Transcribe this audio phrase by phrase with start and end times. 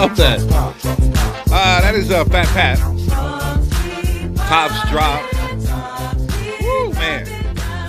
[0.00, 0.40] love that.
[1.52, 2.78] Uh, that is uh, Fat Pat.
[4.48, 5.20] Tops drop.
[6.62, 7.26] Woo, man.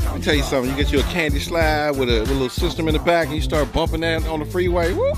[0.03, 0.69] Let me tell you something.
[0.69, 3.27] You get you a candy slab with a, with a little system in the back
[3.27, 4.91] and you start bumping that on the freeway.
[4.93, 5.13] Woo.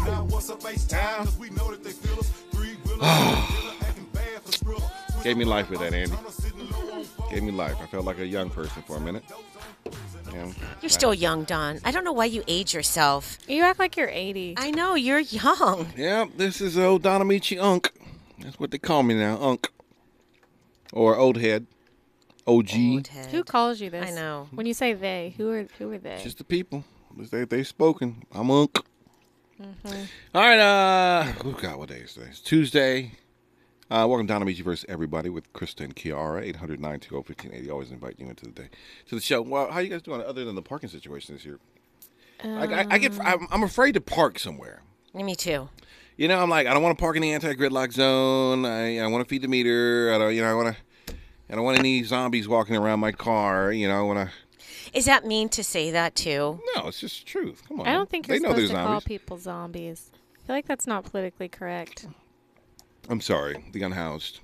[5.24, 6.16] Gave me life with that, Andy.
[7.32, 7.78] Gave me life.
[7.82, 9.24] I felt like a young person for a minute.
[10.34, 10.52] Yeah.
[10.82, 11.80] You're still young, Don.
[11.86, 13.38] I don't know why you age yourself.
[13.48, 14.56] You act like you're 80.
[14.58, 15.88] I know you're young.
[15.96, 17.92] Yeah, this is old Don Amiche Unk.
[18.40, 19.70] That's what they call me now, Unk.
[20.92, 21.68] Or old head.
[22.46, 22.72] OG.
[22.76, 23.28] Old head.
[23.28, 24.12] Who calls you this?
[24.12, 24.48] I know.
[24.52, 26.20] When you say they, who are who are they?
[26.22, 26.84] Just the people.
[27.18, 28.24] They they spoken.
[28.34, 28.80] I'm Unk.
[29.62, 30.08] Mhm.
[30.36, 32.28] All right, uh oh God, what day is today?
[32.30, 33.12] It's Tuesday.
[33.94, 38.16] Uh, welcome to Don Amiche versus everybody with Crysta and Kiara, 800 1580 Always invite
[38.18, 38.70] you into the day
[39.08, 39.44] to the show.
[39.44, 41.60] Well, how you guys doing other than the parking situation this year?
[42.44, 44.82] Like, I, I get, I'm, I'm afraid to park somewhere.
[45.14, 45.70] Me too.
[46.18, 48.66] You know, I'm like, I don't want to park in the anti-gridlock zone.
[48.66, 50.12] I, I want to feed the meter.
[50.12, 51.14] I don't, you know, I want to.
[51.52, 53.72] I don't want any zombies walking around my car.
[53.72, 54.98] You know, I want to.
[54.98, 56.60] Is that mean to say that too?
[56.76, 57.62] No, it's just the truth.
[57.68, 57.88] Come on.
[57.88, 60.10] I don't think they you're know supposed they're to call people zombies.
[60.18, 62.08] I feel like that's not politically correct.
[63.10, 63.64] I'm sorry.
[63.74, 64.40] The unhoused.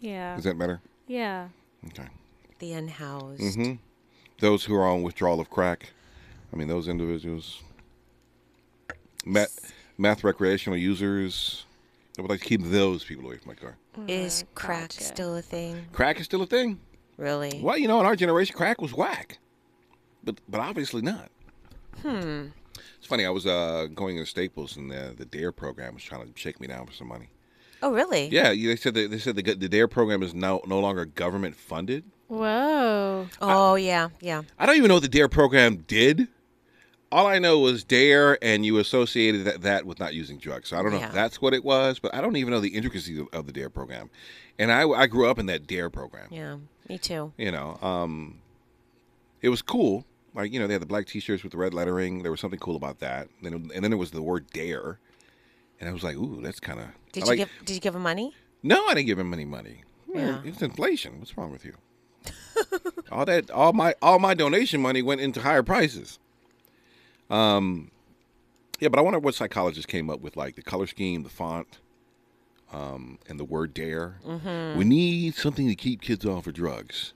[0.00, 0.36] Yeah.
[0.36, 0.80] Is that better?
[1.06, 1.48] Yeah.
[1.88, 2.08] Okay.
[2.58, 3.40] The unhoused.
[3.42, 3.74] Mm-hmm.
[4.40, 5.92] Those who are on withdrawal of crack.
[6.52, 7.62] I mean, those individuals.
[9.24, 11.64] Meth, meth recreational users.
[12.18, 13.76] I would like to keep those people away from my car.
[14.08, 15.02] Is Mm, crack gotcha.
[15.04, 15.84] still a thing?
[15.92, 16.78] Crack is still a thing.
[17.18, 17.60] Really?
[17.62, 19.38] Well, you know, in our generation, crack was whack,
[20.22, 21.30] but but obviously not.
[22.02, 22.48] Hmm.
[22.98, 23.24] It's funny.
[23.26, 26.60] I was uh, going to Staples, and the the Dare program was trying to shake
[26.60, 27.28] me down for some money.
[27.82, 28.28] Oh, really?
[28.28, 31.54] Yeah, they said that, they said the the Dare program is now no longer government
[31.56, 32.04] funded.
[32.28, 33.28] Whoa.
[33.40, 34.42] Oh, yeah, yeah.
[34.58, 36.28] I don't even know what the Dare program did.
[37.12, 40.70] All I know was Dare, and you associated that, that with not using drugs.
[40.70, 41.08] So I don't know Yeah.
[41.08, 43.52] if that's what it was, but I don't even know the intricacies of, of the
[43.52, 44.10] Dare program.
[44.58, 46.26] And I, I grew up in that Dare program.
[46.30, 46.56] Yeah,
[46.88, 47.32] me too.
[47.36, 48.40] You know, um,
[49.40, 50.04] it was cool.
[50.34, 52.22] Like you know, they had the black T-shirts with the red lettering.
[52.22, 53.28] There was something cool about that.
[53.42, 54.98] Then and then there was the word Dare,
[55.80, 56.86] and I was like, ooh, that's kind of.
[57.12, 58.34] Did like, you give Did you give him money?
[58.62, 59.82] No, I didn't give him any money.
[60.12, 60.40] Yeah.
[60.44, 61.18] It's inflation.
[61.18, 61.74] What's wrong with you?
[63.12, 66.18] all that, all my, all my donation money went into higher prices.
[67.28, 67.90] Um,
[68.80, 71.78] yeah, but I wonder what psychologists came up with, like the color scheme, the font,
[72.72, 74.78] um, and the word "dare." Mm-hmm.
[74.78, 77.12] We need something to keep kids off of drugs.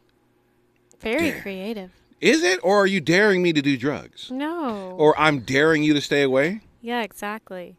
[1.00, 1.41] Very Dare.
[1.42, 1.91] creative.
[2.21, 4.94] Is it, or are you daring me to do drugs, No.
[4.98, 6.60] or I'm daring you to stay away?
[6.82, 7.77] yeah, exactly.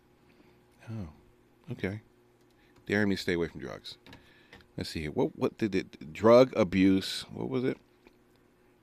[0.92, 1.08] Oh,
[1.74, 2.02] okay,
[2.88, 3.98] daring me to stay away from drugs.
[4.78, 5.12] Let's see here.
[5.12, 6.14] What what did it?
[6.14, 7.26] Drug abuse.
[7.34, 7.78] What was it?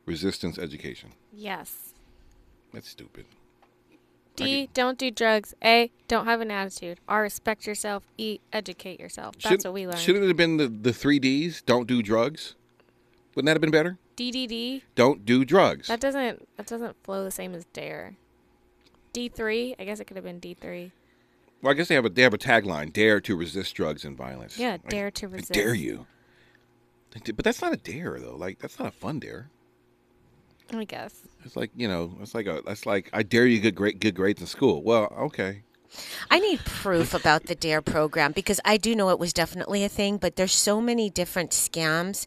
[0.07, 1.11] Resistance education.
[1.33, 1.93] Yes.
[2.73, 3.27] That's stupid.
[4.37, 5.55] D, don't do drugs.
[5.65, 7.01] A, don't have an attitude.
[7.09, 8.05] R, respect yourself.
[8.17, 9.35] E, educate yourself.
[9.35, 9.99] That's Shouldn't- what we learned.
[9.99, 11.61] Shouldn't it have been the, the three D's?
[11.63, 12.55] Don't do drugs.
[13.35, 13.99] Wouldn't that have been better?
[14.17, 14.83] DDD.
[14.95, 15.89] Don't do drugs.
[15.89, 18.17] That doesn't that doesn't flow the same as dare.
[19.13, 19.75] D three.
[19.79, 20.93] I guess it could have been D three.
[21.63, 24.17] Well, I guess they have a they have a tagline: "Dare to resist drugs and
[24.17, 25.53] violence." Yeah, Like, dare to resist.
[25.53, 26.07] dare you.
[27.11, 28.37] But that's not a dare though.
[28.37, 29.51] Like that's not a fun dare.
[30.73, 31.15] I guess.
[31.45, 34.15] It's like you know, it's like a it's like I dare you get great good
[34.15, 34.83] grades in school.
[34.83, 35.63] Well, okay.
[36.31, 39.89] I need proof about the DARE program because I do know it was definitely a
[39.89, 42.27] thing, but there's so many different scams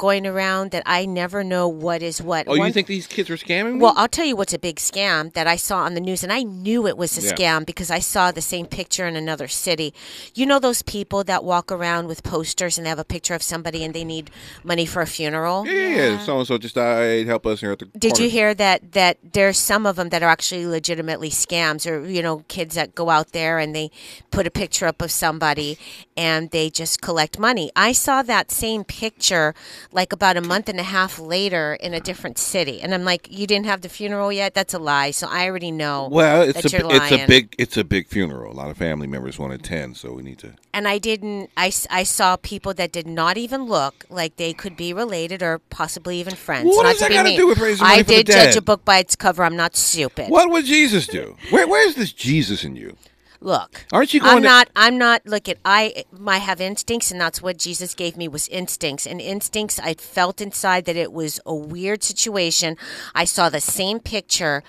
[0.00, 2.48] going around that I never know what is what.
[2.48, 3.74] Oh, you think these kids are scamming?
[3.74, 3.80] me?
[3.80, 6.32] Well, I'll tell you what's a big scam that I saw on the news, and
[6.32, 7.32] I knew it was a Yeah.
[7.32, 9.92] scam because I saw the same picture in another city.
[10.34, 13.42] You know those people that walk around with posters and they have a picture of
[13.42, 14.30] somebody and they need
[14.64, 15.66] money for a funeral?
[15.66, 16.18] yeah, yeah, yeah.
[16.24, 17.26] So and so just died.
[17.26, 17.84] Help us here at the.
[17.98, 18.24] Did corner.
[18.24, 18.92] you hear that?
[18.92, 22.94] That there's some of them that are actually legitimately scams, or you know, kids that
[22.94, 23.90] go out there and they
[24.30, 25.76] put a picture up of somebody
[26.16, 27.70] and they just collect money.
[27.76, 29.54] I saw that same picture
[29.92, 33.28] like about a month and a half later in a different city, and I'm like,
[33.30, 34.54] you didn't have the funeral yet?
[34.54, 35.10] That's a lie.
[35.10, 36.08] So I already know.
[36.10, 38.52] Well, it's that a you're it's a big it's a big funeral.
[38.52, 40.54] A lot of family members want to attend, so we need to.
[40.72, 41.50] and I didn't.
[41.56, 45.58] I I saw people that did not even look like they could be related or
[45.70, 46.66] possibly even friends.
[46.66, 48.56] What not does that got to do with raising money I for the did judge
[48.56, 49.44] a book by its cover.
[49.44, 50.30] I'm not stupid.
[50.30, 51.36] What would Jesus do?
[51.50, 52.96] Where where's this Jesus in you?
[53.42, 54.70] Look, Aren't you going I'm to- not.
[54.76, 55.22] I'm not.
[55.24, 55.56] Look at.
[55.64, 56.04] I.
[56.26, 59.06] I have instincts, and that's what Jesus gave me was instincts.
[59.06, 62.76] And instincts, I felt inside that it was a weird situation.
[63.14, 64.62] I saw the same picture,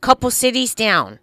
[0.00, 1.18] couple cities down,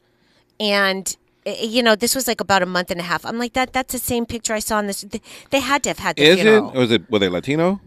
[0.60, 1.16] and.
[1.46, 3.26] eh, You know, this was like about a month and a half.
[3.26, 3.72] I'm like that.
[3.74, 5.06] That's the same picture I saw in this.
[5.52, 6.70] They had to have had the Is funeral.
[6.72, 6.78] it?
[6.78, 7.10] Or is it?
[7.12, 7.80] Were they Latino?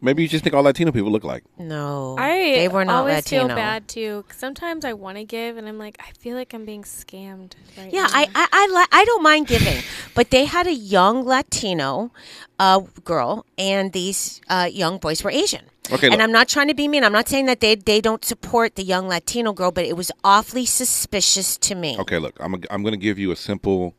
[0.00, 1.42] Maybe you just think all Latino people look like.
[1.58, 3.46] No, I they were not always Latino.
[3.48, 4.24] feel bad too.
[4.30, 7.54] Sometimes I want to give, and I'm like, I feel like I'm being scammed.
[7.78, 8.08] Right Yeah, now.
[8.12, 9.82] I I I, li- I don't mind giving,
[10.14, 12.12] but they had a young Latino
[12.58, 15.64] uh, girl, and these uh, young boys were Asian.
[15.90, 16.20] Okay, and look.
[16.20, 17.02] I'm not trying to be mean.
[17.02, 20.12] I'm not saying that they they don't support the young Latino girl, but it was
[20.22, 21.96] awfully suspicious to me.
[22.00, 23.94] Okay, look, I'm I'm going to give you a simple,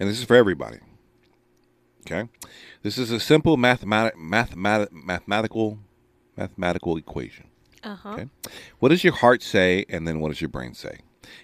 [0.00, 0.78] and this is for everybody.
[2.06, 2.28] Okay,
[2.82, 5.78] this is a simple mathematic mathematic mathematical
[6.36, 7.46] mathematical equation.
[7.82, 8.10] Uh-huh.
[8.10, 8.26] Okay,
[8.78, 10.98] what does your heart say, and then what does your brain say?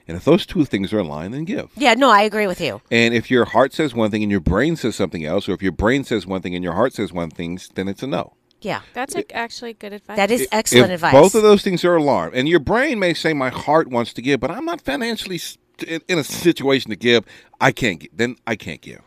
[0.09, 1.71] And if those two things are aligned, then give.
[1.77, 2.81] Yeah, no, I agree with you.
[2.91, 5.63] And if your heart says one thing and your brain says something else, or if
[5.63, 8.35] your brain says one thing and your heart says one thing, then it's a no.
[8.63, 10.17] Yeah, That's like actually good advice.
[10.17, 11.13] that is excellent if advice.
[11.13, 14.23] Both of those things are alarmed, and your brain may say, "My heart wants to
[14.23, 15.39] give, but I'm not financially
[15.87, 17.25] in in a situation to give.
[17.61, 18.01] I can't.
[18.01, 19.03] gi- Then I can't give."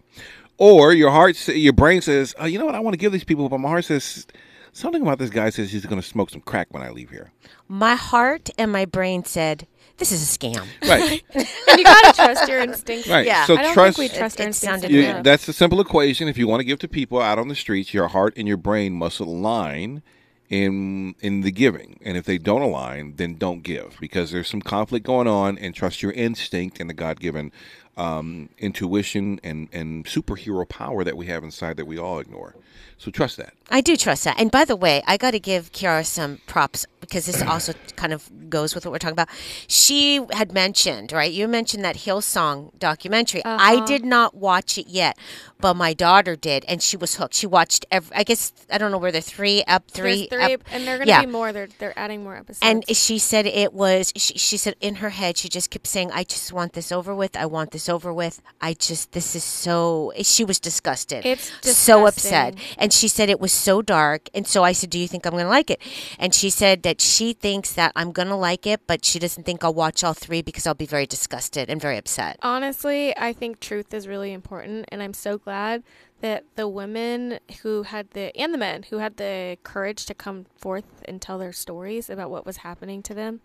[0.59, 2.75] Or your heart, sa- your brain says, oh, "You know what?
[2.75, 4.27] I want to give these people," but my heart says
[4.73, 7.31] something about this guy says he's going to smoke some crack when I leave here.
[7.67, 9.67] my heart and my brain said,
[9.97, 11.23] "This is a scam." Right.
[11.33, 11.47] and
[11.77, 13.07] you gotta trust your instincts.
[13.07, 13.25] Right.
[13.25, 13.45] Yeah.
[13.45, 13.97] So I don't trust.
[13.97, 15.23] think we trust It- our instincts sounded you- enough.
[15.23, 16.27] that's the simple equation.
[16.27, 18.57] If you want to give to people out on the streets, your heart and your
[18.57, 20.01] brain must align
[20.49, 21.99] in in the giving.
[22.03, 25.57] And if they don't align, then don't give because there's some conflict going on.
[25.57, 27.51] And trust your instinct and the God given
[27.97, 32.55] um, intuition and and superhero power that we have inside that we all ignore.
[32.99, 33.53] So trust that.
[33.71, 34.37] I do trust that.
[34.37, 38.13] And by the way, I got to give Kiara some props because this also kind
[38.13, 39.29] of goes with what we're talking about.
[39.67, 41.31] She had mentioned, right?
[41.31, 43.43] You mentioned that Hillsong documentary.
[43.45, 43.85] I uh-huh.
[43.85, 45.17] did not watch it yet,
[45.59, 47.33] but my daughter did, and she was hooked.
[47.35, 48.15] She watched every.
[48.15, 51.09] I guess I don't know where they're three up, three, three, up- and they're gonna
[51.09, 51.21] yeah.
[51.21, 51.51] be more.
[51.51, 52.59] They're they're adding more episodes.
[52.61, 54.13] And she said it was.
[54.15, 57.13] She, she said in her head, she just kept saying, "I just want this over
[57.13, 57.35] with.
[57.35, 58.41] I want this over with.
[58.61, 61.25] I just this is so." She was disgusted.
[61.25, 61.73] It's disgusting.
[61.73, 62.88] so upset, disgusting.
[62.89, 64.29] And she said it was so dark.
[64.33, 65.79] And so I said, "Do you think I'm going to like it?"
[66.17, 69.43] And she said that she thinks that I'm going to like it, but she doesn't
[69.43, 72.39] think I'll watch all three because I'll be very disgusted and very upset.
[72.41, 75.83] Honestly, I think truth is really important, and I'm so glad
[76.21, 80.47] that the women who had the and the men who had the courage to come
[80.57, 83.39] forth and tell their stories about what was happening to them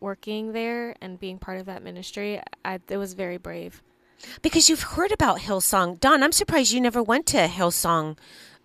[0.00, 3.84] working there and being part of that ministry, I, it was very brave.
[4.42, 6.24] Because you've heard about Hillsong, Don.
[6.24, 8.16] I'm surprised you never went to Hillsong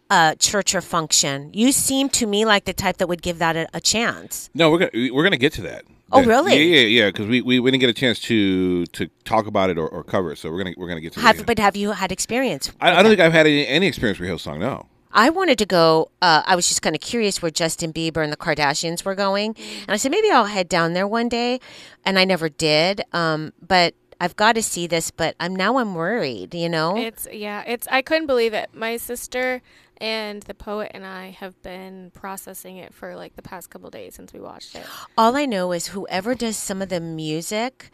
[0.09, 1.49] uh, church or function.
[1.53, 4.49] You seem to me like the type that would give that a, a chance.
[4.53, 5.85] No, we're gonna we're gonna get to that.
[6.11, 6.55] Oh, That- really?
[6.55, 7.07] Yeah, yeah, yeah.
[7.09, 10.03] Because we, we, we didn't get a chance to to talk about it or, or
[10.03, 11.45] cover it, so we're gonna we're gonna get to Have that.
[11.47, 12.71] but have you had experience?
[12.79, 14.59] I, I don't think I've had any, any experience with Hillsong.
[14.59, 14.87] No.
[15.17, 16.11] I wanted to go.
[16.21, 19.55] Uh, I was just kind of curious where Justin Bieber and the Kardashians were going,
[19.83, 21.59] and I said maybe I'll head down there one day,
[22.03, 23.01] and I never did.
[23.13, 25.11] Um, but I've got to see this.
[25.11, 26.53] But I'm now I'm worried.
[26.53, 28.71] You know, It's yeah, it's I couldn't believe it.
[28.73, 29.61] My sister
[29.97, 34.15] and the poet and I have been processing it for like the past couple days
[34.15, 34.85] since we watched it.
[35.17, 37.89] all I know is whoever does some of the music.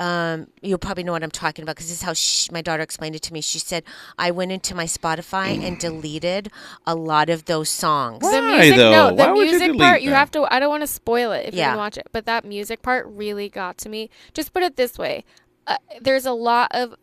[0.00, 2.82] Um, you'll probably know what I'm talking about because this is how sh my daughter
[2.82, 3.40] explained it to me.
[3.40, 3.84] She said
[4.18, 6.50] I went into my Spotify and deleted
[6.84, 8.20] a lot of those songs.
[8.20, 8.90] Why, the music, though?
[8.90, 10.52] no, the Why would you music delete part you have to.
[10.52, 11.66] I don't want to spoil it if Yeah.
[11.66, 14.10] you can watch it, but that music part really got to me.
[14.34, 15.24] Just put it this way:
[15.66, 16.94] uh, there's a lot of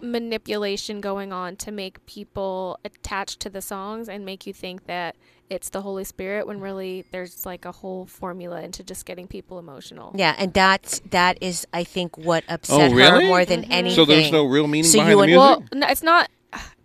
[0.00, 5.16] manipulation going on to make people attached to the songs and make you think that
[5.48, 9.58] it's the Holy Spirit when really there's like a whole formula into just getting people
[9.58, 10.12] emotional.
[10.14, 13.24] Yeah, and that's that is I think what upset Oh, really?
[13.24, 13.96] her more than anything.
[13.96, 15.38] So there's no real meaning So behind you the music.
[15.38, 16.30] Well, no, it's not.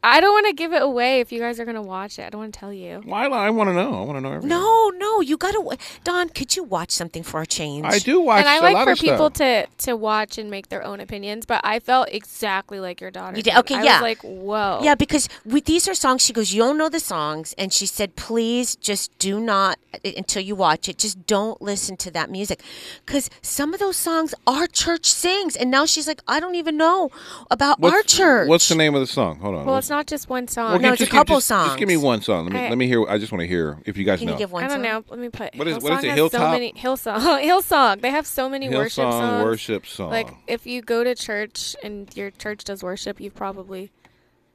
[0.06, 2.26] I don't want to give it away if you guys are gonna watch it.
[2.28, 3.02] I don't want to tell you.
[3.06, 3.26] Why?
[3.26, 3.96] I want to know.
[3.96, 4.50] I want to know everything.
[4.50, 5.78] No, no, you gotta.
[6.04, 7.88] Don, could you watch something for a change?
[7.88, 9.68] I do watch and I a like lot for people stuff.
[9.80, 13.36] to to watch and make their own opinions, but I felt exactly like your daughter.
[13.36, 13.56] You did?
[13.56, 13.60] did.
[13.62, 13.94] Okay, I yeah.
[13.96, 14.82] was like, whoa.
[14.84, 16.24] Yeah, because we, these are songs.
[16.24, 20.12] She goes, you don't know the songs, and she said, please just do not uh,
[20.16, 21.00] until you watch it.
[21.00, 22.62] Just don't listen to that music,
[23.08, 26.78] because some of those songs our church sings, and now she's like, I don't even
[26.78, 27.10] know
[27.50, 28.48] about What's, our church.
[28.50, 29.40] What's the name of the song?
[29.40, 29.66] Hold on.
[29.66, 30.72] Well, it's not just one song.
[30.72, 32.46] Well, No, give- it's a just give- couple just, Just give me one song.
[32.46, 33.06] Let me I- let me hear.
[33.08, 34.34] I just want to hear if you guys Can know.
[34.34, 34.82] you give one I don't song?
[34.84, 35.04] know.
[35.10, 35.56] Let me put.
[35.56, 36.42] What is- Hillsong what is it, has Hilltop?
[36.42, 37.42] So many Hillsong.
[37.44, 38.02] Hillsong.
[38.02, 39.44] They have so many worship songs.
[39.46, 40.10] worship song.
[40.12, 43.92] Like if you go to church and your church does worship, you've probably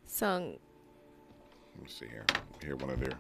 [0.06, 0.59] sung.
[1.76, 2.25] Let me see here.
[2.62, 3.12] Hear one of their.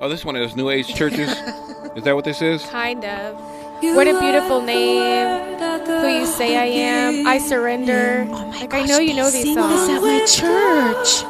[0.00, 1.28] Oh, this one is New Age churches.
[1.96, 2.62] is that what this is?
[2.66, 3.38] Kind of.
[3.80, 5.58] What a beautiful name.
[5.86, 7.26] Who you say I am.
[7.26, 8.26] I surrender.
[8.28, 9.86] Oh my like gosh, I know you know these sing songs.
[9.86, 11.24] this at my church.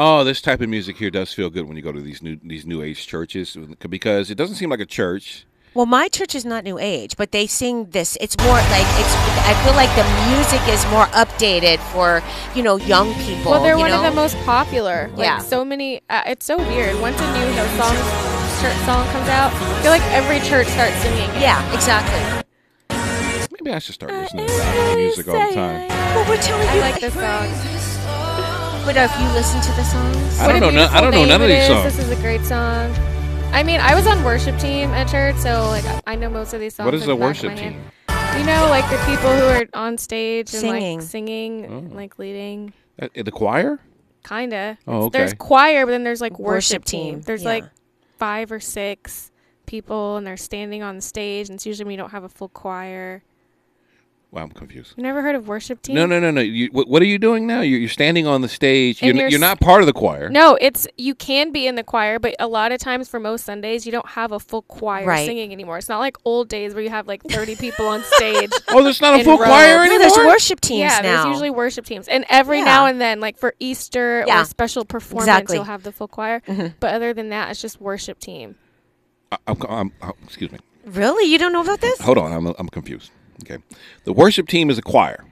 [0.00, 2.38] Oh, this type of music here does feel good when you go to these new
[2.42, 3.56] these New Age churches
[3.88, 5.44] because it doesn't seem like a church.
[5.74, 8.16] Well, my church is not New Age, but they sing this.
[8.20, 9.14] It's more like it's.
[9.46, 12.22] I feel like the music is more updated for
[12.56, 13.52] you know young people.
[13.52, 13.98] Well, they're you one know?
[14.04, 15.08] of the most popular.
[15.10, 15.38] Like, Yeah.
[15.38, 16.00] So many.
[16.08, 16.98] Uh, it's so weird.
[17.00, 18.27] Once a new Hillsong
[18.60, 21.40] church song comes out, I feel like every church starts singing it.
[21.40, 22.44] Yeah, exactly.
[23.60, 25.88] Maybe I should start listening to that music all the time.
[25.88, 26.80] Well, we're telling I you.
[26.80, 27.48] like this song.
[28.84, 30.86] But if you listen to the songs, I What don't a know.
[30.86, 31.68] no- I don't know name none of it these is.
[31.68, 31.84] songs.
[31.96, 32.94] This is a great song.
[33.52, 36.60] I mean, I was on worship team at church, so like I know most of
[36.60, 36.86] these songs.
[36.86, 37.74] What is like a the back of worship my hand.
[37.74, 38.40] team?
[38.40, 40.98] You know, like the people who are on stage and Singing.
[41.00, 41.94] like singing, Oh.
[41.94, 42.72] like leading.
[43.00, 43.78] Uh, the choir?
[44.26, 44.78] Kinda.
[44.86, 45.36] Oh, It's- There's okay.
[45.38, 47.14] choir, but then there's like worship, Worship team.
[47.16, 47.48] team, There's yeah.
[47.48, 47.64] like
[48.18, 49.30] five or six
[49.66, 51.48] people, and they're standing on the stage.
[51.48, 53.22] And it's usually when you don't have a full choir.
[54.30, 54.92] Well, I'm confused.
[54.98, 55.94] You never heard of worship team?
[55.94, 56.42] No, no, no, no.
[56.42, 57.62] You, what, what are you doing now?
[57.62, 59.02] You're, you're standing on the stage.
[59.02, 60.28] You're, you're you're not part of the choir.
[60.28, 63.46] No, it's you can be in the choir, but a lot of times for most
[63.46, 65.24] Sundays you don't have a full choir Right.
[65.24, 65.78] singing anymore.
[65.78, 68.50] It's not like old days where you have like 30 people on stage.
[68.68, 69.46] Oh, there's not a full row.
[69.46, 69.98] choir No, no, anymore.
[70.14, 71.22] there's worship teams yeah, now.
[71.22, 72.64] there's usually worship teams, and every Yeah.
[72.64, 74.42] now and then, like for Easter Yeah.
[74.42, 75.56] or special performance, Exactly.
[75.56, 76.40] you'll have the full choir.
[76.40, 76.74] Mhm.
[76.80, 78.56] But other than that, it's just worship team.
[79.32, 80.58] I- I'm, I'm, oh, excuse me.
[80.84, 81.98] really, you don't know about this?
[82.00, 82.30] Hold on.
[82.30, 83.10] I'm, I'm confused.
[83.44, 83.58] Okay.
[84.04, 85.24] The worship team is a choir,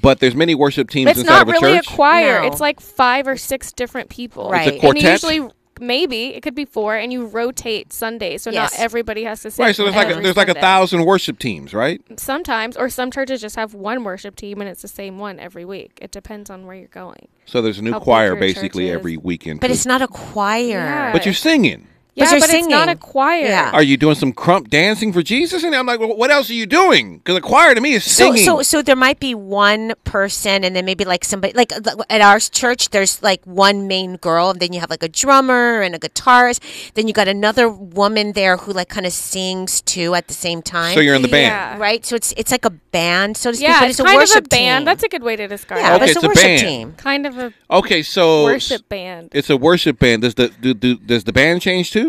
[0.00, 1.86] but there's many worship teams It's inside of a really church.
[1.88, 2.40] a choir.
[2.42, 2.46] No.
[2.48, 4.50] It's like five or six different people.
[4.50, 4.68] Right.
[4.68, 5.04] It's a quartet.
[5.04, 8.72] And usually maybe it could be four, and you rotate Sunday, so Yes.
[8.72, 9.64] not everybody has to sing.
[9.66, 9.74] right.
[9.74, 12.00] So there's like a, every there's like a thousand worship teams, right?
[12.18, 15.64] Sometimes, or some churches just have one worship team, and it's the same one every
[15.64, 15.98] week.
[16.00, 17.26] It depends on where you're going.
[17.44, 19.60] So there's a new How choir basically every weekend.
[19.60, 20.78] But it's not a choir.
[20.78, 21.12] Yeah.
[21.12, 21.88] But you're singing.
[22.16, 23.42] Yeah, you're but it's not a choir.
[23.46, 23.70] Yeah.
[23.72, 25.64] Are you doing some krump dancing for Jesus?
[25.64, 27.18] And I'm like, well, what else are you doing?
[27.18, 28.44] Because a choir to me is So, singing.
[28.44, 31.72] so, so there might be one person, and then maybe like somebody, like
[32.08, 35.80] at our church, there's like one main girl, and then you have like a drummer
[35.82, 36.60] and a guitarist.
[36.94, 40.62] Then you got another woman there who like kind of sings too at the same
[40.62, 40.94] time.
[40.94, 41.50] So you're in the band.
[41.50, 41.78] Yeah.
[41.78, 42.06] right?
[42.06, 44.18] So it's it's like a band, so to speak, Yeah, but it's, it's, a kind
[44.18, 44.82] worship of a band.
[44.82, 44.84] team.
[44.84, 45.96] That's a good way to describe yeah, it.
[46.02, 46.60] Okay, it's a a worship band.
[46.60, 46.92] team.
[46.96, 49.30] Kind of a Okay, so worship band.
[49.32, 50.22] It's a worship band.
[50.22, 52.03] Does the do, do, does the band change too?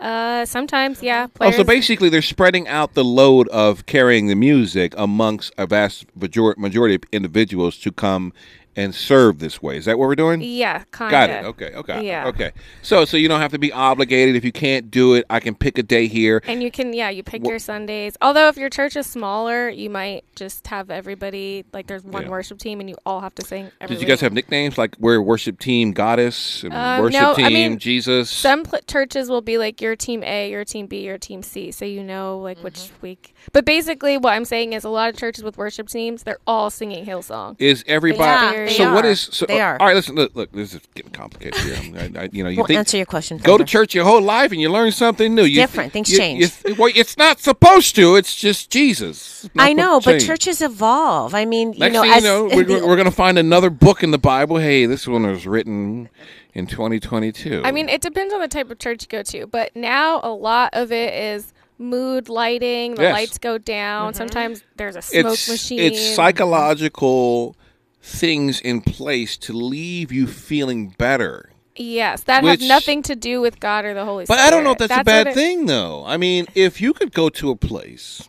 [0.00, 1.26] Uh, sometimes, yeah.
[1.40, 6.06] Oh, so basically they're spreading out the load of carrying the music amongst a vast
[6.14, 8.32] majority of individuals to come
[8.76, 9.76] and serve this way.
[9.76, 10.40] Is that what we're doing?
[10.40, 11.10] yeah, kind of.
[11.10, 11.44] Got it.
[11.46, 11.72] Okay.
[11.74, 12.06] Okay.
[12.06, 12.26] Yeah.
[12.28, 12.52] Okay.
[12.82, 15.24] So so you don't have to be obligated if you can't do it.
[15.30, 16.42] I can pick a day here.
[16.46, 18.16] And you can, yeah, you pick Wha- your Sundays.
[18.22, 22.28] Although if your church is smaller, you might just have everybody like there's one Yeah.
[22.28, 23.70] worship team and you all have to sing.
[23.80, 24.22] Every Did you guys week.
[24.22, 28.30] have nicknames like we're worship team goddess and Uh, worship no, I team mean, Jesus?
[28.30, 31.72] Some pl- churches will be like your team A, your team B, your team C,
[31.72, 32.94] so you know like which Mm-hmm.
[33.02, 33.34] week.
[33.52, 36.70] But basically, what I'm saying is a lot of churches with worship teams, they're all
[36.70, 37.56] singing Hillsong.
[37.58, 38.56] is everybody?
[38.56, 39.08] Yeah, they so what are.
[39.08, 39.20] is?
[39.20, 39.76] So, They uh, are.
[39.80, 40.14] All right, listen.
[40.14, 41.74] Look, look this is getting complicated here.
[41.74, 43.38] I'm- I, I, you know, you We'll think answer your question.
[43.38, 45.44] go to church your whole life and you learn something new.
[45.44, 45.92] You, different.
[45.92, 46.52] Things you- change.
[46.66, 48.16] you- well, it's not supposed to.
[48.16, 49.44] It's just Jesus.
[49.44, 51.34] It's I know, but churches evolve.
[51.34, 53.70] I mean, you Next know, thing as you know, we're, we're going to find another
[53.70, 54.58] book in the Bible.
[54.58, 56.08] Hey, this one was written
[56.54, 57.62] in 2022.
[57.64, 60.30] I mean, it depends on the type of church you go to, but now a
[60.32, 62.96] lot of it is mood lighting.
[62.96, 63.12] The Yes.
[63.12, 64.12] lights go down.
[64.14, 65.78] Sometimes there's a smoke it's machine.
[65.78, 67.54] it's psychological
[68.00, 71.50] things in place to leave you feeling better.
[71.76, 74.38] Yes, that Which- have nothing to do with God or the Holy But Spirit.
[74.38, 76.04] But I don't know if that's, a bad it- thing, though.
[76.04, 78.28] I mean, if you could go to a place.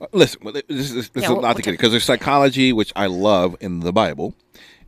[0.00, 3.06] Uh, Listen, this is, Yeah, a lot we'll to get because there's psychology, which I
[3.06, 4.34] love in the Bible,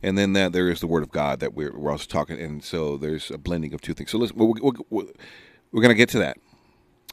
[0.03, 2.63] and then that there is the Word of God that we're, we're also talking, and
[2.63, 4.11] so there's a blending of two things.
[4.11, 5.05] So listen, we're, we're, we're,
[5.71, 6.37] we're going to get to that.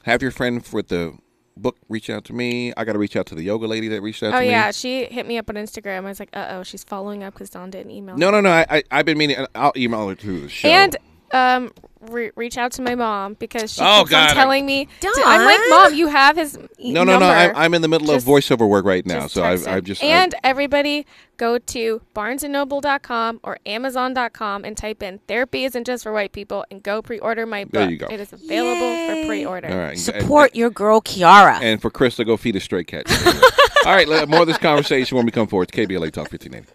[0.03, 1.17] Have your friend with the
[1.57, 2.73] book reach out to me.
[2.77, 4.51] I got to reach out to the yoga lady that reached out Oh to me.
[4.51, 5.99] yeah, she hit me up on Instagram.
[6.05, 8.15] I was like, uh oh, she's following up because Don didn't email.
[8.17, 8.21] Me.
[8.21, 8.51] No, no, no.
[8.51, 9.45] I, I I've been meaning.
[9.55, 10.69] I'll email her through the show.
[10.69, 10.97] And
[11.33, 14.87] um, re- reach out to my mom because she Oh, keeps God, on telling me.
[15.01, 17.27] to- I'm like, mom, you have his e- no, no, no.
[17.27, 20.03] I, I'm in the middle Just- of voiceover work right now, so I've, I've just
[20.03, 21.07] and everybody
[21.37, 26.83] go to barnesandnoble.com or amazon.com and type in therapy isn't just for white people and
[26.83, 28.07] go pre-order my book There you go.
[28.07, 29.23] it is available Yay.
[29.23, 29.99] for pre-order all right.
[29.99, 31.61] support your girl Kiara.
[31.61, 33.05] And for Chris to go feed a stray cat.
[33.85, 35.69] All right, more of this conversation when we come forward.
[35.73, 36.73] It's KBLA Talk 1580.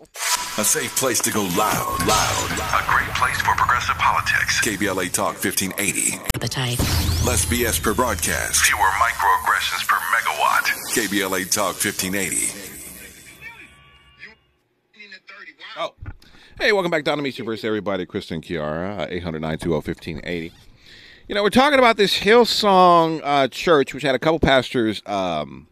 [0.58, 2.51] A safe place to go loud, loud.
[2.51, 4.60] A great place for progressive politics.
[4.60, 6.17] KBLA Talk 1580.
[6.36, 6.77] appetite.
[7.25, 8.65] Less BS per broadcast.
[8.65, 10.67] Fewer microaggressions per megawatt.
[10.93, 12.48] KBLA Talk 1580.
[15.77, 15.93] Oh.
[16.60, 17.05] Hey, welcome back.
[17.05, 18.05] Don Amiche versus everybody.
[18.05, 20.51] Kristen Kiara, 800 1580
[21.29, 25.67] You know, we're talking about this Hillsong uh, church, which had a couple pastors um,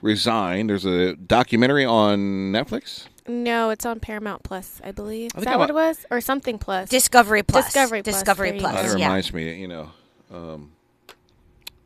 [0.00, 0.68] resign.
[0.68, 3.08] There's a documentary on Netflix.
[3.28, 6.20] No it's on paramount plus i believe I is that I'm what it was or
[6.20, 7.66] something plus Discovery Plus.
[7.66, 8.74] Discovery Plus, Discovery there Plus.
[8.74, 8.88] go.
[8.92, 9.06] That yeah.
[9.06, 9.90] reminds me, you know,
[10.32, 10.72] um,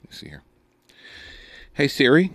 [0.04, 0.42] let's see here.
[1.74, 2.32] Hey Siri,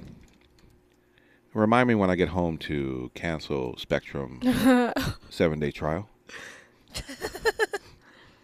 [1.54, 4.40] remind me when I get home to cancel Spectrum
[5.30, 6.08] seven day trial.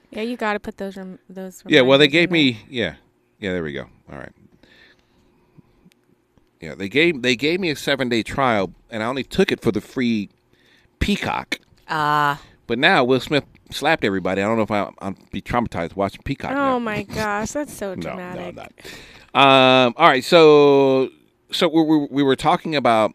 [0.09, 1.63] Yeah, you got to put those rem- those.
[1.67, 2.33] Yeah, well, they reminders in gave there.
[2.33, 2.95] me yeah,
[3.39, 3.51] yeah.
[3.51, 3.87] There we go.
[4.11, 4.31] All right.
[6.59, 9.61] Yeah, they gave they gave me a seven day trial, and I only took it
[9.61, 10.29] for the free
[10.99, 11.59] Peacock.
[11.89, 14.41] Ah, But now Will Smith slapped everybody.
[14.41, 16.51] I don't know if I, I'll be traumatized watching Peacock.
[16.51, 16.75] now.
[16.75, 18.55] Oh my gosh, that's so No, dramatic.
[18.55, 19.85] no, not.
[19.87, 21.09] Um, all right, so
[21.51, 23.13] so we, we, we were talking about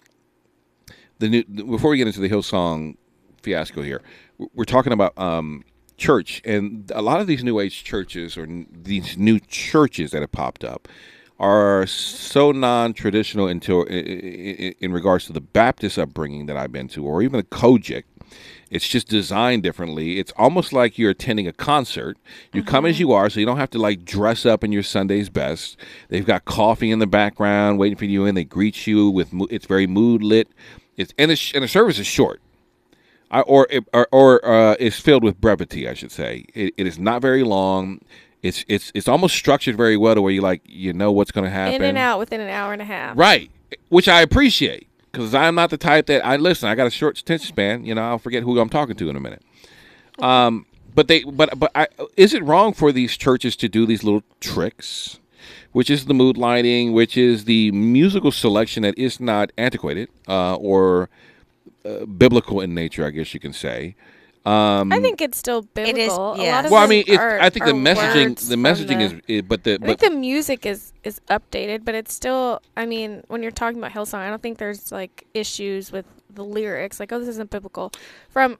[1.19, 2.97] the new before we get into the Hillsong
[3.43, 4.01] fiasco here.
[4.55, 5.65] We're talking about um,
[5.97, 10.21] church, and a lot of these new age churches or n- these new churches that
[10.21, 10.89] have popped up
[11.39, 16.73] are so non-traditional into i- i- i- in regards to the Baptist upbringing that I've
[16.73, 18.05] been to, or even the COGIC.
[18.71, 20.19] It's just designed differently.
[20.19, 22.17] It's almost like you're attending a concert.
[22.55, 24.83] You come as you are, so you don't have to like dress up in your
[24.83, 25.77] Sunday's best.
[26.09, 29.67] They've got coffee in the background waiting for you and They greet you with it's
[29.67, 30.49] very mood lit.
[30.97, 32.41] It's and the and the service is short.
[33.31, 36.45] I, or it- or, or uh, is filled with brevity, I should say.
[36.55, 38.01] It, it is not very long.
[38.42, 41.44] It's it's it's almost structured very well to where you like you know what's going
[41.44, 41.75] to happen.
[41.75, 43.16] In and out within an hour and a half.
[43.16, 43.50] Right,
[43.88, 46.68] which I appreciate because I'm not the type that I listen.
[46.68, 47.84] I got a short attention span.
[47.84, 49.42] You know, I'll forget who I'm talking to in a minute.
[50.18, 54.02] Um, but they, but but I, is it wrong for these churches to do these
[54.02, 55.20] little tricks,
[55.72, 60.56] which is the mood lighting, which is the musical selection that is not antiquated uh,
[60.56, 61.08] or
[61.84, 63.06] uh, biblical in nature?
[63.06, 63.94] I guess you can say.
[64.44, 65.94] Um, I think it's still biblical.
[66.00, 66.12] It is,
[66.49, 69.04] A lot of Well, I mean, it, are- I think the messaging, the messaging the-
[69.04, 72.61] is, is, but the I but think the music is is updated, but it's still.
[72.76, 76.44] I mean, when you're talking about Hillsong, I don't think there's like issues with the
[76.44, 76.99] lyrics.
[76.99, 77.92] Like, oh, this isn't biblical.
[78.30, 78.58] From,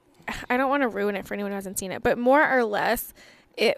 [0.49, 2.63] I don't want to ruin it for anyone who hasn't seen it, but more or
[2.63, 3.13] less,
[3.55, 3.77] it.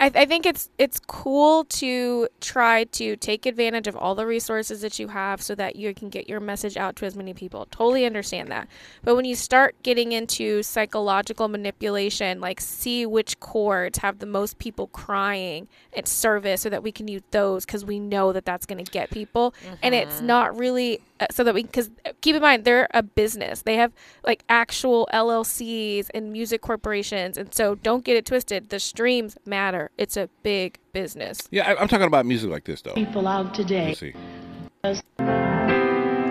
[0.00, 4.80] I, I think it's it's cool to try to take advantage of all the resources
[4.80, 7.66] that you have so that you can get your message out to as many people.
[7.70, 8.68] Totally understand that,
[9.02, 14.58] but when you start getting into psychological manipulation, like see which chords have the most
[14.58, 18.66] people crying at service so that we can use those because we know that that's
[18.66, 19.54] going to get people.
[19.82, 23.62] And it's not really uh, so that we, because keep in mind, they're a business.
[23.62, 23.92] They have
[24.26, 27.36] like actual LLCs and music corporations.
[27.36, 28.70] And so don't get it twisted.
[28.70, 28.80] The
[29.12, 31.48] streams matter, it's a big business.
[31.50, 32.94] yeah, I, I'm talking about music like this though.
[32.94, 33.88] people out today.
[33.88, 34.14] Let's see.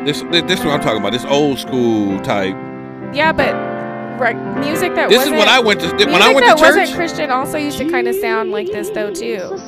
[0.03, 1.11] This this is what I'm talking about.
[1.11, 2.55] This old school type.
[3.13, 3.53] Yeah, but
[4.19, 6.63] right, music that This is wasn't, what I went to when I went that to
[6.63, 6.95] wasn't church.
[6.95, 9.59] Christian also used to kind of sound like this though too.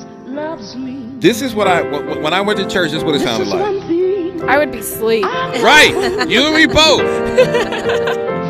[1.19, 1.81] This is what I
[2.17, 2.91] when I went to church.
[2.91, 4.49] This is what it sounded like.
[4.49, 5.23] I would be asleep.
[5.23, 5.93] Right,
[6.27, 7.01] you and me both.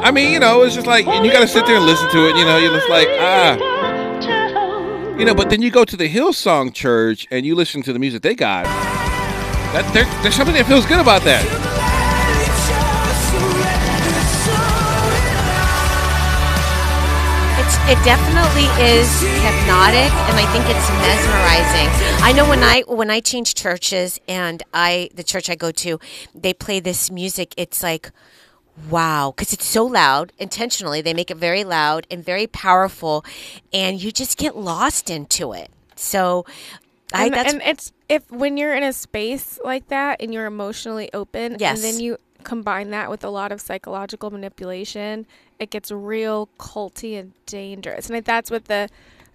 [0.00, 2.08] I mean, you know, it's just like and you got to sit there and listen
[2.10, 2.36] to it.
[2.36, 3.56] You know, you're just like ah,
[5.18, 5.34] you know.
[5.34, 8.34] But then you go to the Hillsong Church and you listen to the music they
[8.34, 8.64] got.
[9.74, 11.44] That there, there's something that feels good about that.
[17.88, 19.08] It definitely is
[19.40, 21.88] hypnotic, and I think it's mesmerizing.
[22.22, 25.98] I know when I when I change churches, and I the church I go to,
[26.34, 27.54] they play this music.
[27.56, 28.10] It's like,
[28.90, 30.32] wow, because it's so loud.
[30.38, 33.24] Intentionally, they make it very loud and very powerful,
[33.72, 35.70] and you just get lost into it.
[35.96, 36.46] So,
[37.12, 40.46] I and, that's and it's if when you're in a space like that and you're
[40.46, 41.76] emotionally open Yes.
[41.76, 45.26] and then you combine that with a lot of psychological manipulation
[45.58, 48.88] it gets real culty and dangerous and that's what the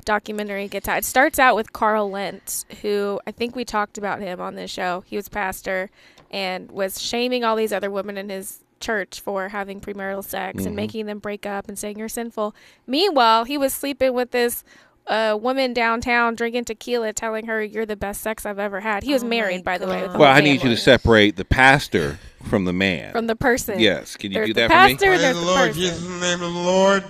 [0.06, 4.22] documentary gets at it starts out with carl lentz who i think we talked about
[4.22, 5.90] him on this show he was pastor
[6.32, 10.67] and was shaming all these other women in his church for having premarital sex and
[10.67, 10.76] mm-hmm.
[10.76, 12.54] making them break up and saying you're sinful
[12.86, 14.63] meanwhile he was sleeping with this
[15.08, 19.04] a woman downtown drinking tequila, telling her you're the best sex I've ever had.
[19.04, 20.02] He was Oh married, by the way.
[20.02, 23.12] With the Well, I need you to separate the pastor from the man.
[23.12, 23.80] from the person.
[23.80, 24.96] Yes, can you There's do the that for me?
[24.96, 25.82] Praise there's the the Lord person.
[25.82, 27.04] Jesus in the name of the Lord.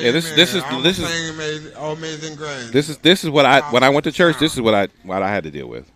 [0.00, 2.70] Yeah, this- this is- this I'm is- amazing, oh, amazing grace.
[2.70, 4.38] This is this is what I when I went to church.
[4.38, 5.90] This is what I what I had to deal with.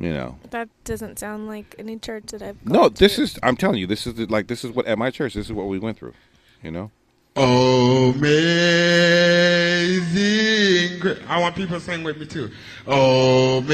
[0.00, 2.64] You know, That doesn't sound like any church that I've.
[2.64, 3.22] no, this to.
[3.22, 5.34] is I'm telling you, this is the, like this is what at my church.
[5.34, 6.14] This is what we went through.
[6.62, 6.90] You know,
[9.98, 11.18] Amazing grace.
[11.28, 12.50] I want people to sing with me too.
[12.86, 13.66] Amazing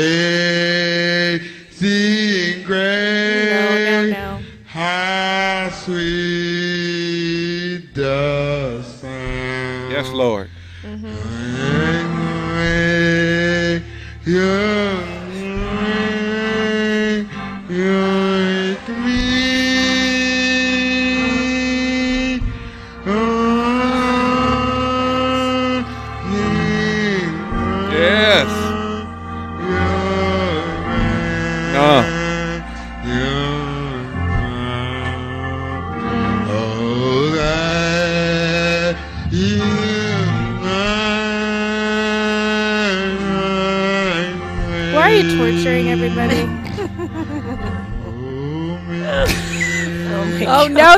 [2.64, 3.50] grace.
[3.50, 4.40] No, no, no.
[4.66, 5.94] How sweet
[7.94, 9.92] the sound.
[9.92, 10.48] yes, Lord.
[10.82, 11.14] Mm-hmm.
[14.26, 15.03] Yes.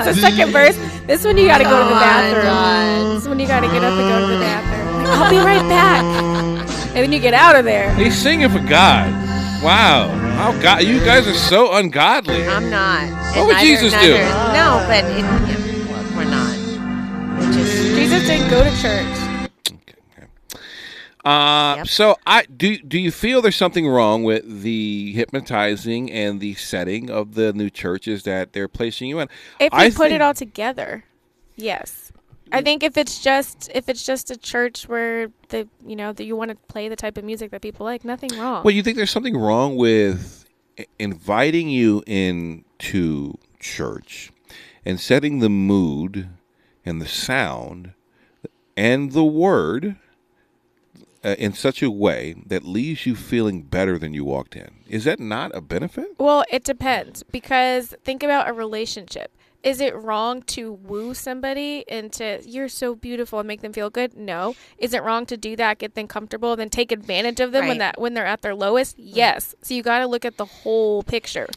[0.07, 0.77] The second verse.
[1.07, 3.14] This one you gotta go to the bathroom.
[3.14, 5.07] This one you gotta get up and go to the bathroom.
[5.07, 6.03] I'll be right back.
[6.97, 7.92] And then you get out of there.
[7.95, 9.12] He's singing for God.
[9.62, 10.09] Wow.
[10.37, 12.47] How God you guys are so ungodly.
[12.47, 13.09] I'm not.
[13.37, 14.14] What would Jesus do?
[14.57, 16.57] No, but it, yeah, we're not.
[17.38, 19.16] We're just Jesus didn't go to church.
[21.25, 21.31] Uh, Yep.
[21.87, 22.79] So I do.
[22.79, 27.70] Do you feel there's something wrong with the hypnotizing and the setting of the new
[27.70, 29.29] churches that they're placing you in?
[29.61, 31.05] If you I put think- it all together,
[31.57, 32.12] yes.
[32.53, 36.25] I think if it's just if it's just a church where the you know that
[36.25, 38.62] you want to play the type of music that people like, nothing wrong.
[38.62, 40.44] Well, you think there's something wrong with
[40.99, 44.31] inviting you into church
[44.85, 46.29] and setting the mood
[46.85, 47.94] and the sound
[48.77, 49.96] and the word
[51.27, 54.71] uh, in such a way that leaves you feeling better than you walked in.
[54.89, 56.15] Is that not a benefit?
[56.19, 59.33] Well, it depends because think about a relationship.
[59.65, 64.17] Is it wrong to woo somebody into you're so beautiful and make them feel good?
[64.17, 64.55] No.
[64.79, 67.79] Is it wrong to do that, get them comfortable, then take advantage of them when
[67.79, 68.97] that when they're at their lowest?
[68.97, 69.57] Yes.
[69.62, 71.49] So you got to look at the whole picture.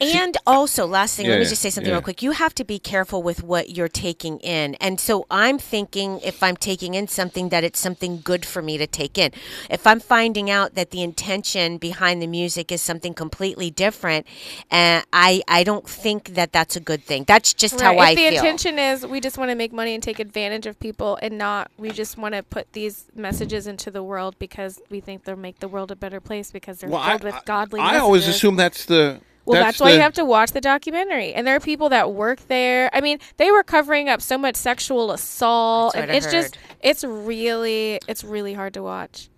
[0.00, 1.96] And also, last thing, let Yeah, me just say something yeah.
[1.96, 2.22] real quick.
[2.22, 4.76] You have to be careful with what you're taking in.
[4.76, 8.78] And so I'm thinking if I'm taking in something, that it's something good for me
[8.78, 9.32] to take in.
[9.68, 14.24] If I'm finding out that the intention behind the music is something completely different,
[14.70, 17.24] uh, I, I don't think that that's a good thing.
[17.26, 18.10] That's just how Right.
[18.10, 18.24] I feel.
[18.26, 21.18] if the intention is we just want to make money and take advantage of people
[21.22, 25.24] and not we just want to put these messages into the world because we think
[25.24, 28.54] they'll make the world a better place because they're filled with godly I always assume
[28.56, 29.20] that's the.
[29.48, 31.32] Well, that's, why the- you have to watch the documentary.
[31.32, 32.90] And there are people that work there.
[32.92, 36.58] I mean, they were covering up so much sexual assault, That's and I it's just
[36.80, 39.28] it's really it's really hard to watch.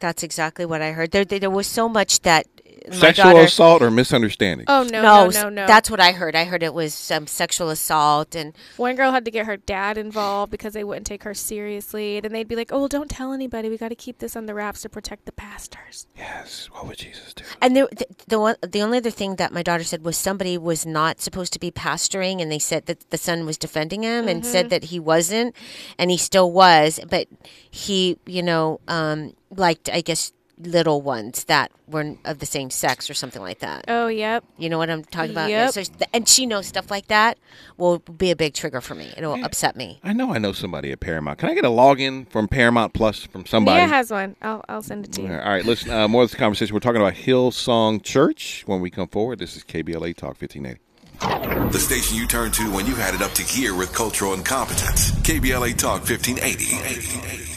[0.00, 1.10] That's exactly what I heard.
[1.10, 2.59] There, there, there was so much that my
[2.90, 3.44] sexual daughter.
[3.44, 4.66] assault or misunderstanding.
[4.68, 5.66] Oh no, no, no, no, no.
[5.66, 6.34] that's what I heard.
[6.34, 9.98] I heard it was um, sexual assault and One girl had to get her dad
[9.98, 12.18] involved because they wouldn't take her seriously.
[12.18, 13.68] And they'd be like, "Oh, well, don't tell anybody.
[13.68, 16.68] We got to keep this on the wraps to protect the pastors." Yes.
[16.72, 17.44] What would Jesus do?
[17.60, 20.56] And the, the the one, the only other thing that my daughter said was somebody
[20.58, 24.28] was not supposed to be pastoring, and they said that the son was defending him
[24.28, 25.54] and said that he wasn't,
[25.98, 27.28] and he still was, but
[27.70, 33.10] he, you know, um, liked I guess little ones that were of the same sex
[33.10, 33.84] or something like that.
[33.88, 34.44] Oh, yep.
[34.58, 35.50] You know what I'm talking about?
[35.50, 35.72] Yep.
[35.72, 37.38] So, and she knows stuff like that
[37.76, 39.12] will be a big trigger for me.
[39.16, 40.00] It'll upset me.
[40.02, 41.38] I know I know somebody at Paramount.
[41.38, 43.78] Can I get a login from Paramount Plus from somebody?
[43.78, 44.36] Mia has one.
[44.42, 45.32] I'll I'll send it to you.
[45.32, 45.90] All right, listen.
[45.90, 46.74] Uh, more of this conversation.
[46.74, 49.38] We're talking about Hillsong Church when we come forward.
[49.38, 50.80] This is KBLA Talk 1580.
[51.20, 55.10] The station you turn to when you had it up to gear with cultural incompetence.
[55.12, 57.49] KBLA Talk 1580.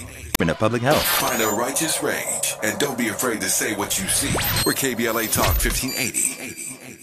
[0.44, 1.02] In a public health.
[1.02, 4.28] Find a righteous rage and don't be afraid to say what you see.
[4.66, 7.00] We're KBLA Talk 1580.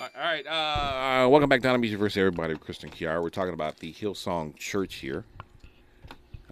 [0.00, 0.44] All right.
[0.44, 3.22] Uh, welcome back down to Music versus Everybody with Kristen Kiara.
[3.22, 5.24] We're talking about the Hillsong Church here.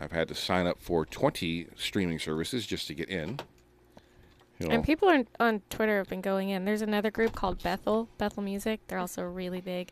[0.00, 3.40] I've had to sign up for 20 streaming services just to get in.
[4.60, 6.64] You know, And people on, on Twitter have been going in.
[6.64, 8.80] There's another group called Bethel, Bethel Music.
[8.86, 9.90] They're also really big.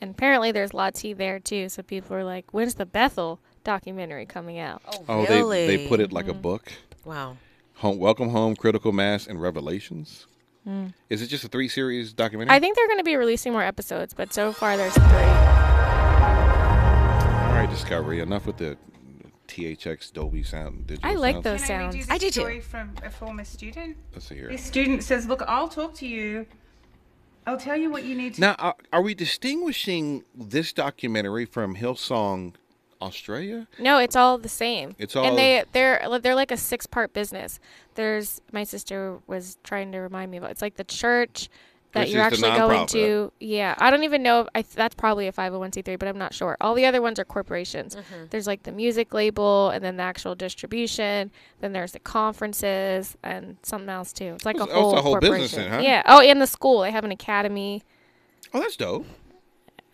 [0.00, 1.68] And apparently there's Lati there too.
[1.68, 4.80] So people are like, when's the Bethel documentary coming out?
[5.08, 5.66] oh, really?
[5.66, 6.40] they, they put it like a Mm-hmm.
[6.40, 6.72] book.
[7.04, 7.36] Wow.
[7.76, 10.26] Home, Welcome Home, Critical Mass, and Revelations.
[11.10, 12.52] Is it just a three series documentary?
[12.52, 12.56] Mm.
[12.56, 15.02] I think they're going to be releasing more episodes, but so far there's three.
[15.04, 15.10] All
[17.62, 18.18] right, Discovery.
[18.20, 18.76] Enough with the
[19.46, 20.88] THX Dolby Sound.
[20.88, 21.44] Digital I like sounds.
[21.44, 22.06] those Can I read you sounds.
[22.08, 22.60] the I do too.
[22.62, 23.96] from a former student?
[24.12, 24.48] Let's see here.
[24.48, 26.46] This student says, "Look, I'll talk to you.
[27.46, 31.76] I'll tell you what you need to." Now, are, are we distinguishing this documentary from
[31.76, 32.54] Hillsong
[33.00, 33.66] Australia?
[33.78, 34.94] No, it's all the same.
[34.98, 37.60] It's all- and they they're they're like a six part business.
[37.94, 40.50] There's my sister was trying to remind me about.
[40.50, 41.48] It's like the church
[41.92, 43.32] that Which you're actually going to.
[43.40, 44.40] Yeah, I don't even know.
[44.42, 46.56] If I that's probably a 501c3, but I'm not sure.
[46.60, 47.96] All the other ones are corporations.
[47.96, 48.24] Mm-hmm.
[48.30, 51.30] There's like the music label, and then the actual distribution.
[51.60, 54.34] Then there's the conferences and something else too.
[54.34, 55.70] It's like a whole a whole business corporation.
[55.70, 55.80] then, huh?
[55.88, 56.02] Yeah.
[56.06, 57.82] Oh, and the school they have an academy.
[58.52, 59.06] Oh, that's dope.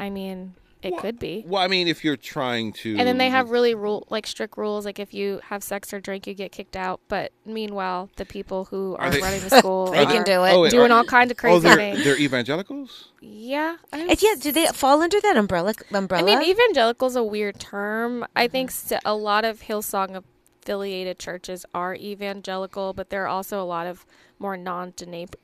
[0.01, 1.45] I mean, it could be.
[1.47, 2.97] Well, I mean, if you're trying to.
[2.99, 4.85] And then they have really rule like strict rules.
[4.85, 7.01] Like if you have sex or drink, you get kicked out.
[7.09, 10.53] But meanwhile, the people who are, they- running the school They are can do it.
[10.53, 12.05] Oh, wait, doing are- all kinds of Oh, crazy they're, things.
[12.05, 13.09] they're evangelicals?
[13.21, 15.75] yeah, And yeah, do they fall under that umbrella?
[15.92, 15.95] Umbrella.
[15.95, 16.40] I Umbrella.
[16.40, 18.27] mean, evangelical's a weird term.
[18.35, 18.95] I think Mm-hmm.
[18.95, 20.23] s- a lot of Hillsong
[20.62, 24.05] affiliated churches are evangelical, but there are also a lot of
[24.38, 24.57] more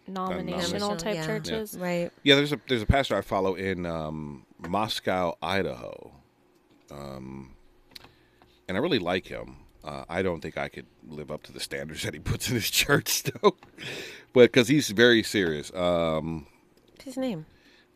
[0.07, 1.27] non-denominational type Yeah.
[1.27, 1.77] churches.
[1.79, 2.11] right.
[2.22, 6.12] Yeah, there's a there's a pastor I follow in um, Moscow, Idaho.
[6.90, 7.55] Um,
[8.66, 9.57] and I really like him.
[9.85, 12.55] Uh, I don't think I could live up to the standards that he puts in
[12.55, 13.57] his church, though,
[14.33, 15.73] but because he's very serious.
[15.75, 16.47] Um,
[16.92, 17.47] What's his name?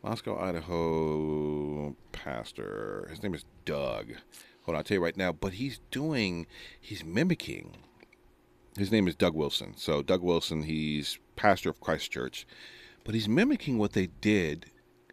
[0.03, 3.07] Moscow, Idaho pastor.
[3.11, 4.13] His name is Doug.
[4.63, 5.33] Hold on, I'll tell you right now.
[5.33, 6.47] But he's doing,
[6.81, 7.77] he's mimicking.
[8.77, 9.75] His name is Doug Wilson.
[9.77, 12.47] So Doug Wilson, he's pastor of Christ Church,
[13.05, 14.67] but he's mimicking what they did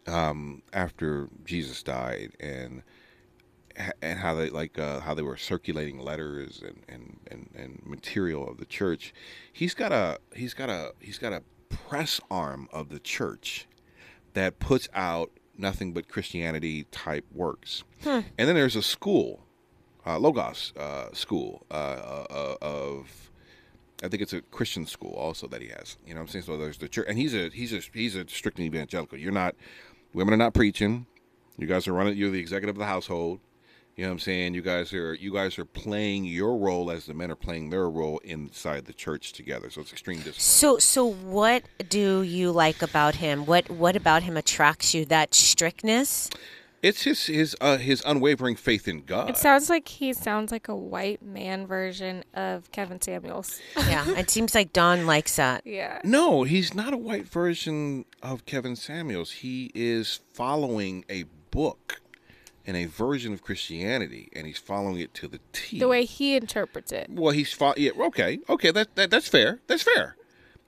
[0.06, 2.82] um, after Jesus died and
[4.02, 8.48] and how they like uh, how they were circulating letters and, and, and, and material
[8.48, 9.14] of the church.
[9.52, 13.66] He's got a he's got a he's got a press arm of the church
[14.34, 17.84] that puts out nothing but Christianity type works.
[18.38, 19.44] And then there's a school,
[20.06, 23.30] uh, Logos uh, school uh, uh, of,
[24.02, 25.98] I think it's a Christian school also that he has.
[26.06, 26.44] You know what I'm saying?
[26.44, 29.18] So there's the church, and he's a he's a he's a strictly evangelical.
[29.18, 29.54] You're not,
[30.12, 31.06] women are not preaching.
[31.58, 32.16] You guys are running.
[32.16, 33.40] You're the executive of the household.
[33.96, 34.54] You know what I'm saying?
[34.54, 37.90] You guys are you guys are playing your role as the men are playing their
[37.90, 39.68] role inside the church together.
[39.68, 40.40] So it's extreme discipline.
[40.40, 43.44] So, so what do you like about him?
[43.44, 45.04] What what about him attracts you?
[45.04, 46.30] That strictness?
[46.82, 49.28] It's his his uh, his unwavering faith in God.
[49.28, 53.60] It sounds like he sounds like a white man version of Kevin Samuels.
[53.76, 55.66] Yeah, it seems like Don likes that.
[55.66, 56.00] yeah.
[56.04, 59.30] No, he's not a white version of Kevin Samuels.
[59.32, 62.00] He is following a book
[62.66, 65.78] and a version of Christianity, and he's following it to the T.
[65.78, 67.08] The way he interprets it.
[67.10, 67.90] Well, he's fo- yeah.
[67.98, 68.70] Okay, okay.
[68.70, 69.60] That, that that's fair.
[69.66, 70.16] That's fair.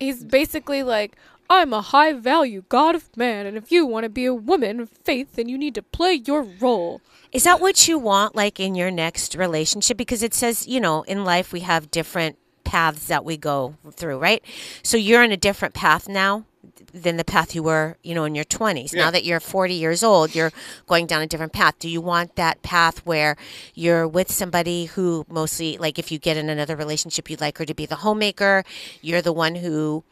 [0.01, 1.17] He's basically like,
[1.53, 4.81] I'm a high value God of man, and if you want to be a woman
[4.81, 7.03] of faith, then you need to play your role.
[7.31, 9.99] Is that what you want, like in your next relationship?
[9.99, 14.19] Because it says, you know, in life we have different paths that we go through,
[14.19, 14.43] right?
[14.83, 16.47] So you're in a different path now
[16.95, 18.95] than the path you were, you know, in your 20s.
[18.95, 19.05] Yeah.
[19.05, 20.53] Now that you're 40 years old, you're
[20.87, 21.79] going down a different path.
[21.79, 23.37] Do you want that path where
[23.75, 27.67] you're with somebody who mostly, like, if you get in another relationship, you'd like her
[27.67, 28.65] to be the homemaker,
[29.03, 30.03] you're the one who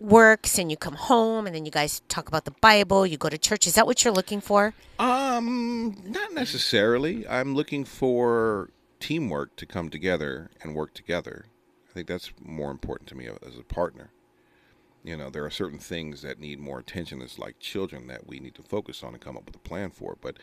[0.00, 3.28] works and you come home and then you guys talk about the Bible, you go
[3.28, 3.66] to church.
[3.66, 4.74] Is that what you're looking for?
[4.98, 7.26] Um, not necessarily.
[7.26, 11.46] I'm looking for teamwork to come together and work together.
[11.88, 14.10] I think that's more important to me as a partner.
[15.04, 18.40] You know, there are certain things that need more attention as like children that we
[18.40, 20.16] need to focus on and come up with a plan for.
[20.20, 20.38] But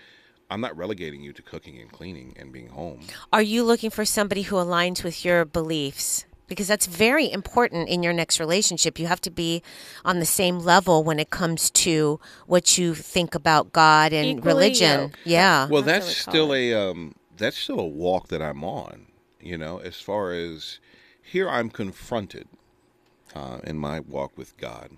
[0.50, 3.02] I'm not relegating you to cooking and cleaning and being home.
[3.32, 6.26] Are you looking for somebody who aligns with your beliefs?
[6.54, 9.00] Because that's very important in your next relationship.
[9.00, 9.62] You have to be
[10.06, 14.54] on the same level when it comes to what you think about God and Equally
[14.54, 15.02] religion.
[15.02, 15.18] yoked.
[15.26, 15.68] Yeah.
[15.68, 18.64] Well, That's that's, what we call still a um, that's still a walk that I'm
[18.64, 19.08] on.
[19.42, 20.80] You know, as far as
[21.22, 22.48] here, I'm confronted
[23.36, 24.92] uh, in my walk with God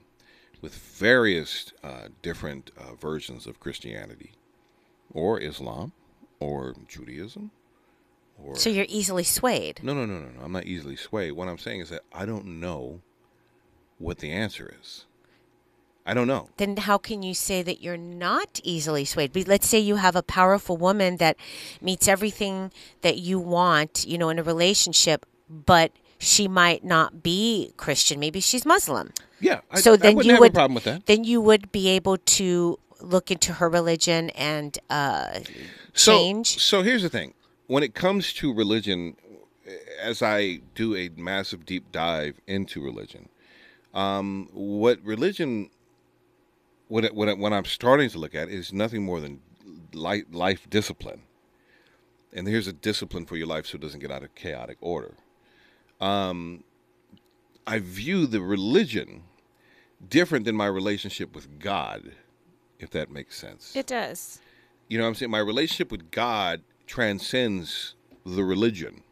[0.61, 4.31] with various uh, different uh, versions of Christianity,
[5.13, 5.91] or Islam,
[6.39, 7.51] or Judaism,
[8.43, 9.79] or so you're easily swayed.
[9.83, 10.41] no, no, no, no, no.
[10.43, 11.33] I'm not easily swayed.
[11.33, 13.01] What I'm saying is that I don't know
[13.97, 15.05] what the answer is.
[16.05, 16.49] I don't know.
[16.57, 19.33] Then how can you say that you're not easily swayed?
[19.33, 21.35] But let's say you have a powerful woman that
[21.81, 22.71] meets everything
[23.01, 28.19] that you want, you know, in a relationship, but she might not be Christian.
[28.19, 29.13] Maybe she's Muslim.
[29.39, 29.61] Yeah.
[29.71, 31.07] I, so then you have would a problem with that.
[31.07, 35.39] Then you would be able to look into her religion and uh,
[35.93, 36.59] so, change.
[36.59, 37.33] So here's the thing:
[37.67, 39.15] when it comes to religion,
[40.01, 43.29] as I do a massive deep dive into religion,
[43.93, 45.69] um, what religion,
[46.87, 49.41] what it, what, it, what I'm starting to look at is nothing more than
[49.93, 51.21] life, life discipline.
[52.33, 55.13] And here's a discipline for your life so it doesn't get out of chaotic order.
[56.01, 56.63] Um,
[57.65, 59.23] I view the religion
[60.07, 62.11] different than my relationship with God,
[62.77, 63.75] if that makes sense.
[63.75, 64.39] It does.
[64.89, 65.31] You know what I'm saying?
[65.31, 67.95] My relationship with God transcends
[68.25, 69.03] the religion.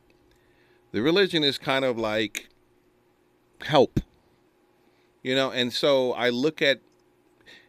[0.91, 2.49] The religion is kind of like
[3.61, 3.99] help.
[5.23, 6.81] You know, and so I look at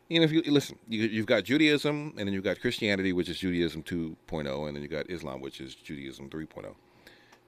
[0.08, 3.28] you know if you listen, you, you've got Judaism and then you've got Christianity which
[3.28, 6.74] is Judaism 2.0 and then you've got Islam which is Judaism 3.0.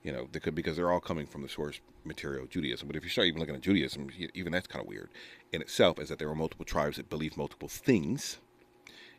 [0.03, 2.87] You know, they could because they're all coming from the source material Judaism.
[2.87, 5.11] But if you start even looking at Judaism, even that's kind of weird
[5.53, 8.39] in itself, is that there are multiple tribes that believe multiple things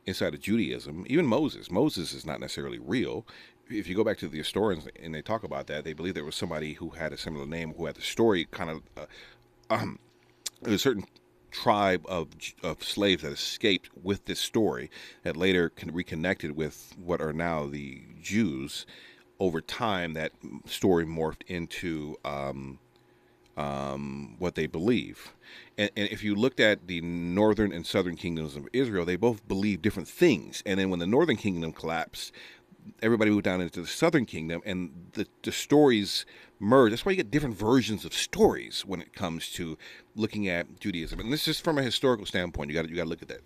[0.07, 1.69] inside of Judaism, even Moses.
[1.69, 3.27] Moses is not necessarily real.
[3.69, 6.23] If you go back to the historians and they talk about that, they believe there
[6.23, 8.81] was somebody who had a similar name who had the story kind of.
[8.97, 9.05] Uh,
[9.69, 9.99] um,
[10.63, 11.05] a certain
[11.51, 12.29] tribe of
[12.63, 14.89] of slaves that escaped with this story
[15.23, 18.85] that later con- reconnected with what are now the Jews.
[19.39, 20.31] Over time, that
[20.65, 22.79] story morphed into um,
[23.57, 25.33] um, what they believe.
[25.77, 29.45] And, and if you looked at the northern and southern kingdoms of Israel, they both
[29.47, 30.63] believe different things.
[30.65, 32.31] And then when the northern kingdom collapsed,
[33.01, 36.25] everybody moved down into the Southern Kingdom, and the the stories
[36.59, 36.93] merged.
[36.93, 39.77] That's why you get different versions of stories when it comes to
[40.15, 41.19] looking at Judaism.
[41.19, 42.69] And this is from a historical standpoint.
[42.69, 43.41] You got you got to look at that.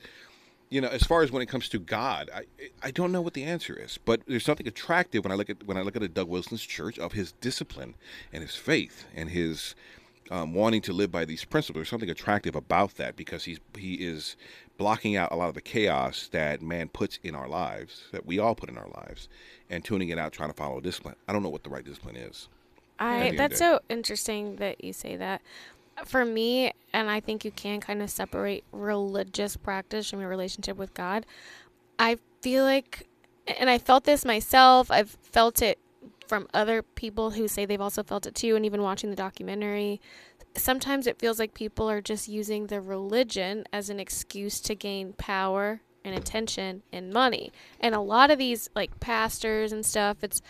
[0.69, 2.45] You know, as far as when it comes to God, I
[2.81, 5.63] I don't know what the answer is, but there's something attractive when I look at
[5.65, 7.95] when I look at a Doug Wilson's church of his discipline
[8.31, 9.75] and his faith and his
[10.31, 11.81] um, wanting to live by these principles.
[11.81, 14.37] There's something attractive about that because he's he is
[14.77, 18.39] blocking out a lot of the chaos that man puts in our lives, that we
[18.39, 19.27] all put in our lives,
[19.69, 21.15] and tuning it out, trying to follow discipline.
[21.27, 22.47] I don't know what the right discipline is.
[22.97, 25.41] I end of the that's so interesting that you say that.
[26.05, 30.77] For me, and I think you can kind of separate religious practice from your relationship
[30.77, 31.25] with God.
[31.99, 33.07] I feel like,
[33.59, 34.89] and I felt this myself.
[34.89, 35.77] I've felt it
[36.31, 39.99] from other people who say they've also felt it too, and even watching the documentary.
[40.55, 45.11] Sometimes it feels like people are just using the religion as an excuse to gain
[45.11, 47.51] power and attention and money.
[47.81, 50.41] And a lot of these like pastors and stuff, it's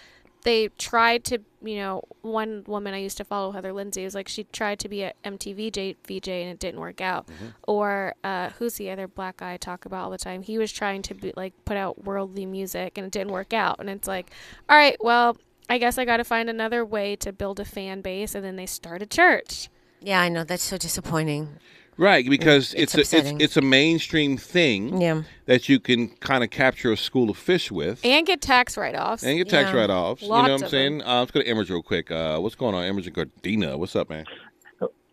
[0.43, 4.27] they tried to, you know, one woman I used to follow, Heather Lindsey, was like
[4.27, 7.27] she tried to be a MTV J- VJ and it didn't work out.
[7.67, 10.43] Or uh, who's the other black guy I talk about all the time?
[10.43, 13.79] He was trying to be like put out worldly music and it didn't work out.
[13.79, 14.29] And it's like,
[14.69, 15.37] all right, well,
[15.71, 18.35] I guess I got to find another way to build a fan base.
[18.35, 19.69] And then they start a church.
[20.01, 21.47] Yeah, I know that's so disappointing.
[21.95, 25.21] Right, because It's it's, a, it's it's a mainstream thing Yeah.
[25.45, 28.01] that you can kind of capture a school of fish with.
[28.03, 29.23] And get tax write offs.
[29.23, 29.79] And get tax Yeah.
[29.79, 30.21] write-offs.
[30.23, 31.03] you know what I'm saying?
[31.03, 32.11] Uh, let's go to Emers real quick.
[32.11, 33.77] Uh, what's going on, Emers and Gardena?
[33.77, 34.25] What's up, man?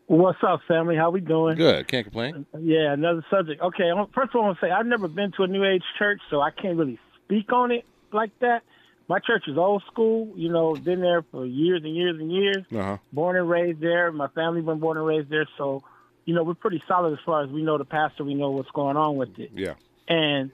[0.07, 0.97] What's up, family?
[0.97, 1.57] How we doing?
[1.57, 1.87] Good.
[1.87, 2.47] Can't complain.
[2.59, 3.61] Yeah, another subject.
[3.61, 5.85] Okay, first of all, I want to say I've never been to a New Age
[5.99, 8.63] church, so I can't really speak on it like that.
[9.09, 10.33] My church is old school.
[10.37, 12.65] You know, been there for years and years and years.
[12.73, 12.99] Uh-huh.
[13.13, 14.13] Born and raised there.
[14.13, 15.83] My family been born and raised there, so
[16.27, 18.25] you know we're pretty solid as far as we know the pastor.
[18.25, 19.51] We know what's going on with it.
[19.55, 19.75] Yeah.
[20.09, 20.51] And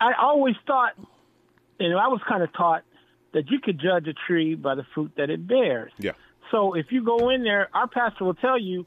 [0.00, 0.92] I always thought,
[1.78, 2.82] and I was kind of taught
[3.32, 5.92] that you could judge a tree by the fruit that it bears.
[5.98, 6.12] Yeah.
[6.50, 8.86] So if you go in there, our pastor will tell you,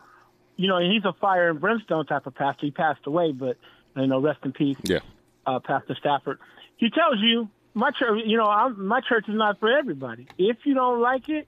[0.57, 2.65] you know, and he's a fire and brimstone type of pastor.
[2.65, 3.57] He passed away, but
[3.95, 4.99] you know, rest in peace, Yeah.
[5.45, 6.39] uh, Pastor Stafford.
[6.77, 10.27] He tells you, my church, you know, I'm, my church is not for everybody.
[10.37, 11.47] If you don't like it,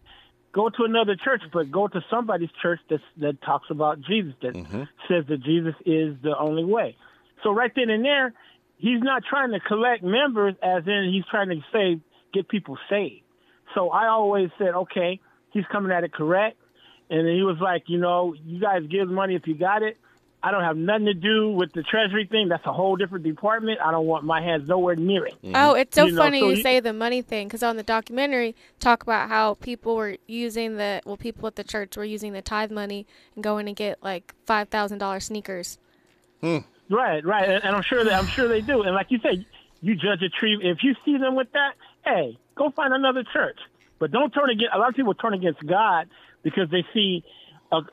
[0.52, 4.54] go to another church, but go to somebody's church that that talks about Jesus, that
[4.54, 4.84] mm-hmm.
[5.08, 6.96] says that Jesus is the only way.
[7.44, 8.34] So right then and there,
[8.78, 12.00] he's not trying to collect members, as in he's trying to say
[12.34, 13.22] get people saved.
[13.74, 15.20] So I always said, okay,
[15.52, 16.58] he's coming at it correct.
[17.10, 19.98] And then he was like, you know, you guys give money if you got it.
[20.46, 22.50] I don't have nothing to do with the treasury thing.
[22.50, 23.80] That's a whole different department.
[23.84, 25.34] I don't want my hands nowhere near it.
[25.44, 25.56] Mm-hmm.
[25.56, 27.78] Oh, it's so You know, funny so you you- say the money thing because on
[27.78, 32.06] the documentary talk about how people were using the well, people at the church were
[32.06, 35.80] using the tithe money and going to get like five thousand dollars sneakers.
[36.42, 36.60] Hmm.
[36.92, 38.84] Right, right, and, and I'm sure that I'm sure they do.
[38.84, 39.44] And like you said,
[39.82, 41.74] you judge a tree if you see them with that.
[42.04, 43.58] Hey, go find another church,
[43.98, 44.76] but don't turn against.
[44.76, 46.08] A lot of people turn against God
[46.44, 47.24] because they see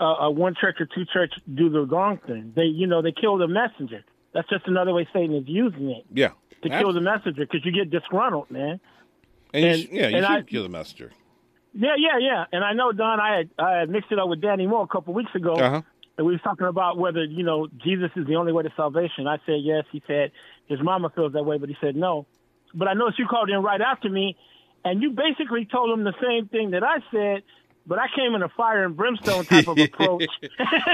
[0.00, 2.52] a, a, a one church or two church do the wrong thing.
[2.54, 4.04] They, you know, they kill the messenger.
[4.34, 6.30] That's just another way Satan is using it Yeah.
[6.62, 8.80] to kill the messenger because you get disgruntled, man.
[9.52, 11.10] And, you and- sh- yeah, you and should I- kill the messenger.
[11.74, 12.44] Yeah, yeah, yeah.
[12.52, 14.86] And I know Don, I had I had mixed it up with Danny Moore a
[14.86, 15.54] couple weeks ago.
[15.54, 15.80] Uh-huh.
[16.18, 19.26] And we was talking about whether, you know, Jesus is the only way to salvation.
[19.26, 19.84] I said yes.
[19.90, 20.32] He said
[20.66, 22.26] his mama feels that way, but he said no.
[22.74, 24.36] But I noticed you called in right after me,
[24.84, 27.42] and you basically told him the same thing that I said,
[27.86, 30.28] but I came in a fire and brimstone type of approach.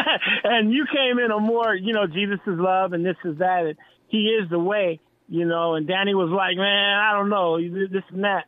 [0.44, 3.66] and you came in a more, you know, Jesus is love and this is that.
[3.66, 3.76] And
[4.08, 5.74] he is the way, you know.
[5.74, 8.44] And Danny was like, man, I don't know, this and that.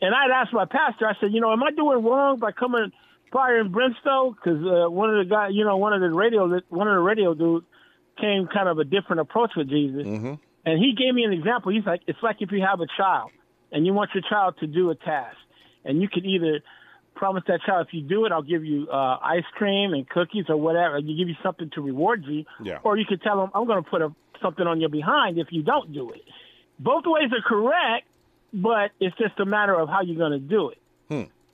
[0.00, 2.92] And I'd asked my pastor, I said, you know, am I doing wrong by coming
[3.32, 4.32] fire and brimstone?
[4.32, 7.00] Because uh, one of the guys, you know, one of the radio, one of the
[7.00, 7.66] radio dudes
[8.20, 10.06] came kind of a different approach with Jesus.
[10.64, 11.72] And he gave me an example.
[11.72, 13.30] He's like, it's like if you have a child
[13.72, 15.36] and you want your child to do a task,
[15.84, 16.60] and you could either
[17.18, 20.46] promise that child, if you do it, I'll give you uh, ice cream and cookies
[20.48, 20.98] or whatever.
[20.98, 22.78] You give you something to reward you, Yeah.
[22.84, 25.48] or you could tell them, I'm going to put a, something on your behind if
[25.50, 26.22] you don't do it.
[26.78, 28.06] Both ways are correct,
[28.54, 30.78] but it's just a matter of how you're going to do it.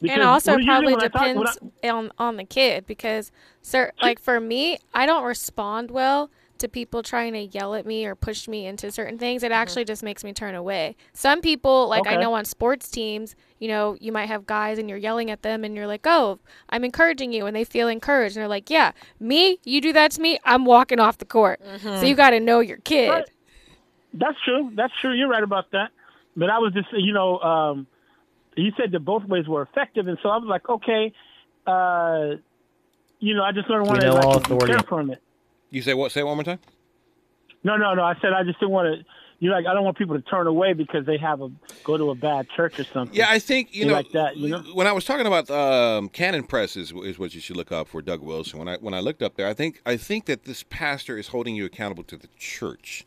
[0.00, 3.90] Because and also probably when I talk- when depends on on the kid because sir
[4.02, 6.28] like for me i don't respond well
[6.64, 9.84] to people trying to yell at me or push me into certain things it actually
[9.84, 13.96] just makes me turn away some people like i know on sports teams you know
[14.00, 16.38] you might have guys and you're yelling at them and you're like oh
[16.70, 20.10] i'm encouraging you and they feel encouraged and they're like yeah me you do that
[20.10, 23.28] to me i'm walking off the court so you got to know your kid Right.
[24.14, 24.70] That's true.
[24.74, 25.12] That's true.
[25.12, 25.90] You're right about that.
[26.36, 27.86] But I was just, you know, um,
[28.56, 31.12] he said that both ways were effective, and so I was like, okay,
[31.66, 32.36] uh,
[33.18, 34.72] you know, I just don't want to know all like, authority.
[34.72, 35.20] care from it.
[35.74, 36.12] You say what?
[36.12, 36.60] Say it one more time.
[37.62, 38.02] No, no, no.
[38.04, 39.04] I said I just didn't want to,
[39.40, 41.50] you're like, I don't want people to turn away because they have a
[41.82, 43.16] go to a bad church or something.
[43.16, 44.60] Yeah, I think you know like that, you know?
[44.74, 47.88] when I was talking about um, Canon Press is, is what you should look up
[47.88, 48.58] for Doug Wilson.
[48.58, 51.28] When I when I looked up there, I think I think that this pastor is
[51.28, 53.04] holding you accountable to the church,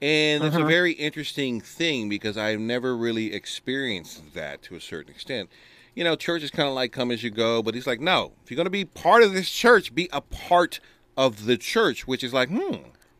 [0.00, 0.68] and it's a Uh-huh.
[0.68, 5.50] very interesting thing because I've never really experienced that to a certain extent.
[5.94, 8.32] You know, church is kind of like come as you go, but he's like, no,
[8.44, 10.78] if you're going to be part of this church, be a part
[11.16, 12.76] of the church, which is like, hmm,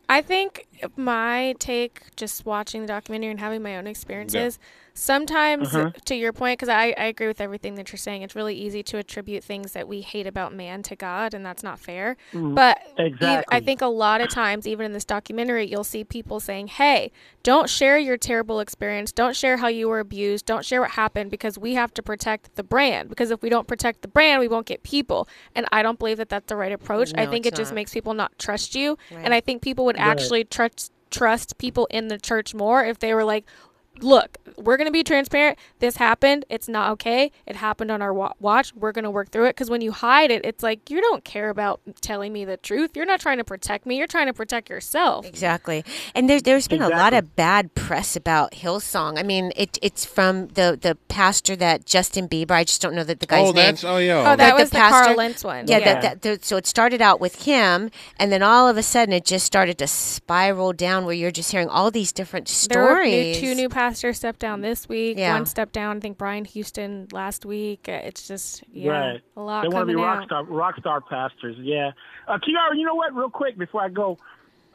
[0.09, 4.59] I think my take, just watching the documentary and having my own experiences,
[4.93, 5.91] sometimes Uh-huh.
[6.05, 8.81] to your point, because I, I agree with everything that you're saying, it's really easy
[8.83, 12.17] to attribute things that we hate about man to God, and that's not fair.
[12.33, 16.39] But ev- I think a lot of times, even in this documentary, you'll see people
[16.39, 17.11] saying, hey,
[17.43, 19.11] don't share your terrible experience.
[19.11, 20.45] Don't share how you were abused.
[20.47, 23.07] Don't share what happened because we have to protect the brand.
[23.07, 25.27] Because if we don't protect the brand, we won't get people.
[25.55, 27.11] And I don't believe that that's the right approach.
[27.15, 28.97] I think it it's just makes people not trust you.
[29.11, 29.23] Right.
[29.23, 30.07] And I think people would Right.
[30.07, 30.66] actually trust
[31.09, 33.45] trust people in the church more if they were like,
[34.01, 35.57] look, we're going to be transparent.
[35.79, 36.45] This happened.
[36.49, 37.31] It's not okay.
[37.45, 38.73] It happened on our wa- watch.
[38.75, 39.49] We're going to work through it.
[39.49, 42.95] Because when you hide it, it's like you don't care about telling me the truth.
[42.95, 43.97] You're not trying to protect me.
[43.97, 45.25] You're trying to protect yourself.
[45.25, 45.83] Exactly.
[46.15, 49.19] And there, there's been a lot of bad press about Hillsong.
[49.19, 53.03] I mean, it, it's from the, the pastor that Justin Bieber, I just don't know
[53.03, 53.55] that the guy's oh, name.
[53.55, 55.67] that's oh yeah, Oh, But that the was the pastor- Carl Lentz one.
[55.67, 55.85] Yeah, Yeah.
[55.85, 59.13] That, that, the, so it started out with him, and then all of a sudden
[59.13, 62.67] it just started to spiral down where you're just hearing all these different stories.
[62.67, 63.39] There were new, stories.
[63.39, 65.17] two new pastors stepped down this week.
[65.17, 65.33] Yeah.
[65.33, 65.97] One stepped down.
[65.97, 67.87] I think Brian Houston last week.
[67.87, 69.21] Uh, It's just yeah, Right.
[69.35, 70.25] a lot They want to be rock out.
[70.25, 71.55] star, rock star pastors.
[71.59, 71.91] Yeah.
[72.27, 73.15] Uh, Kiara, you know what?
[73.15, 74.17] Real quick before I go,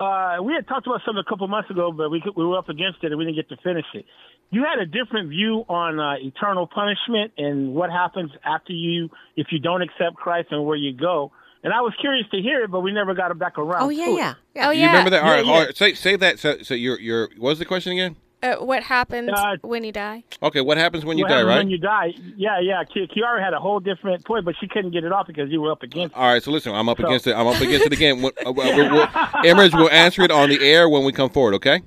[0.01, 2.59] uh, we had talked about something a couple months ago, but we could, we were
[2.59, 4.05] up against it and we didn't get to finish it.
[4.51, 9.47] You had a different view on uh, eternal punishment and what happens after you if
[9.51, 11.33] you don't accept Christ and where you go.
[11.65, 13.85] And I was curious to hear it, but we never got it back around.
[13.85, 14.17] Oh, yeah, to it.
[14.17, 14.35] yeah.
[14.57, 14.69] yeah.
[14.69, 14.81] Oh yeah.
[14.81, 15.23] you remember that?
[15.23, 15.53] All Yeah, right, yeah.
[15.53, 16.41] all right, say say that.
[16.41, 18.17] So, so your your what was the question again?
[18.43, 20.25] Uh, what happens Uh, when you die?
[20.43, 21.59] Okay, what happens when you What die, happens right?
[21.59, 22.83] When you die, yeah, yeah.
[22.85, 25.61] Ki- Kiara had a whole different point, but she couldn't get it off because you
[25.61, 26.15] were up against.
[26.15, 26.19] it.
[26.19, 27.37] All right, so listen, I'm up So- against it.
[27.37, 28.21] I'm up against it again.
[28.21, 31.55] What- uh, we'll, we'll, Emirates will answer it on the air when we come forward.
[31.55, 31.83] Okay.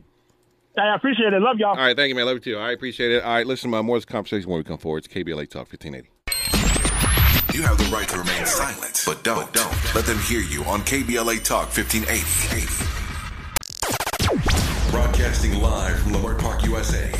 [0.78, 1.41] I appreciate it.
[1.41, 1.70] Love y'all.
[1.70, 2.26] All right, thank you, man.
[2.26, 2.58] Love you too.
[2.58, 3.24] I appreciate it.
[3.24, 5.06] All right, listen, uh, more of this conversation when we come forward.
[5.06, 6.10] It's KBLA Talk 1580.
[7.58, 10.82] You have the right to remain silent, but don't, don't let them hear you on
[10.82, 13.05] KBLA Talk 1580.
[14.96, 17.12] Broadcasting live from Leimert Park, USA.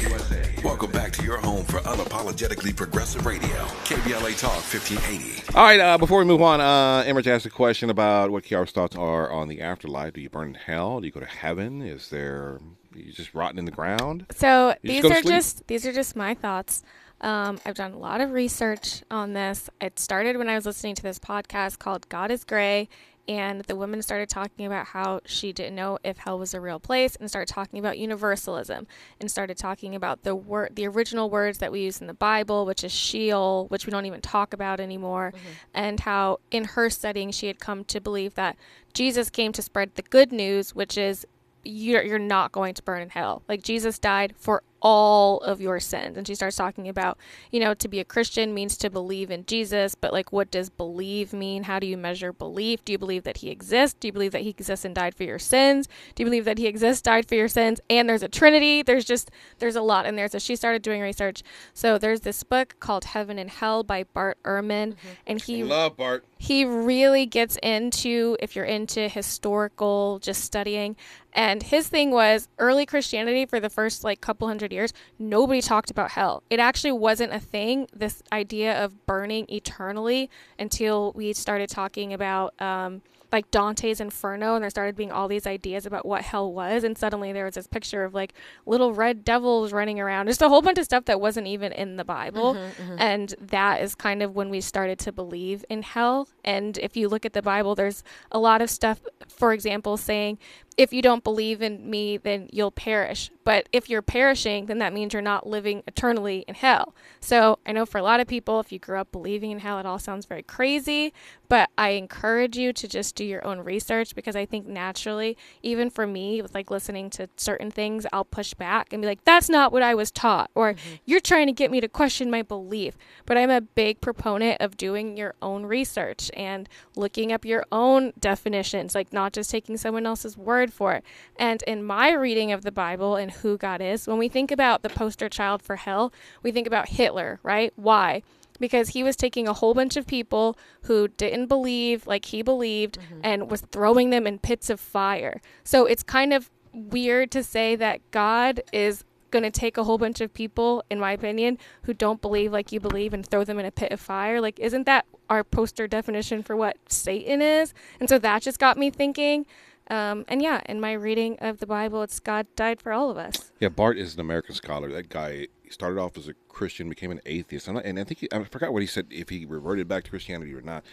[0.64, 3.50] Welcome back to your home for unapologetically progressive radio.
[3.84, 5.58] KBLA Talk 1580.
[5.58, 8.72] All right, uh, before we move on, uh, Emirates asked a question about what Kiara's
[8.72, 10.14] thoughts are on the afterlife.
[10.14, 11.02] Do you burn in hell?
[11.02, 11.82] Do you go to heaven?
[11.82, 12.62] Is there
[12.96, 14.26] you just rotten in the ground?
[14.32, 16.82] So You just these go are just these are just my thoughts.
[17.20, 19.70] Um, I've done a lot of research on this.
[19.82, 22.88] It started when I was listening to this podcast called "God Is Gray,"
[23.28, 26.80] and the woman started talking about how she didn't know if hell was a real
[26.80, 28.88] place, and started talking about universalism,
[29.20, 32.66] and started talking about the word, the original words that we use in the Bible,
[32.66, 35.52] which is Sheol, which we don't even talk about anymore, mm-hmm.
[35.74, 38.56] and how in her studying she had come to believe that
[38.94, 41.26] Jesus came to spread the good news, which is
[41.64, 43.42] you're, you're not going to burn in hell.
[43.48, 46.16] Like Jesus died for all of your sins.
[46.16, 47.18] And she starts talking about,
[47.52, 50.70] you know, to be a Christian means to believe in Jesus, but like what does
[50.70, 51.64] believe mean?
[51.64, 52.86] How do you measure belief?
[52.86, 53.98] Do you believe that he exists?
[54.00, 55.88] Do you believe that he exists and died for your sins?
[56.14, 57.82] Do you believe that he exists, died for your sins?
[57.90, 58.84] And there's a trinity.
[58.84, 60.28] There's just there's a lot in there.
[60.28, 61.42] So she started doing research.
[61.74, 65.10] So there's this book called Heaven and Hell by Bart Ehrman mm-hmm.
[65.26, 66.26] and he I Love Bart.
[66.46, 70.96] He really gets into if you're into historical just studying.
[71.34, 75.89] And his thing was early christianity for the first like couple hundred years nobody talked
[75.89, 76.43] about hell.
[76.52, 80.30] It actually wasn't a thing this idea of burning eternally
[80.60, 83.02] until we started talking about um,
[83.36, 86.98] like Dante's Inferno, and there started being all these ideas about what hell was, and
[86.98, 88.34] suddenly there was this picture of like
[88.66, 91.98] little red devils running around, just a whole bunch of stuff that wasn't even in
[91.98, 92.96] the Bible, mm-hmm, mm-hmm.
[92.98, 96.30] and that is kind of when we started to believe in hell.
[96.46, 100.40] And if you look at the Bible, there's a lot of stuff, for example, saying
[100.78, 103.32] if you don't believe in me, then you'll perish.
[103.44, 106.96] But if you're perishing, then that means you're not living eternally in hell.
[107.20, 109.80] So I know for a lot of people, if you grew up believing in hell,
[109.80, 111.14] it all sounds very crazy.
[111.48, 115.92] But I encourage you to just do your own research because I think naturally, even
[115.92, 119.48] for me, with like listening to certain things, I'll push back and be like, that's
[119.48, 120.50] not what I was taught.
[120.56, 120.96] Or mm-hmm.
[121.06, 122.98] you're trying to get me to question my belief.
[123.28, 128.12] But I'm a big proponent of doing your own research and looking up your own
[128.20, 131.03] definitions, like not just taking someone else's word for it.
[131.38, 134.82] And in my reading of the Bible and who God is, when we think about
[134.82, 136.13] the poster child for hell,
[136.43, 137.74] we think about Hitler, right?
[137.76, 138.22] Why?
[138.59, 142.97] Because he was taking a whole bunch of people who didn't believe like he believed
[142.99, 143.22] mm-hmm.
[143.24, 145.41] and was throwing them in pits of fire.
[145.63, 149.97] So it's kind of weird to say that God is going to take a whole
[149.97, 153.59] bunch of people, in my opinion, who don't believe like you believe and throw them
[153.59, 154.39] in a pit of fire.
[154.39, 157.74] Like, isn't that our poster definition for what Satan is?
[157.99, 159.45] And so that just got me thinking.
[159.90, 163.18] Um, and yeah, in my reading of the Bible, it's God died for all of
[163.18, 163.52] us.
[163.60, 164.92] Yeah, Bart is an American scholar.
[164.92, 168.28] That guy started off as a Christian, became an atheist, not- and I think he,
[168.32, 170.84] I forgot what he said if he reverted back to Christianity or not.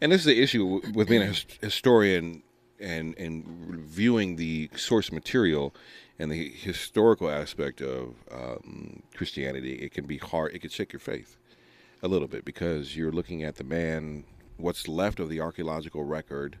[0.00, 2.42] And this is the issue with being a historian
[2.80, 3.44] and and
[3.86, 5.74] viewing the source material
[6.18, 9.74] and the historical aspect of um, Christianity.
[9.74, 10.54] It can be hard.
[10.54, 11.36] It can shake your faith
[12.02, 14.24] a little bit because you're looking at the man,
[14.56, 16.58] what's left of the archaeological record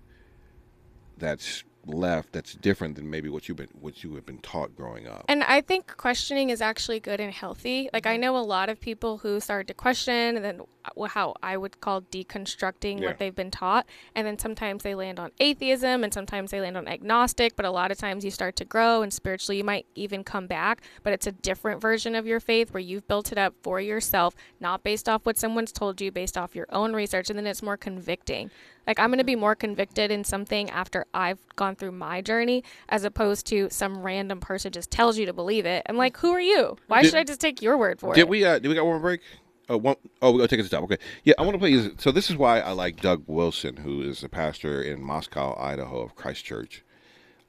[1.16, 5.06] that's left that's different than maybe what you've been what you have been taught growing
[5.06, 5.24] up.
[5.28, 7.88] And I think questioning is actually good and healthy.
[7.92, 8.20] Like I Mm-hmm.
[8.22, 10.60] know a lot of people who started to question and then
[11.08, 13.06] how I would call deconstructing Yeah.
[13.08, 13.86] what they've been taught.
[14.14, 17.70] And then sometimes they land on atheism and sometimes they land on agnostic, but a
[17.70, 21.12] lot of times you start to grow and spiritually you might even come back, but
[21.12, 24.82] it's a different version of your faith where you've built it up for yourself, not
[24.82, 27.76] based off what someone's told you, based off your own research and then it's more
[27.76, 28.50] convicting.
[28.88, 32.64] Like I'm going to be more convicted in something after I've gone through my journey
[32.88, 35.82] as opposed to some random person just tells you to believe it.
[35.88, 36.76] I'm like, who are you?
[36.88, 38.24] Why Did- should I just take your word for Did it?
[38.24, 38.44] Did we?
[38.46, 39.20] Uh, did we got one more break?
[39.68, 40.82] Oh, one, oh, we're gonna take it to stop.
[40.84, 40.96] Okay.
[41.24, 41.68] Yeah, I want to play.
[41.70, 45.54] you- So this is why I like Doug Wilson, who is a pastor in Moscow,
[45.60, 46.82] Idaho, of Christ Church.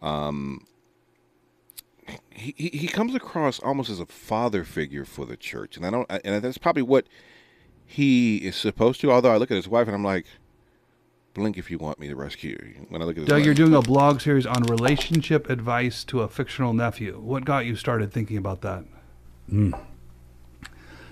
[0.02, 0.66] Um,
[2.32, 5.92] he he he comes across almost as a father figure for the church, and I
[5.92, 7.08] don't, and that's probably what
[7.86, 9.12] he is supposed to.
[9.12, 10.26] Although I look at his wife and I'm like,
[11.34, 12.86] blink if you want me to rescue you.
[12.90, 13.46] When I look at his Doug, wife.
[13.46, 17.20] you're doing a blog series on relationship advice to a fictional nephew.
[17.20, 18.84] What got you started thinking about that?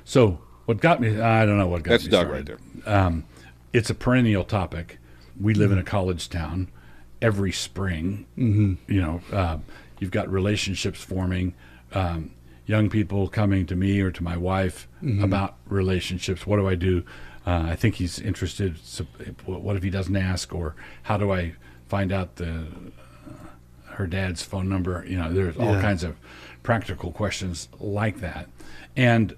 [0.05, 1.20] So what got me?
[1.20, 2.57] I don't know what got That's me Doug started.
[2.86, 3.26] right Um,
[3.74, 4.99] it's a perennial topic.
[5.39, 6.70] We live in a college town.
[7.22, 8.78] Every spring, Mhm.
[8.88, 9.57] you know, uh,
[9.99, 11.53] you've got relationships forming.
[11.93, 12.32] Um,
[12.65, 15.24] young people coming to me or to my wife Mhm.
[15.24, 16.45] about relationships.
[16.45, 17.03] What do I do?
[17.47, 18.77] Uh, I think he's interested.
[18.83, 19.05] So,
[19.45, 20.53] what if he doesn't ask?
[20.53, 21.53] Or how do I
[21.87, 22.67] find out the
[23.85, 25.05] her dad's phone number?
[25.07, 25.81] You know, there's all Yeah.
[25.81, 26.17] kinds of
[26.61, 28.49] practical questions like that,
[28.97, 29.33] and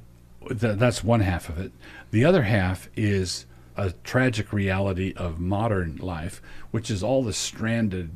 [0.47, 1.71] th- that's one half of it.
[2.09, 3.45] The other half is
[3.77, 6.41] a tragic reality of modern life,
[6.71, 8.09] which is all the stranded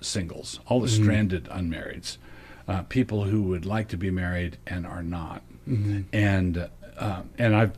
[0.00, 1.02] singles, all the Mhm.
[1.02, 2.16] stranded unmarrieds,
[2.68, 5.42] uh, people who would like to be married and are not.
[5.68, 6.04] Mhm.
[6.12, 7.72] And uh, and I've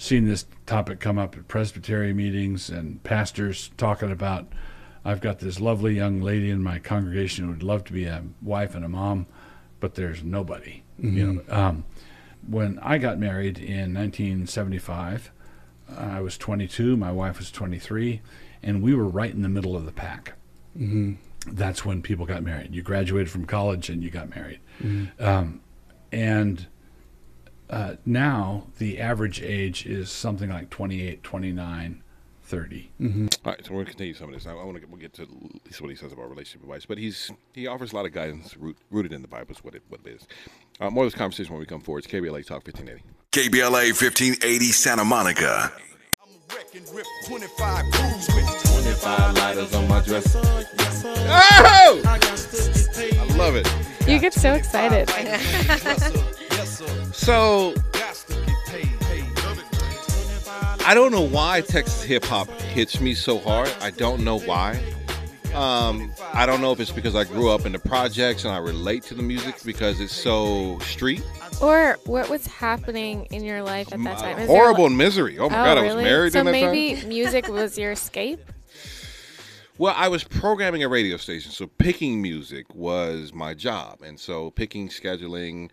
[0.00, 4.50] seen this topic come up at presbytery meetings and pastors talking about.
[5.04, 8.22] I've got this lovely young lady in my congregation who would love to be a
[8.40, 9.26] wife and a mom,
[9.78, 10.82] but there's nobody.
[10.98, 11.84] You know, um,
[12.46, 15.30] when I got married in 1975,
[15.96, 18.22] I was 22, my wife was 23,
[18.62, 20.32] and we were right in the middle of the pack.
[20.78, 21.16] Mhm.
[21.46, 22.74] That's when people got married.
[22.74, 24.60] You graduated from college and you got married.
[24.82, 25.20] Mhm.
[25.20, 25.60] Um,
[26.12, 26.66] and
[27.70, 32.02] uh, now the average age is something like 28, 29,
[32.42, 32.90] 30.
[33.00, 33.26] Mm-hmm.
[33.44, 34.44] All right, so we're gonna continue some of this.
[34.44, 35.28] Now, I want to we'll get to at
[35.66, 38.56] least what he says about relationship advice, but he's he offers a lot of guidance
[38.56, 39.52] root, rooted in the Bible.
[39.52, 40.26] Is what it what it is.
[40.80, 42.04] Uh, more of this conversation when we come forward.
[42.04, 43.04] It's KBLA Talk 1580.
[43.30, 45.72] KBLA 1580 Santa Monica.
[46.48, 50.40] 25 lighters on my dresser.
[50.42, 52.02] Oh!
[52.04, 52.18] I
[53.36, 53.72] love it.
[54.08, 55.08] You get so excited.
[57.12, 57.74] So
[60.86, 63.70] I don't know why Texas hip hop hits me so hard.
[63.80, 64.80] I don't know why.
[65.54, 68.58] Um, I don't know if it's because I grew up in the projects and I
[68.58, 71.22] relate to the music because it's so street.
[71.60, 74.38] Or what was happening in your life at that time?
[74.38, 75.38] Is Horrible like- misery.
[75.38, 76.72] Oh my God, I was married So in that time.
[76.72, 78.40] maybe music was your escape.
[79.76, 84.50] Well, I was programming a radio station, so picking music was my job, and so
[84.50, 85.70] picking, scheduling,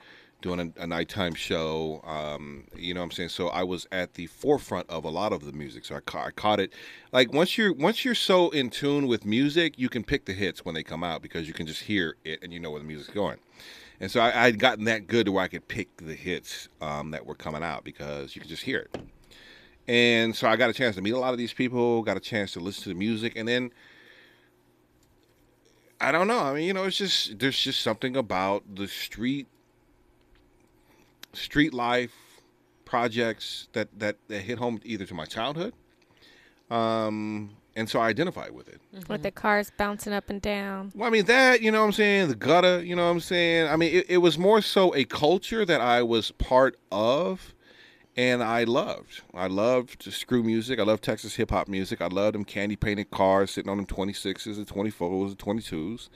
[0.48, 2.02] doing a, a nighttime show.
[2.06, 3.30] Um, you know, what I'm saying.
[3.30, 5.86] So I was at the forefront of a lot of the music.
[5.86, 6.72] So I, ca- I caught it.
[7.12, 10.64] Like once you're once you're so in tune with music, you can pick the hits
[10.64, 12.88] when they come out because you can just hear it and you know where the
[12.88, 13.38] music's going.
[14.00, 17.12] And so I, I'd gotten that good to where I could pick the hits um,
[17.12, 19.02] that were coming out because you could just hear it.
[19.88, 22.22] And so I got a chance to meet a lot of these people, got a
[22.22, 23.72] chance to listen to the music, and then
[26.00, 26.40] I don't know.
[26.40, 29.48] I mean, you know, it's just there's just something about the street
[31.38, 32.14] street life
[32.86, 35.74] projects that that, that hit home either to my childhood.
[36.70, 38.82] Um and so I identify with it.
[39.08, 40.92] With the cars bouncing up and down.
[40.96, 43.20] Well, I mean that, you know what I'm saying, the gutter, you know what I'm
[43.20, 43.68] saying?
[43.68, 47.54] I mean, it, it was more so a culture that I was part of
[48.18, 49.22] and I loved.
[49.32, 50.80] I loved screw music.
[50.80, 52.02] I loved Texas hip hop music.
[52.02, 56.10] I loved them candy painted cars sitting on them 26s and 24s and 22s.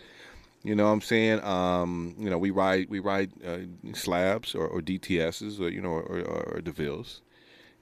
[0.63, 1.43] You know what I'm saying?
[1.43, 3.59] Um, you know, we ride we ride uh,
[3.93, 7.21] slabs or, or DTSs or you know or, or, or DeVilles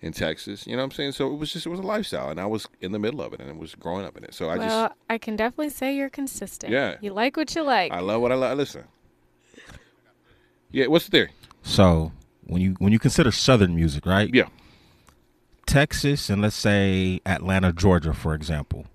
[0.02, 0.66] in Texas.
[0.66, 1.12] You know what I'm saying?
[1.14, 3.34] So it was just it was a lifestyle, and I was in the middle of
[3.34, 4.34] it, and it was growing up in it.
[4.34, 6.72] So I well, just I can definitely say you're consistent.
[6.72, 6.96] Yeah.
[7.02, 7.92] You like what you like.
[7.92, 8.58] I love what I love.
[8.58, 8.86] Listen.
[10.72, 11.32] Yeah, what's the theory?
[11.64, 12.12] So
[12.44, 14.34] when you when you consider Southern music, right?
[14.34, 14.48] Yeah.
[15.66, 18.88] Texas and let's say Atlanta, Georgia, for example.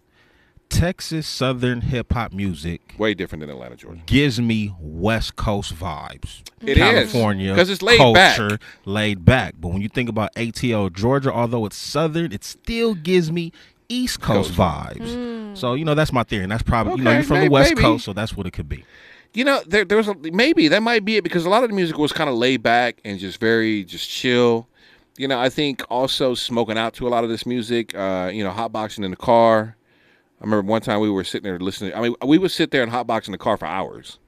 [0.68, 4.00] Texas Southern hip hop music way different than Atlanta, Georgia.
[4.06, 6.42] Gives me West Coast vibes.
[6.62, 8.60] It is, California 'cause it's laid culture, back.
[8.84, 9.54] laid back.
[9.60, 13.52] But when you think about ATL Georgia, although it's Southern, it still gives me
[13.88, 14.58] East Coast, Coast
[14.98, 15.56] vibes.
[15.56, 17.50] So you know that's my theory, and that's probably you know you're from may- the
[17.50, 17.82] West maybe.
[17.82, 18.84] Coast, so that's what it could be.
[19.34, 21.70] You know, there there was a, maybe that might be it because a lot of
[21.70, 24.68] the music was kind of laid back and just very just chill.
[25.16, 27.94] You know, I think also smoking out to a lot of this music.
[27.94, 29.76] Uh, you know, hotboxing in the car.
[30.41, 31.95] I remember one time we were sitting there listening.
[31.95, 34.18] I mean, we would sit there and hotbox in the car for hours.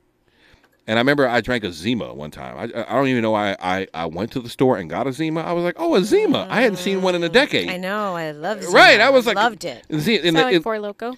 [0.89, 2.57] And I remember I drank a Zima one time.
[2.57, 5.13] I, I don't even know why I, I went to the store and got a
[5.13, 5.41] Zima.
[5.41, 6.47] I was like, oh, a Zima.
[6.49, 7.69] I hadn't seen one in a decade.
[7.69, 8.15] I know.
[8.15, 8.73] I love Zima.
[8.73, 9.85] Right, I was like- loved it.
[9.93, 11.15] Z- in the- like in- Four Loco.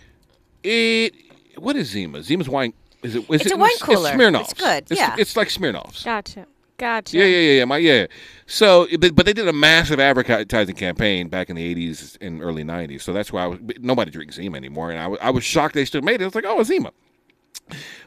[0.63, 1.15] it
[1.57, 2.23] what is Zima?
[2.23, 2.73] Zima's wine.
[3.03, 3.21] Is it?
[3.31, 4.11] Is It's it, a wine It's cooler.
[4.13, 4.53] Smirnoff's.
[4.53, 5.15] It's good, It's, yeah.
[5.19, 6.03] It's like Smirnoff's.
[6.03, 6.47] Gotcha.
[6.79, 7.19] Gotcha.
[7.19, 7.65] Yeah, yeah, yeah, yeah.
[7.65, 8.07] My yeah.
[8.47, 12.63] So, but, but they did a massive advertising campaign back in the '80s and early
[12.63, 13.03] '90s.
[13.03, 15.75] So that's why I was, nobody drinks Zima anymore, and I was, I was shocked
[15.75, 16.25] they still made it.
[16.25, 16.93] I was like, oh, a Zima.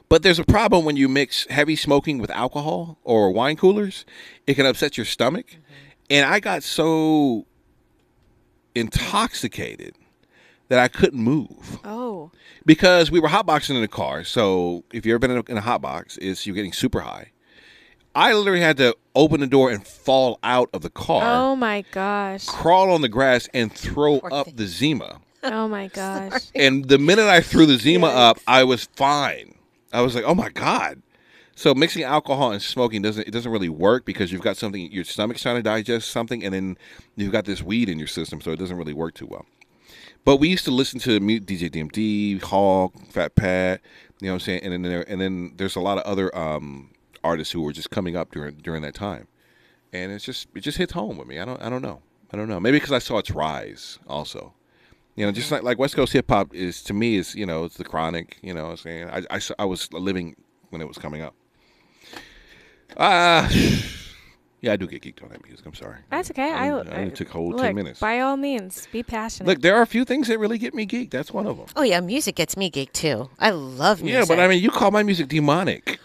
[0.07, 4.05] But there's a problem when you mix heavy smoking with alcohol or wine coolers.
[4.47, 5.61] It can upset your stomach, mm-hmm.
[6.09, 7.45] and I got so
[8.73, 9.95] intoxicated
[10.69, 12.31] that I couldn't move Oh.
[12.65, 14.23] because we were hotboxing in the car.
[14.23, 17.31] So if you've ever been in a, in a hotbox, is you're getting super high.
[18.13, 21.83] I literally had to open the door and fall out of the car, Oh my
[21.91, 22.45] gosh.
[22.45, 25.21] crawl on the grass, and throw up the Zima.
[25.43, 26.51] Oh my gosh.
[26.55, 29.55] And the minute I threw the Zima up, I was fine.
[29.93, 31.01] I was like, "Oh my god!"
[31.55, 35.03] So mixing alcohol and smoking doesn't it doesn't really work because you've got something your
[35.03, 36.77] stomach's trying to digest something, and then
[37.15, 39.45] you've got this weed in your system, so it doesn't really work too well.
[40.23, 43.81] But we used to listen to mu- DJ DMD, Hawk, Fat Pat,
[44.19, 46.33] you know what I'm saying, and then there, and then there's a lot of other
[46.37, 46.91] um,
[47.23, 49.27] artists who were just coming up during during that time,
[49.93, 51.39] and it's just it just hits home with me.
[51.39, 52.01] I don't I don't know
[52.33, 54.53] I don't know maybe because I saw its rise also.
[55.15, 57.65] You know, just like like West Coast hip hop is to me is you know
[57.65, 58.37] it's the chronic.
[58.41, 60.35] You know, I'm saying I, I, s- I was living
[60.69, 61.35] when it was coming up.
[62.97, 63.49] Ah,
[64.61, 65.65] yeah, I do get geeked on that music.
[65.65, 65.97] I'm sorry.
[66.09, 66.51] That's okay.
[66.51, 67.99] I, I, only- I took a whole look, ten minutes.
[67.99, 69.47] By all means, be passionate.
[69.47, 71.11] Look, there are a few things that really get me geeked.
[71.11, 71.67] That's one of them.
[71.75, 73.29] Oh yeah, music gets me geeked too.
[73.39, 74.19] I love music.
[74.19, 75.99] Yeah, but I mean, you call my music demonic.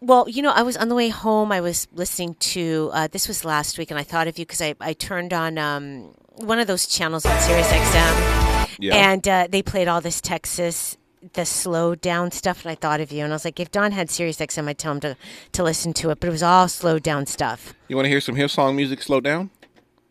[0.00, 1.50] Well, you know, I was on the way home.
[1.50, 4.60] I was listening to uh, this was last week, and I thought of you because
[4.60, 8.94] I, I turned on um, one of those channels on Sirius XM, Yeah.
[9.12, 10.96] and uh, they played all this Texas,
[11.32, 13.92] the slow down stuff, and I thought of you, and I was like, if Don
[13.92, 15.16] had Sirius XM, I'd tell him to
[15.52, 17.72] to listen to it, but it was all slowed down stuff.
[17.88, 19.50] You want to hear some Hillsong music slow down?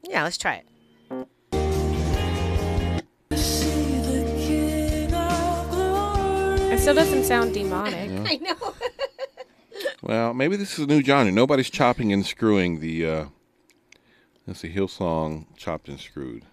[0.03, 0.65] Yeah, let's try it.
[6.71, 8.09] It still doesn't sound demonic.
[8.09, 8.23] Yeah.
[8.27, 8.55] I know.
[10.01, 11.32] Well, maybe this is a new genre.
[11.32, 13.05] Nobody's chopping and screwing the.
[13.05, 13.26] uh
[14.47, 16.43] Let's see, Hillsong chopped and screwed.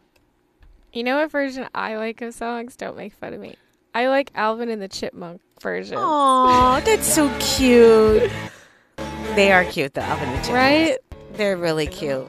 [0.94, 2.74] You know what version I like of songs?
[2.74, 3.56] Don't make fun of me.
[3.94, 5.98] I like Alvin and the Chipmunk version.
[5.98, 8.30] Aw, that's so cute.
[9.34, 10.50] They are cute, though, Alvin and the Chipmunks.
[10.50, 10.98] Right?
[11.34, 12.26] They're really cute.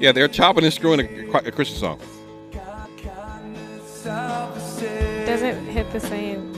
[0.00, 2.00] Yeah, they're chopping and screwing a, a Christian song.
[5.24, 6.52] Doesn't hit the same.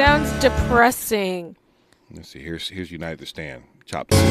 [0.00, 1.56] Sounds depressing.
[2.10, 2.38] Let's see.
[2.38, 4.14] Here's here's United the Stand chopped.
[4.14, 4.24] and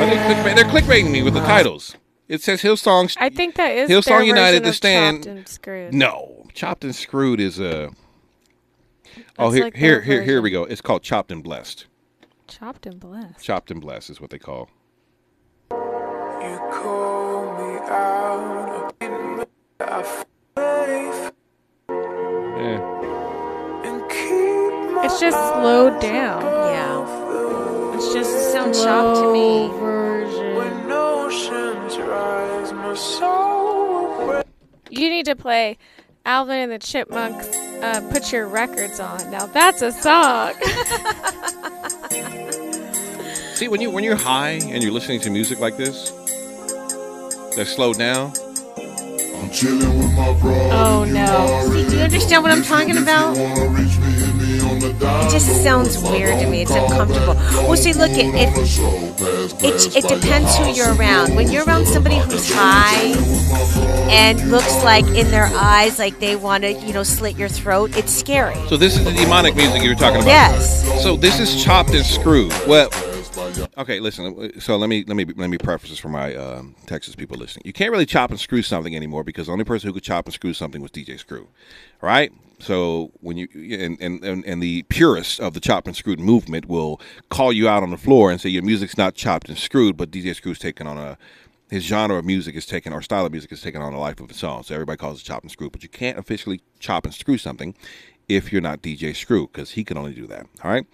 [0.00, 0.54] Are they clickbait?
[0.54, 1.94] They're clickbaiting me with the titles.
[2.28, 3.14] It says Hillsong.
[3.18, 5.24] I think that is Hillsong their United The Stand.
[5.24, 5.94] Chopped and Screwed.
[5.94, 7.90] No, chopped and screwed is a.
[9.38, 10.64] Oh, here, like here, their here, here we go.
[10.64, 11.86] It's called chopped and blessed.
[12.48, 13.44] Chopped and blessed.
[13.44, 14.68] Chopped and blessed is what they call.
[22.58, 22.92] Yeah.
[25.04, 26.42] It's just slowed down.
[26.42, 27.94] Yeah.
[27.94, 29.95] It's just Sound slow chopped to me.
[34.90, 35.76] You need to play
[36.24, 37.46] Alvin and the Chipmunks.
[37.46, 39.30] Uh, put your records on.
[39.30, 40.54] Now that's a song.
[43.54, 46.10] See, when you when you're high and you're listening to music like this,
[47.54, 48.32] that's slowed down.
[50.72, 51.70] Oh no.
[51.72, 53.36] See, do you understand what I'm talking about?
[54.88, 56.62] It just sounds weird to me.
[56.62, 57.34] It's uncomfortable.
[57.66, 58.56] Well, see, look, it it,
[59.64, 61.34] it, it depends who you're around.
[61.34, 63.12] When you're around somebody who's high
[64.10, 67.96] and looks like in their eyes like they want to, you know, slit your throat,
[67.96, 68.54] it's scary.
[68.68, 70.28] So this is the demonic music you were talking about.
[70.28, 71.02] Yes.
[71.02, 72.52] So this is chopped and screwed.
[72.68, 72.88] Well,
[73.78, 73.98] okay.
[73.98, 74.60] Listen.
[74.60, 77.62] So let me let me let me preface this for my um, Texas people listening.
[77.64, 80.26] You can't really chop and screw something anymore because the only person who could chop
[80.26, 81.48] and screw something was DJ Screw.
[82.00, 82.32] Right.
[82.58, 87.00] So when you and, and, and, the purists of the chopped and screwed movement will
[87.28, 90.10] call you out on the floor and say your music's not chopped and screwed, but
[90.10, 91.18] DJ Screw's taken on a
[91.70, 94.20] his genre of music is taken or style of music is taken on a life
[94.20, 94.62] of its own.
[94.62, 97.74] So everybody calls it chop and screw, but you can't officially chop and screw something
[98.28, 100.46] if you're not DJ Screw because he can only do that.
[100.62, 100.86] All right.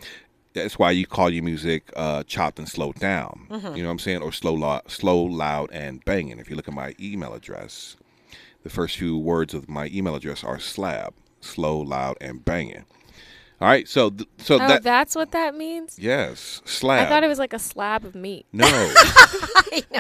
[0.55, 3.47] That's why you call your music uh, chopped and slowed down.
[3.51, 3.77] Mhm.
[3.77, 4.23] You know what I'm saying?
[4.23, 6.39] Or slow, lo- slow, loud, and banging.
[6.39, 7.97] If you look at my email address,
[8.63, 12.85] the first few words of my email address are slab, slow, loud, and banging.
[13.63, 13.87] All right.
[13.87, 15.97] So, th- so oh, that that's what that means?
[15.97, 17.07] yes, slab.
[17.07, 18.45] I thought it was like a slab of meat.
[18.53, 18.67] No.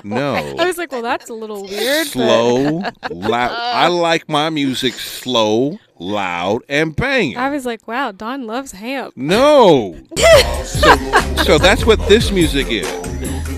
[0.04, 0.34] no.
[0.58, 2.08] I was like, well, that's a little weird.
[2.08, 3.52] slow, loud.
[3.52, 7.36] I like my music slow, loud, and banging.
[7.36, 9.12] I was like, wow, Don loves ham.
[9.14, 9.96] No.
[10.64, 10.96] so,
[11.44, 12.90] so that's what this music is.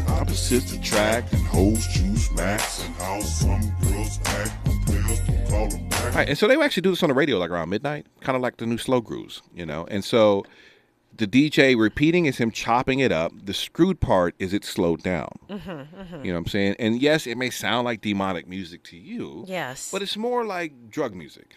[0.07, 4.64] Opposites attract and hoes choose max and how some girls act.
[6.15, 8.37] Right, and so they would actually do this on the radio like around midnight, kind
[8.37, 9.85] of like the new slow grooves, you know.
[9.91, 10.45] And so
[11.17, 13.33] the DJ repeating is him chopping it up.
[13.45, 15.29] The screwed part is it slowed down.
[15.51, 16.77] Mm-hmm, You know what I'm saying?
[16.79, 19.45] And yes, it may sound like demonic music to you.
[19.49, 19.91] Yes.
[19.91, 21.57] But it's more like drug music.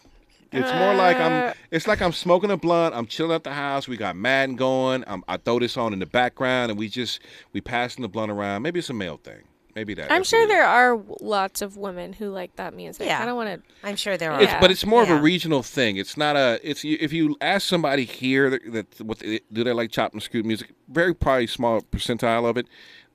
[0.51, 1.49] It's more like I'm.
[1.49, 1.53] Uh.
[1.71, 2.95] It's like I'm smoking a blunt.
[2.95, 3.87] I'm chilling at the house.
[3.87, 5.03] We got Madden going.
[5.05, 7.19] i I throw this on in the background, and we just
[7.51, 8.61] we passing the blunt around.
[8.61, 9.41] Maybe it's a male thing.
[9.77, 10.11] Maybe that.
[10.11, 13.05] I'm sure there are lots of women who like that music.
[13.05, 13.21] Yeah.
[13.21, 13.87] I don't want to.
[13.87, 15.97] I'm sure there It's, but it's more of a regional thing.
[15.97, 16.59] It's not a.
[16.63, 20.23] It's if you ask somebody here that, that what they, do they like chopped and
[20.23, 22.65] screwed music, very probably small percentile of it.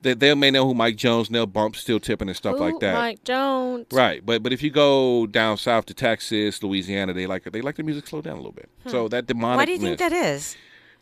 [0.03, 2.95] They, they may know who Mike Jones, Neil Bump, Still Tipping, and stuff like that.
[2.95, 3.87] Mike Jones.
[3.91, 7.75] Right, but but if you go down south to Texas, Louisiana, they like they like
[7.75, 8.69] the music slow down a little bit.
[8.87, 9.09] So hmm.
[9.09, 9.57] that demonic.
[9.57, 10.55] Why do you think that is?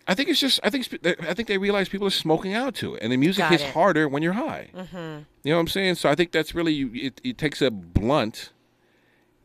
[0.08, 0.88] I think it's just I think
[1.22, 3.64] I think they realize people are smoking out to it, and the music Got hits
[3.64, 3.74] it.
[3.74, 4.70] harder when you're high.
[4.76, 4.97] Mm-hmm.
[5.43, 5.95] You know what I'm saying?
[5.95, 7.22] So I think that's really it.
[7.24, 8.52] It takes a blunt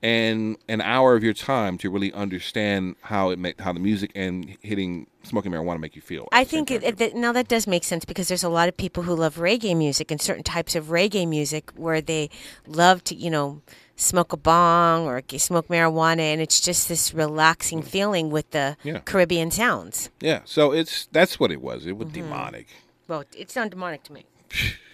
[0.03, 4.13] and an hour of your time to really understand how it make how the music
[4.15, 6.29] and hitting smoking marijuana make you feel.
[6.33, 8.77] I think it, it, that- now that does make sense because there's a lot of
[8.77, 12.31] people who love reggae music and certain types of reggae music where they
[12.67, 13.63] love to, you know,
[13.97, 18.99] smoke a bong or smoke marijuana, and it's just this relaxing feeling with the Yeah.
[19.01, 20.11] Caribbean sounds.
[20.21, 21.87] Yeah, so it's that's what it was.
[21.87, 21.99] It Mm-hmm.
[22.05, 22.67] was demonic.
[23.09, 24.27] Well, it sounded demonic to me.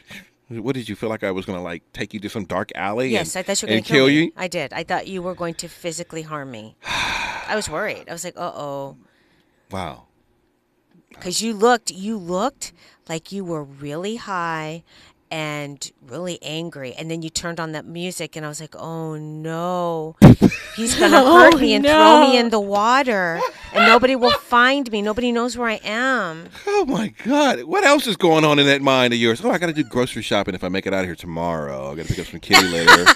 [0.48, 3.10] What did you feel like I was gonna like take you to some dark alley?
[3.10, 4.12] Yes, and, I thought you were going to kill, me.
[4.12, 4.32] you.
[4.36, 4.72] I did.
[4.72, 6.76] I thought you were going to physically harm me.
[6.84, 8.04] I was worried.
[8.08, 8.96] I was like, uh oh.
[9.70, 10.04] Wow.
[11.08, 12.72] Because you looked, you looked
[13.08, 14.82] like you were really high
[15.32, 16.92] and really angry.
[16.92, 20.16] And then you turned on that music, and I was like, oh no.
[20.76, 23.40] He's going to oh, hurt Oh, me and throw me in the water.
[23.72, 25.00] And nobody will find me.
[25.00, 26.48] Nobody knows where I am.
[26.66, 27.64] Oh my God!
[27.64, 29.42] What else is going on in that mind of yours?
[29.42, 31.90] Oh, I got to do grocery shopping if I make it out of here tomorrow.
[31.90, 33.10] I got to pick up some kitty litter.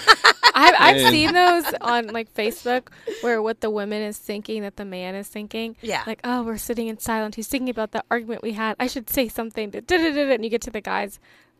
[0.55, 2.87] I've, I've seen those on like Facebook
[3.21, 5.75] where what the woman is thinking that the man is thinking.
[5.81, 6.01] Yeah.
[6.07, 7.35] Like, oh, we're sitting in silence.
[7.35, 8.75] He's thinking about the argument we had.
[8.79, 9.75] I should say something.
[9.75, 11.19] And you get to the guy's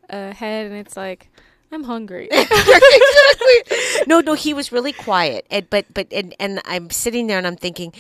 [0.10, 1.30] uh, head and it's like,
[1.72, 2.30] I'm hungry.
[4.08, 5.46] no, no, he was really quiet.
[5.52, 7.94] And but but and, and I'm sitting there and I'm thinking,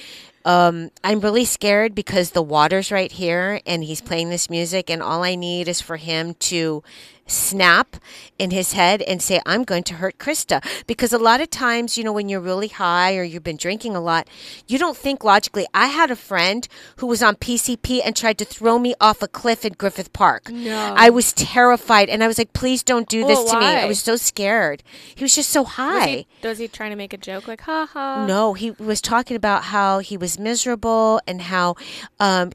[0.45, 5.03] um, I'm really scared because the water's right here and he's playing this music and
[5.03, 6.83] all I need is for him to
[7.27, 7.97] snap
[8.39, 10.63] in his head and say, I'm going to hurt Crysta.
[10.87, 13.95] Because a lot of times, you know, when you're really high or you've been drinking
[13.95, 14.27] a lot,
[14.67, 15.65] you don't think logically.
[15.73, 16.67] I had a friend
[16.97, 20.49] who was on PCP and tried to throw me off a cliff in Griffith Park.
[20.49, 20.93] No.
[20.97, 23.65] I was terrified and I was like, please don't do this Well, to me.
[23.65, 24.83] I was so scared.
[25.15, 26.25] He was just so was, high.
[26.41, 28.25] he, was he trying to make a joke like, ha ha?
[28.25, 31.75] No, he was talking about how he was miserable and how
[32.19, 32.51] um,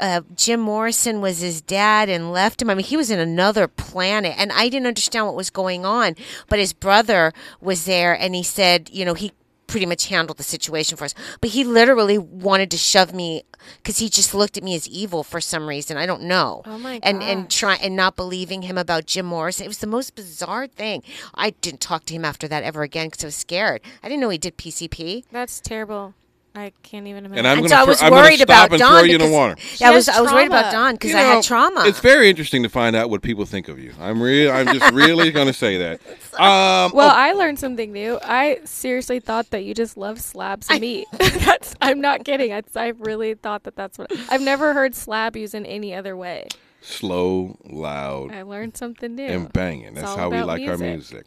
[0.00, 2.70] uh, Jim Morrison was his dad and left him.
[2.70, 6.16] I mean, he was in another planet, and I didn't understand what was going on.
[6.48, 9.32] But his brother was there, and he said, you know, he
[9.66, 11.14] pretty much handled the situation for us.
[11.40, 13.44] But he literally wanted to shove me
[13.76, 15.96] because he just looked at me as evil for some reason.
[15.96, 16.62] I don't know.
[16.66, 19.64] Oh my And and try and not believing him about Jim Morrison.
[19.64, 21.02] It was the most bizarre thing.
[21.34, 23.80] I didn't talk to him after that ever again because I was scared.
[24.02, 25.24] I didn't know he did PCP.
[25.30, 26.14] That's terrible.
[26.54, 27.38] I can't even imagine.
[27.38, 29.20] And I'm going so to was I'm worried stop about and Don throw you in
[29.20, 29.56] the water.
[29.76, 31.84] Yeah, I was I was worried about Don because You I had trauma.
[31.86, 33.92] It's very interesting to find out what people think of you.
[34.00, 34.50] I'm real.
[34.50, 36.00] I'm just really going to say that.
[36.40, 38.18] Um, Well, oh, I learned something new.
[38.22, 41.06] I seriously thought that you just love slabs of meat.
[41.12, 42.52] that's I'm not kidding.
[42.52, 46.16] I, I really thought that that's what I've never heard slab used in any other
[46.16, 46.48] way.
[46.80, 49.26] slow, loud, I learned something new.
[49.26, 49.94] and banging.
[49.94, 51.26] That's how we about like our music.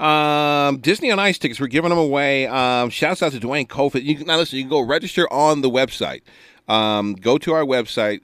[0.00, 1.60] Um, Disney on Ice tickets.
[1.60, 2.46] We're giving them away.
[2.46, 4.04] Um, shouts out to Dwayne Cofield.
[4.04, 4.58] You can now listen.
[4.58, 6.22] You can go register on the website.
[6.68, 8.20] Um, go to our website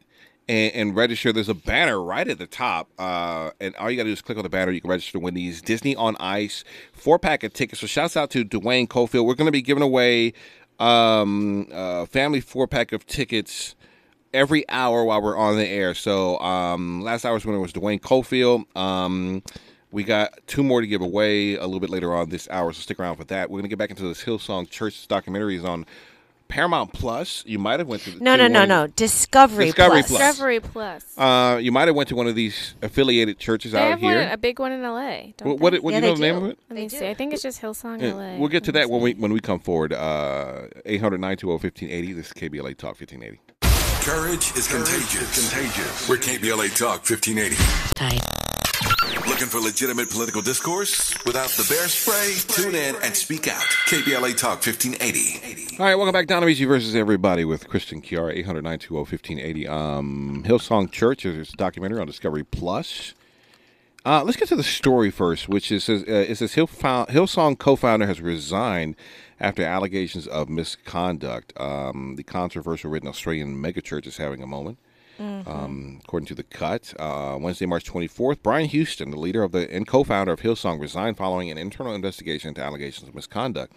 [0.48, 1.32] and, and register.
[1.32, 4.22] There's a banner right at the top, uh, and all you got to do is
[4.22, 4.72] click on the banner.
[4.72, 7.80] You can register to win these Disney on Ice four pack of tickets.
[7.80, 9.26] So shouts out to Dwayne Cofield.
[9.26, 10.32] We're going to be giving away
[10.78, 13.74] um, uh, family four pack of tickets
[14.32, 15.94] every hour while we're on the air.
[15.94, 18.64] So um, last hour's winner was Dwayne Cofield.
[18.76, 19.42] Um,
[19.90, 22.80] we got two more to give away a little bit later on this hour, so
[22.82, 23.50] stick around for that.
[23.50, 25.86] We're gonna get back into this Hillsong Church documentary is on
[26.48, 27.42] Paramount Plus.
[27.46, 28.86] You might have went to no, no, no, no.
[28.86, 30.08] Discovery, Discovery Plus.
[30.08, 30.20] Plus.
[30.30, 31.18] Discovery Plus.
[31.18, 34.20] Uh, you might have went to one of these affiliated churches they out have here.
[34.22, 35.32] one, a big one in LA.
[35.36, 35.78] Don't What- what- they?
[35.80, 36.58] what do you know the name of it?
[36.70, 37.06] Let me see.
[37.06, 38.36] I think it's just Hillsong Yeah, LA.
[38.38, 39.92] we'll get to that when we when we come forward.
[39.92, 43.40] Uh, 800 1580 This is KBLA Talk 1580.
[44.04, 45.50] Courage is contagious.
[45.50, 46.08] Contagious.
[46.08, 47.56] We're KBLA Talk 1580.
[49.38, 52.34] Looking for legitimate political discourse without the bear spray?
[52.56, 53.62] Tune in and speak out.
[53.86, 55.76] KBLA Talk 1580.
[55.78, 56.26] All right, welcome back.
[56.26, 62.00] Don Amiche versus everybody with Christian Kiara, 800 1580 Um, Hillsong Church is a documentary
[62.00, 63.14] on Discovery Plus.
[64.04, 68.08] Uh, let's get to the story first, which is uh, it says Hill Hillsong co-founder
[68.08, 68.96] has resigned
[69.38, 71.52] after allegations of misconduct.
[71.60, 74.78] Um, the controversial written Australian megachurch is having a moment.
[75.18, 79.72] Um, according to the cut, uh, Wednesday, March 24th, Brian Houston, the leader of the
[79.74, 83.72] and co-founder of Hillsong, resigned following an internal investigation into allegations of misconduct.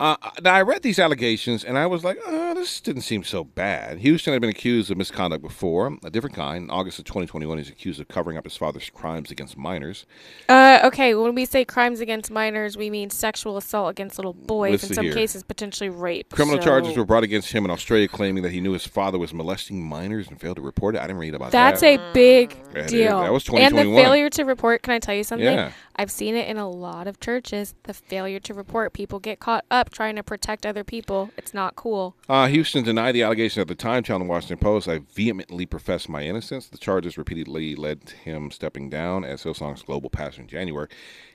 [0.00, 3.42] Uh, now I read these allegations and I was like, oh, this didn't seem so
[3.42, 3.98] bad.
[3.98, 6.64] Houston had been accused of misconduct before, a different kind.
[6.64, 10.06] In August of 2021, he's accused of covering up his father's crimes against minors.
[10.48, 14.72] Uh, okay, when we say crimes against minors, we mean sexual assault against little boys.
[14.72, 15.14] Listen in some here.
[15.14, 16.30] cases, potentially rape.
[16.32, 19.18] Criminal So charges were brought against him in Australia, claiming that he knew his father
[19.18, 20.98] was molesting minors and failed to report it.
[21.00, 21.96] I didn't read about That's that.
[21.96, 23.20] That's a big That is- deal.
[23.20, 23.62] that was 2021.
[23.66, 24.04] and the 2021.
[24.04, 24.82] failure to report.
[24.82, 25.44] Can I tell you something?
[25.44, 25.72] Yeah.
[25.96, 27.74] I've seen it in a lot of churches.
[27.82, 28.92] The failure to report.
[28.92, 31.30] People get caught up trying to protect other people.
[31.36, 32.14] It's not cool.
[32.28, 36.08] Uh, Houston denied the allegation at the time, telling the Washington Post, I vehemently profess
[36.08, 36.66] my innocence.
[36.68, 40.88] The charges repeatedly led to him stepping down as Hillsong's global pastor in January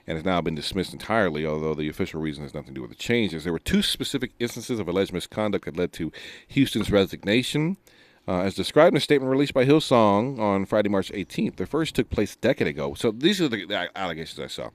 [0.05, 2.91] and has now been dismissed entirely, although the official reason has nothing to do with
[2.91, 3.43] the changes.
[3.43, 6.11] There were two specific instances of alleged misconduct that led to
[6.49, 7.77] Houston's resignation.
[8.25, 11.93] Uh, as described in a statement released by Hillsong on Friday, March 18th, the first
[11.93, 12.93] took place a decade ago.
[12.93, 14.69] So these are the, the allegations I saw.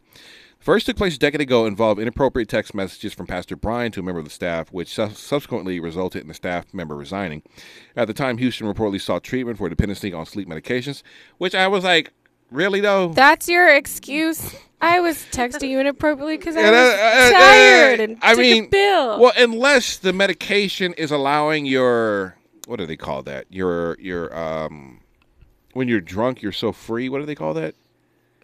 [0.59, 4.03] First took place a decade ago involved inappropriate text messages from Pastor Brian to a
[4.03, 7.43] member of the staff, which su- subsequently resulted in the staff member resigning.
[7.97, 11.03] At the time, Houston reportedly sought treatment for dependency on sleep medications,
[11.39, 12.13] which I was like,
[12.51, 13.09] really though?
[13.13, 14.57] That's your excuse.
[14.81, 18.65] I was texting you inappropriately because I was uh, uh, tired and I took mean,
[18.65, 19.21] a pill.
[19.21, 22.37] well, unless the medication is allowing your
[22.67, 23.47] what do they call that?
[23.49, 25.01] Your your um
[25.73, 27.09] when you're drunk, you're so free.
[27.09, 27.75] What do they call that?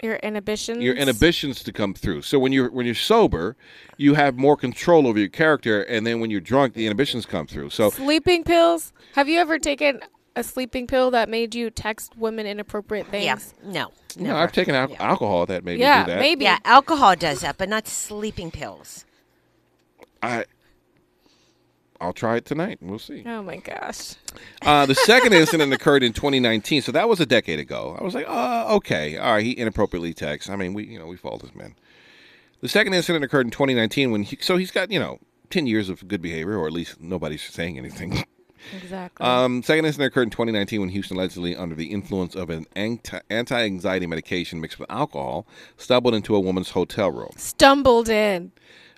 [0.05, 0.83] Your inhibitions.
[0.83, 2.23] your inhibitions to come through.
[2.23, 3.57] So when you're when you're sober,
[3.97, 7.47] you have more control over your character, and then when you're drunk, the inhibitions come
[7.47, 7.71] through.
[7.71, 8.93] So Sleeping pills.
[9.15, 10.01] Have you ever taken
[10.37, 13.25] a sleeping pill that made you text women inappropriate things?
[13.25, 13.93] Yeah, no.
[14.17, 14.39] you know, never.
[14.41, 16.21] I've taken al- alcohol that made Yeah, me do that.
[16.21, 16.45] maybe.
[16.45, 19.05] Yeah, alcohol does that, but not sleeping pills.
[20.23, 20.45] I
[22.05, 22.79] I'll try it tonight.
[22.83, 23.23] We'll see.
[23.25, 24.15] Oh my gosh.
[24.61, 27.97] Uh, the second incident occurred in 2019, so that was a decade ago.
[27.99, 29.45] I was like, oh, okay, all right.
[29.45, 30.51] He inappropriately texts.
[30.51, 31.75] I mean, we, you know, we fault as men.
[32.61, 35.89] The second incident occurred in 2019 when he, so he's got, you know, 10 years
[35.89, 38.25] of good behavior, or at least nobody's saying anything.
[38.75, 39.27] Exactly.
[39.27, 44.07] Um, second incident occurred in 2019 when Houston, allegedly under the influence of an anti-anxiety
[44.07, 45.47] medication mixed with alcohol,
[45.77, 47.33] stumbled into a woman's hotel room.
[47.37, 48.53] Stumbled in.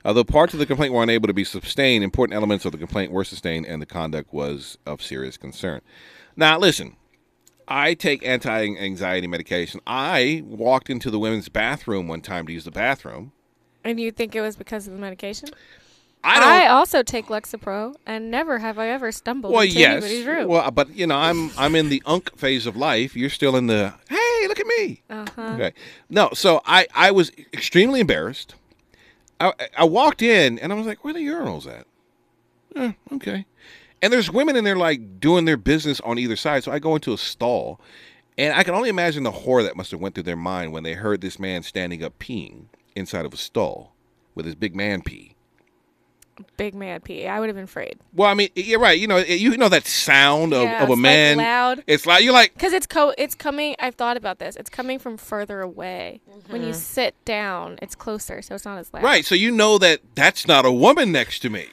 [0.06, 3.10] Although parts of the complaint were unable to be sustained, important elements of the complaint
[3.10, 5.80] were sustained, and the conduct was of serious concern.
[6.36, 6.94] Now, listen,
[7.66, 9.80] I take anti-anxiety medication.
[9.84, 13.32] I walked into the women's bathroom one time to use the bathroom.
[13.82, 15.48] And you think it was because of the medication?
[16.22, 16.48] I don't.
[16.48, 20.04] I also take Lexapro, and never have I ever stumbled well, into yes.
[20.04, 20.48] anybody's room.
[20.48, 23.16] Well, but you know, I'm I'm in the unk phase of life.
[23.16, 25.02] You're still in the hey, look at me.
[25.10, 25.42] uh-huh.
[25.54, 25.72] Okay.
[26.08, 28.54] No, so I I was extremely embarrassed.
[29.40, 31.86] I I walked in and I was like, where the urinals at?
[32.74, 33.46] Eh, okay.
[34.02, 36.64] And there's women in there like doing their business on either side.
[36.64, 37.80] So I go into a stall,
[38.36, 40.82] and I can only imagine the horror that must have went through their mind when
[40.82, 43.92] they heard this man standing up peeing inside of a stall
[44.34, 45.35] with his big man pee.
[46.56, 47.26] Big mad pee.
[47.26, 47.98] I would have been afraid.
[48.14, 48.98] Well, I mean, you're right.
[48.98, 51.36] You know, you know that sound of, Yeah, of a it's, like, man.
[51.38, 51.84] loud.
[51.86, 53.74] It's like you're like, Because it's co- it's coming.
[53.78, 54.56] I've thought about this.
[54.56, 56.20] It's coming from further away.
[56.48, 56.68] When Mm-hmm.
[56.68, 59.02] you sit down, it's closer, so it's not as loud.
[59.02, 59.24] right.
[59.24, 61.66] So you know that that's not a woman next to me,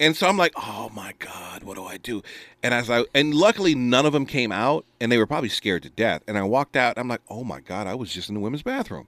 [0.00, 2.22] and so I'm like, oh my god, what do I do?
[2.62, 5.82] And as I and luckily none of them came out, and they were probably scared
[5.84, 6.22] to death.
[6.26, 6.98] And I walked out.
[6.98, 9.06] I'm like, oh my god, I was just in the women's bathroom.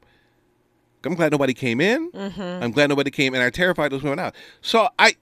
[1.04, 2.10] I'm glad nobody came in.
[2.12, 2.62] Mhm.
[2.62, 4.34] I'm glad nobody came, and I terrified those women out.
[4.60, 5.16] So I.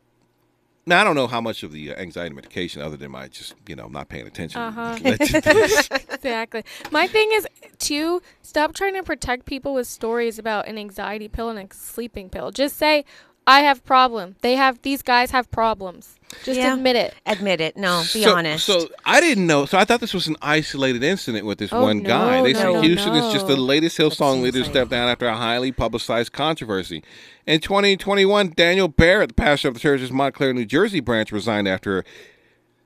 [0.88, 3.54] Now I don't know how much of the uh, anxiety medication, other than my just
[3.66, 4.60] you know not paying attention.
[4.60, 4.96] Uh huh.
[5.02, 5.88] led to this.
[6.10, 6.64] exactly.
[6.92, 7.46] My thing is
[7.78, 12.30] to stop trying to protect people with stories about an anxiety pill and a sleeping
[12.30, 12.52] pill.
[12.52, 13.04] Just say,
[13.46, 14.36] "I have problem.
[14.42, 16.12] They have these guys have problems."
[16.44, 16.74] Just Yeah.
[16.74, 17.14] admit it.
[17.24, 17.76] Admit it.
[17.76, 18.66] No, be so, honest.
[18.66, 19.64] So I didn't know.
[19.64, 22.42] So I thought this was an isolated incident with this Oh, one guy.
[22.42, 25.08] They no, say no, Houston is just the latest Hillsong seems leader like- stepped down
[25.08, 27.04] after a highly publicized controversy.
[27.46, 32.04] In 2021, Daniel Barrett, the pastor of the church's Montclair, New Jersey branch, resigned after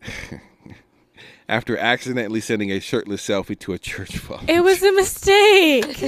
[1.50, 4.44] after accidentally sending a shirtless selfie to a church phone.
[4.48, 5.98] It was a mistake.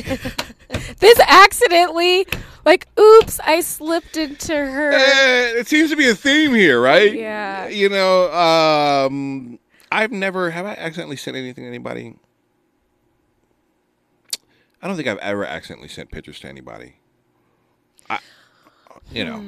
[1.01, 2.27] this accidentally,
[2.65, 4.93] like, oops, I slipped into her.
[4.93, 7.13] Eh, it seems to be a theme here, right?
[7.13, 7.67] Yeah.
[7.67, 9.59] You know, um,
[9.91, 12.15] I've never have I accidentally sent anything to anybody.
[14.81, 16.97] I don't think I've ever accidentally sent pictures to anybody.
[18.09, 18.21] I,
[19.11, 19.39] you know,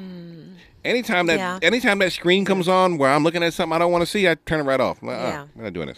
[0.85, 1.59] anytime that Yeah.
[1.61, 4.27] anytime that screen comes on where I'm looking at something I don't want to see,
[4.29, 5.01] I turn it right off.
[5.01, 5.45] I'm like, "Ah, Yeah.
[5.57, 5.97] I'm not doing this.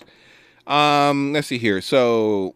[0.65, 1.81] Um, let's see here.
[1.81, 2.55] So.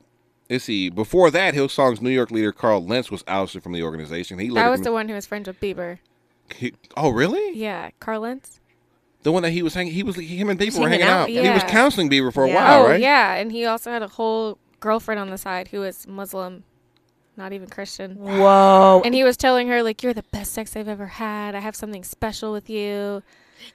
[0.49, 0.89] Let's see.
[0.89, 4.37] Before that, Hillsong's New York leader Carl Lentz was ousted from the organization.
[4.37, 5.99] He That later was the one who was friends with Bieber.
[6.53, 7.55] he- oh, really?
[7.57, 8.59] Yeah, Carl Lentz.
[9.23, 11.21] The one that he was hanging, he was him and Bieber were hanging hanging out,
[11.21, 11.29] out.
[11.29, 12.55] He was counseling Bieber for a Yeah.
[12.55, 12.99] while, oh right?
[12.99, 16.65] yeah, and he also had a whole girlfriend on the side who was Muslim,
[17.37, 18.15] not even Christian.
[18.15, 19.01] Whoa.
[19.03, 21.55] And he was telling her like, "You're the best sex I've ever had.
[21.55, 23.23] I have something special with you."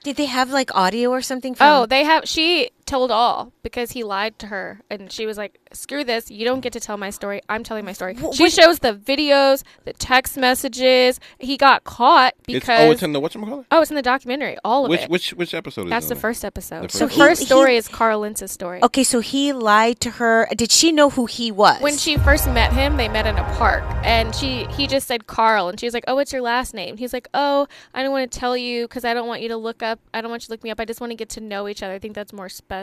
[0.03, 1.55] Did they have like audio or something?
[1.55, 2.27] From Oh, they have.
[2.27, 6.31] She told all because he lied to her, and she was like, "Screw this!
[6.31, 7.41] You don't get to tell my story.
[7.49, 11.19] I'm telling my story." Wh- she what- shows the videos, the text messages.
[11.39, 13.65] He got caught It's, because oh, it's in the whatchamacallit?
[13.71, 14.57] oh, it's in the documentary.
[14.63, 15.09] All of Which it.
[15.09, 16.21] which which episode is That's it the on?
[16.21, 16.89] first episode.
[16.89, 17.45] The The first first, episode.
[17.45, 18.81] story He- is Carl Lentz's story.
[18.81, 20.47] Okay, so he lied to her.
[20.55, 21.81] Did she know who he was?
[21.81, 25.27] When she first met him, they met in a park, and she he just said
[25.27, 28.11] Carl, and she was like, "Oh, what's your last name?" He's like, "Oh, I don't
[28.11, 29.99] want to tell you because I don't want you to look up.
[30.13, 30.79] I don't want you to look me up.
[30.79, 31.93] I just want to get to know each other.
[31.93, 32.76] I think that's more special."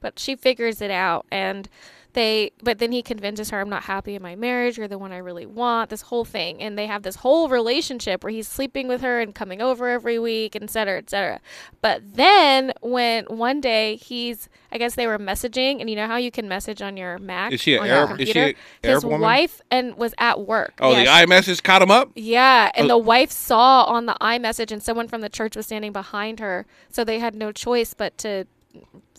[0.00, 1.68] But she figures it out, and
[2.12, 2.50] they.
[2.62, 4.76] But then he convinces her, "I'm not happy in my marriage.
[4.78, 8.24] You're the one I really want." This whole thing, and they have this whole relationship
[8.24, 11.40] where he's sleeping with her and coming over every week, et cetera, et cetera.
[11.80, 16.16] But then when one day he's, I guess they were messaging, and you know how
[16.16, 18.52] you can message on your Mac, Is she a on your Arab- is she a
[18.54, 18.94] computer?
[18.94, 19.20] His woman?
[19.20, 20.74] wife and was at work.
[20.80, 22.10] Oh, Yeah, the iMessage caught him up.
[22.16, 22.88] yeah, and Oh.
[22.88, 26.66] the wife saw on the iMessage, and someone from the church was standing behind her,
[26.90, 28.46] so they had no choice but to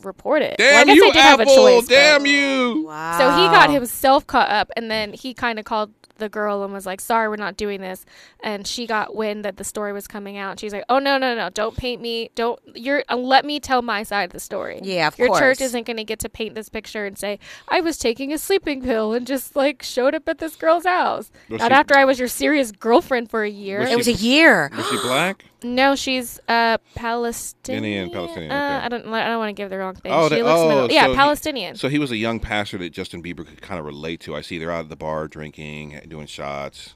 [0.04, 0.56] report it.
[0.58, 1.56] Well, I Damn guess you, they did have a Apple!
[1.56, 2.84] choice, but- Damn you!
[2.88, 3.18] wow.
[3.18, 6.72] So he got himself caught up, and then he kind of called the girl and
[6.72, 8.06] was like, "Sorry, we're not doing this."
[8.44, 10.60] And she got wind that the story was coming out.
[10.60, 11.50] She's like, "Oh no, no, no!
[11.50, 12.30] Don't paint me.
[12.36, 13.04] Don't you're.
[13.10, 14.80] Uh, let me tell my side of the story.
[14.84, 15.40] Yeah, of Your course.
[15.40, 17.40] church isn't going to get to paint this picture and say
[17.70, 21.32] I was taking a sleeping pill and just like showed up at this girl's house.
[21.50, 23.80] Was Not she- after I was your serious girlfriend for a year.
[23.80, 24.70] Was It was a year.
[24.76, 25.46] Was she black?
[25.64, 27.84] No, she's uh Palestinian.
[27.84, 28.86] Indian, Palestinian, Uh, okay.
[28.86, 29.14] I don't.
[29.14, 30.12] I don't want to give the wrong thing.
[30.12, 30.92] Oh, she they- looks oh, middle.
[30.92, 31.76] Yeah, so he- Palestinian.
[31.76, 34.36] So he was a young pastor that Justin Bieber could kind of relate to.
[34.36, 36.96] I see they're out at the bar drinking, doing shots.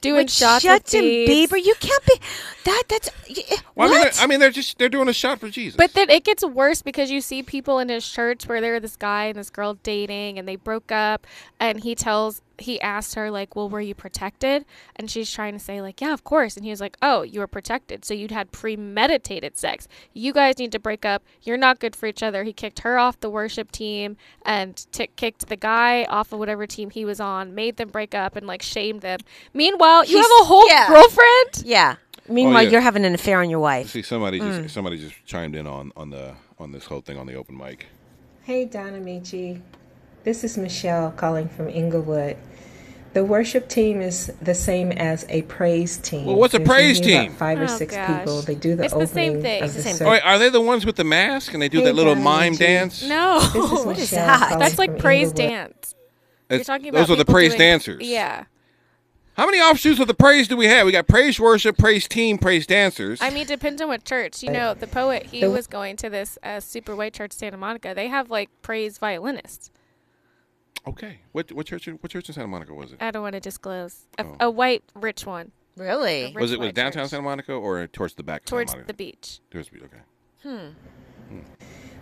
[0.00, 1.28] Doing Like, shots Justin with.
[1.28, 2.14] Bieber, you can't be
[2.64, 2.84] that.
[2.88, 3.10] That's
[3.74, 4.14] Well, I mean, what?
[4.14, 5.76] they're, I mean, they're just they're doing a shot for Jesus.
[5.76, 8.80] But then it gets worse because you see people in his church where there were
[8.80, 11.26] this guy and this girl dating and they broke up
[11.60, 14.64] and he tells he asked her like, "Well, were you protected?"
[14.96, 17.40] And she's trying to say like, "Yeah, of course." And he was like, "Oh, you
[17.40, 18.04] were protected.
[18.04, 19.88] So you'd had premeditated sex.
[20.12, 21.22] You guys need to break up.
[21.42, 25.10] You're not good for each other." He kicked her off the worship team and t-
[25.16, 28.46] kicked the guy off of whatever team he was on, made them break up and
[28.46, 29.20] like shamed them.
[29.54, 30.88] Meanwhile, you have a whole yeah.
[30.88, 31.62] girlfriend?
[31.64, 31.96] yeah.
[32.28, 32.70] Meanwhile, yeah.
[32.70, 33.90] you're having an affair on your wife.
[33.90, 34.70] see, somebody just Mm.
[34.70, 37.86] somebody just chimed in on on the on this whole thing on the open mic.
[38.42, 39.60] Hey, Don Amiche.
[40.24, 42.36] This is Michelle calling from Inglewood.
[43.12, 46.26] The worship team is the same as a praise team.
[46.26, 47.32] Well, what's a There's praise usually about team?
[47.32, 48.18] Five or Oh, six gosh.
[48.20, 48.42] people.
[48.42, 49.62] They do the It's the opening same thing.
[49.62, 51.52] of It's the the same ser- Oh, wait, are they the ones with the mask
[51.52, 52.58] and they do Hey, that little Donna mime Michi.
[52.58, 53.02] dance?
[53.02, 53.40] No.
[53.40, 53.54] This is
[53.86, 54.40] What is Michelle that?
[54.40, 55.50] calling That's like from praise Inglewood.
[55.50, 55.94] dance.
[56.50, 58.06] You're It's- talking about those are the people praise doing- dancers.
[58.06, 58.44] Yeah.
[59.36, 60.86] How many offshoots of the praise do we have?
[60.86, 63.20] We got praise worship, praise team, praise dancers.
[63.22, 64.42] I mean, depends on what church.
[64.42, 67.56] You know, the poet, he The- was going to this uh, super white church, Santa
[67.56, 67.92] Monica.
[67.94, 69.70] They have like praise violinists.
[70.86, 71.86] Okay, what what church?
[71.86, 72.98] What church in Santa Monica was it?
[73.00, 74.06] I don't want to disclose.
[74.18, 74.36] A, Oh.
[74.40, 75.52] a white, rich one.
[75.76, 76.32] Really?
[76.38, 77.10] Was it was downtown Church.
[77.10, 78.44] Santa Monica or towards the back?
[78.44, 79.40] Towards Santa the beach.
[79.50, 79.84] Towards the beach.
[79.84, 80.02] Okay.
[80.42, 81.38] Hmm.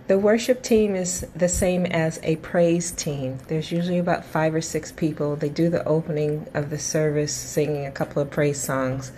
[0.06, 3.38] The worship team is the same as a praise team.
[3.48, 5.36] There's usually about five or six people.
[5.36, 9.12] They do the opening of the service, singing a couple of praise songs,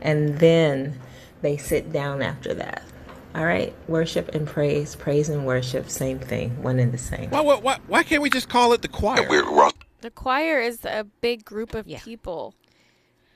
[0.00, 1.00] and then
[1.42, 2.82] they sit down after that.
[3.36, 3.74] All right?
[3.86, 7.28] Worship and praise, praise and worship, same thing, one and the same.
[7.28, 9.28] Why, why, why, why can't we just call it the choir?
[10.00, 12.54] The choir is a big group of people.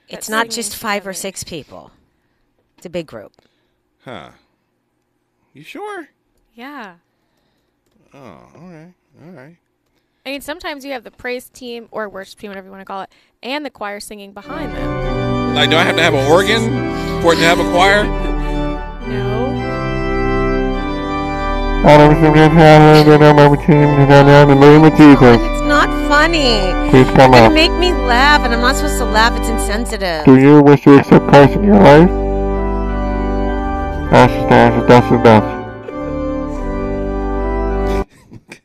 [0.09, 1.91] It's not sing just five or six people.
[2.79, 3.33] It's a big group.
[4.05, 4.31] Huh.
[5.53, 6.09] You sure?
[6.55, 6.95] Yeah.
[8.15, 9.59] Oh, all right, all right.
[10.25, 12.87] I mean, sometimes you have the praise team or worship team, whatever you want to
[12.87, 15.55] call it, and the choir singing behind them.
[15.55, 18.05] Like, do I have to have an organ for it to have a choir?
[19.09, 19.70] No.
[21.83, 24.93] All of us in this house, in the name of Jesus, in the name of
[24.97, 25.41] Jesus.
[25.41, 26.91] It's not funny.
[26.91, 27.53] Please come You're up.
[27.55, 29.33] make me laugh, and I'm not supposed to laugh.
[29.41, 30.26] It's insensitive.
[30.26, 32.11] Do you wish to accept Christ in your life?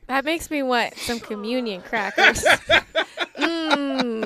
[0.08, 2.44] That makes me want some communion crackers.
[3.38, 4.25] mm.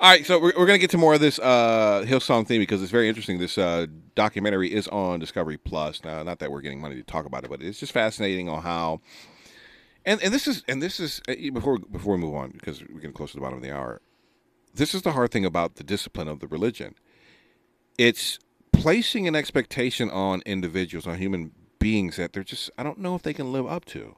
[0.00, 2.60] All right, so we're, we're going to get to more of this uh, Hillsong theme
[2.60, 3.38] because it's very interesting.
[3.38, 6.02] This uh, documentary is on Discovery Plus.
[6.04, 8.62] Now, not that we're getting money to talk about it, but it's just fascinating on
[8.62, 9.00] how.
[10.04, 13.00] And and this is and this is uh, before before we move on because we're
[13.00, 14.00] getting close to the bottom of the hour.
[14.74, 16.96] This is the hard thing about the discipline of the religion.
[17.98, 18.38] It's
[18.72, 23.22] placing an expectation on individuals, on human beings that they're just I don't know if
[23.22, 24.16] they can live up to.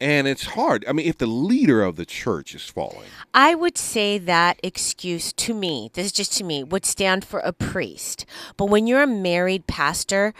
[0.00, 0.84] And it's hard.
[0.86, 5.32] I mean, if the leader of the church is falling, I would say that excuse
[5.34, 8.26] to me, this is just to me, would stand for a priest.
[8.56, 10.34] But when you're a married pastor,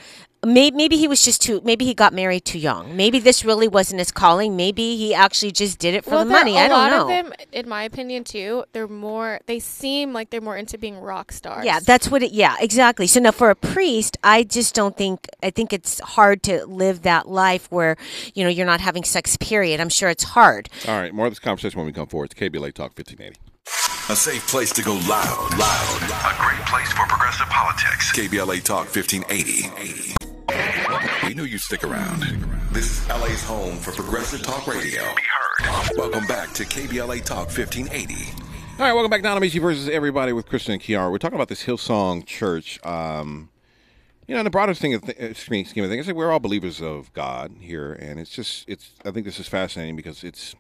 [0.46, 2.96] may- maybe he was just too, maybe he got married too young.
[2.96, 4.56] Maybe this really wasn't his calling.
[4.56, 6.56] Maybe he actually just did it for well, the money.
[6.56, 7.02] A I don't lot know.
[7.02, 9.40] of them, in my opinion, too, they're more.
[9.46, 11.64] They seem like they're more into being rock stars.
[11.64, 12.32] Yeah, that's what it.
[12.32, 13.06] Yeah, exactly.
[13.06, 15.28] So now, for a priest, I just don't think.
[15.42, 17.96] I think it's hard to live that life where
[18.34, 19.36] you know you're not having sex.
[19.36, 19.80] Period.
[19.80, 20.68] I'm sure it's hard.
[20.88, 22.30] All right, more of this conversation when we come forward.
[22.32, 23.38] It's KBLA Talk 1580.
[24.08, 26.02] A safe place to go loud, loud.
[26.02, 28.12] A great place for progressive politics.
[28.12, 30.25] KBLA Talk 1580.
[31.26, 32.20] We knew you'd stick around.
[32.70, 35.02] This is LA's home for progressive talk radio.
[35.16, 35.22] Be
[35.58, 35.96] heard.
[35.96, 38.14] Welcome back to KBLA Talk 1580.
[38.14, 41.10] All right, welcome back to Amiche versus everybody with Crysta and Kiara.
[41.10, 42.78] We're talking about this Hillsong Church.
[42.86, 43.48] Um,
[44.28, 46.30] you know, in the broader thing of th- uh, scheme scheme of things, like we're
[46.30, 48.92] all believers of God here, and it's just it's.
[49.04, 50.54] I think this is fascinating because it's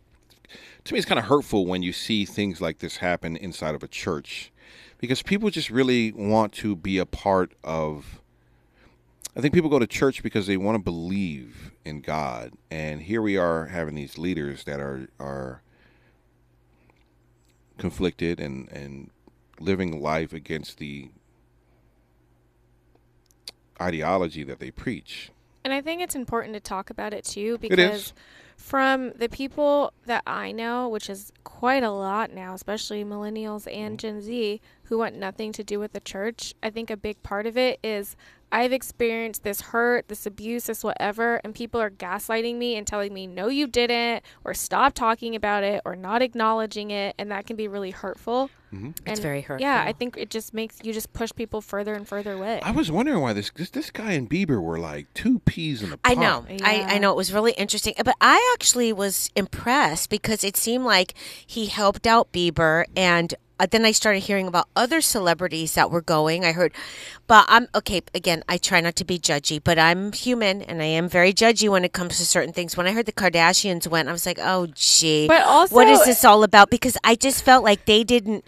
[0.82, 3.84] to me it's kind of hurtful when you see things like this happen inside of
[3.84, 4.50] a church
[4.98, 8.20] because people just really want to be a part of.
[9.36, 13.20] I think people go to church because they want to believe in God, and here
[13.20, 15.62] we are having these leaders that are are
[17.76, 19.10] conflicted and and
[19.60, 21.10] living life against the
[23.80, 25.30] ideology that they preach.
[25.64, 28.12] And I think it's important to talk about it too because is.
[28.56, 33.98] from the people that I know, which is quite a lot now, especially millennials and
[33.98, 34.18] mm-hmm.
[34.18, 37.46] Gen Z who want nothing to do with the church, I think a big part
[37.46, 38.16] of it is
[38.52, 43.12] I've experienced this hurt, this abuse, this whatever, and people are gaslighting me and telling
[43.12, 47.14] me, no, you didn't, or stop talking about it, or not acknowledging it.
[47.18, 48.50] And that can be really hurtful.
[48.72, 48.90] Mhm.
[49.00, 49.84] It's And, very Yeah.
[49.86, 52.60] I think it just makes you just push people further and further away.
[52.62, 55.92] I was wondering why this this, this guy and Bieber were like two peas in
[55.92, 56.12] a pod.
[56.12, 56.44] I know.
[56.62, 57.94] I, I know it was really interesting.
[58.04, 61.14] But I actually was impressed because it seemed like
[61.46, 66.02] he helped out Bieber and uh, then I started hearing about other celebrities that were
[66.02, 66.44] going.
[66.44, 66.72] I heard,
[67.26, 68.02] but I'm okay.
[68.14, 71.68] Again, I try not to be judgy, but I'm human and I am very judgy
[71.68, 72.76] when it comes to certain things.
[72.76, 75.26] When I heard the Kardashians went, I was like, oh, gee.
[75.26, 76.70] But also- what is this all about?
[76.70, 78.44] Because I just felt like they didn't,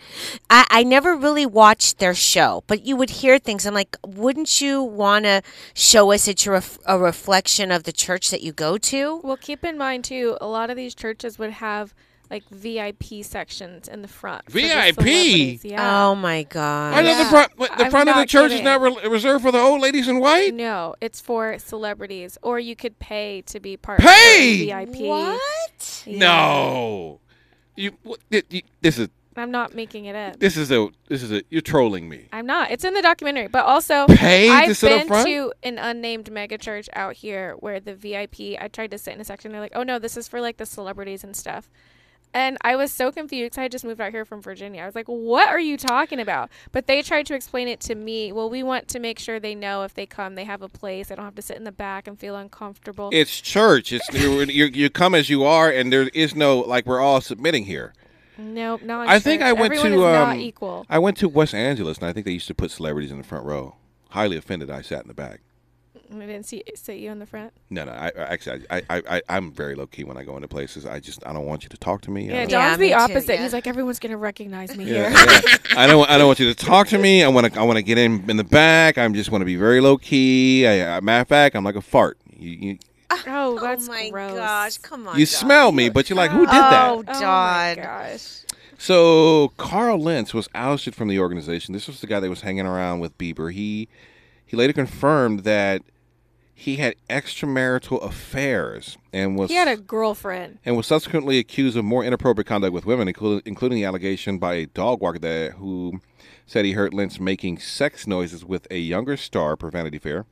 [0.51, 3.67] I, I never really watched their show, but you would hear things.
[3.67, 5.43] I'm like, wouldn't you want to
[5.75, 9.21] show us it's a, ref- a reflection of the church that you go to?
[9.25, 11.95] Well, keep in mind too, a lot of these churches would have
[12.31, 14.45] like VIP sections in the front.
[14.47, 15.65] for the VIP?
[15.65, 16.07] Yeah.
[16.09, 16.95] Oh my god!
[16.95, 18.65] I know the front the I'm front of the not church is kidding.
[18.65, 20.55] not re- reserved for the old ladies in white.
[20.55, 24.71] No, it's for celebrities, or you could pay to be part Pay?
[24.73, 25.07] of the VIP.
[25.09, 26.05] What?
[26.07, 27.21] No,
[27.77, 27.93] you,
[28.31, 30.41] you- this is I'm not making it up.
[30.41, 32.27] this is a this is a you're trolling me.
[32.33, 32.73] I'm not.
[32.73, 35.27] It's in the documentary, but also Pay to I've sit up been front?
[35.29, 38.61] to an unnamed mega church out here where the VIP.
[38.61, 39.53] I tried to sit in a section.
[39.53, 41.71] They're like, "Oh no, this is for like the celebrities and stuff."
[42.35, 43.59] And I was so confused.
[43.59, 44.83] I had just moved out here from Virginia.
[44.83, 47.95] I was like, "What are you talking about?" But they tried to explain it to
[47.95, 48.33] me.
[48.33, 51.09] Well, we want to make sure they know if they come, they have a place.
[51.09, 53.11] They don't have to sit in the back and feel uncomfortable.
[53.13, 53.93] It's church.
[53.93, 57.21] It's you you you come as you are, and there is no like we're all
[57.21, 57.95] submitting here.
[58.37, 59.09] Nope, not.
[59.09, 60.87] I think I went Everyone to um, equal.
[60.89, 63.25] I went to West Angeles, and I think they used to put celebrities in the
[63.25, 63.75] front row.
[64.11, 65.41] Highly offended, I sat in the back.
[66.11, 67.53] I didn't see sit you in the front.
[67.71, 67.93] No, no.
[67.93, 70.87] I, I actually, I, I, I, I'm very low key when I go into places.
[70.87, 72.31] I just, I don't want you to talk to me.
[72.31, 73.35] I Yeah, John's me the too, opposite.
[73.35, 73.43] yeah.
[73.43, 75.11] He's like, everyone's gonna recognize me Yeah, here.
[75.11, 75.57] yeah.
[75.77, 76.09] I don't.
[76.09, 77.23] I don't want you to talk to me.
[77.23, 77.61] I want to.
[77.61, 78.97] I want to get in in the back.
[78.99, 80.67] I'm just want to be very low key.
[80.67, 82.17] I, I, matter of fact, I'm like a fart.
[82.37, 82.79] You, you,
[83.11, 84.35] oh, oh that's my gross.
[84.35, 85.19] gosh, come on.
[85.19, 86.89] you smell me, but you're like, who did that?
[86.91, 88.43] Oh, Oh my gosh.
[88.81, 91.75] So Carl Lentz was ousted from the organization.
[91.75, 93.53] This was the guy that was hanging around with Bieber.
[93.53, 93.89] He
[94.47, 95.83] he later confirmed that
[96.61, 100.59] he had extramarital affairs and was He had a girlfriend.
[100.65, 104.55] and was subsequently accused of more inappropriate conduct with women, including, including the allegation by
[104.55, 106.01] a dog walker that who
[106.47, 110.27] said he heard Lentz making sex noises with a younger star per Vanity Fair.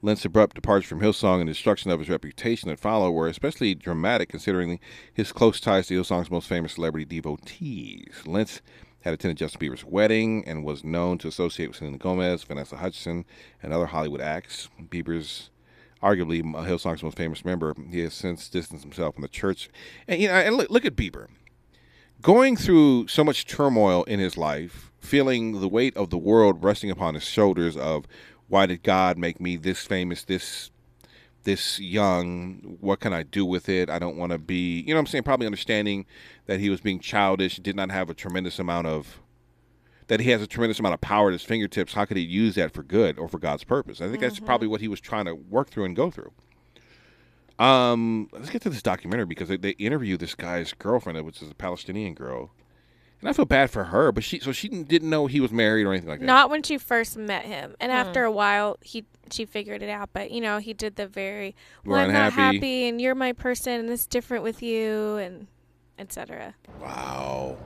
[0.00, 4.30] Lentz's abrupt departure from Hillsong and destruction of his reputation that followed were especially dramatic
[4.30, 4.80] considering
[5.12, 8.22] his close ties to Hillsong's most famous celebrity devotees.
[8.24, 8.62] Lentz
[9.02, 13.24] had attended Justin Bieber's wedding and was known to associate with Selena Gomez, Vanessa Hudgens,
[13.62, 14.68] and other Hollywood acts.
[14.80, 15.50] Bieber's
[16.02, 17.74] arguably Hillsong's most famous member.
[17.90, 19.68] He has since distanced himself from the church.
[20.08, 21.28] And you know, and look, look at Bieber
[22.22, 26.90] going through so much turmoil in his life, feeling the weight of the world resting
[26.90, 28.06] upon his shoulders of
[28.48, 30.70] why did God make me this famous, this
[31.44, 32.76] this young?
[32.80, 33.90] What can I do with it?
[33.90, 36.06] I don't want to be, you know what I'm saying, probably understanding
[36.46, 39.20] that he was being childish, did not have a tremendous amount of
[40.08, 41.94] that he has a tremendous amount of power at his fingertips.
[41.94, 44.00] How could he use that for good or for God's purpose?
[44.00, 46.32] I think that's probably what he was trying to work through and go through.
[47.58, 51.50] Um, let's get to this documentary because they, they interview this guy's girlfriend, which is
[51.50, 52.50] a Palestinian girl,
[53.22, 54.12] and I feel bad for her.
[54.12, 56.26] But she, so she didn't, didn't know he was married or anything like that.
[56.26, 57.96] Not when she first met him, and Hmm.
[57.96, 60.10] after a while, he she figured it out.
[60.12, 61.54] But you know, he did the very
[61.84, 65.16] We're well, I'm not unhappy." happy, and you're my person, and it's different with you,
[65.16, 65.46] and
[65.98, 66.54] etc.
[66.80, 67.56] Wow,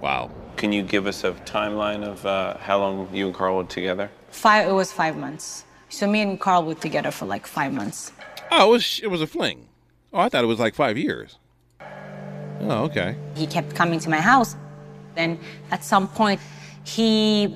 [0.00, 0.30] wow.
[0.56, 4.10] Can you give us a timeline of uh, how long you and Carl were together?
[4.30, 4.68] Five.
[4.68, 5.64] It was five months.
[5.88, 8.12] So me and Carl were together for like five months.
[8.50, 9.68] Oh, it was it was a fling.
[10.12, 11.38] Oh, I thought it was like five years.
[12.60, 13.16] Oh, okay.
[13.36, 14.56] He kept coming to my house.
[15.14, 15.38] Then
[15.70, 16.40] at some point,
[16.84, 17.54] he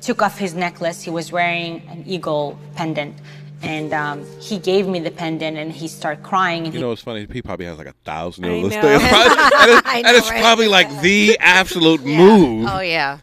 [0.00, 1.02] took off his necklace.
[1.02, 3.16] He was wearing an eagle pendant,
[3.62, 6.64] and um, he gave me the pendant, and he started crying.
[6.64, 7.26] And You he, know, it's funny.
[7.32, 9.02] He probably has like a thousand I of those things.
[9.02, 10.40] That is, I that know, is right?
[10.40, 12.68] probably like the absolute move.
[12.70, 13.18] Oh yeah,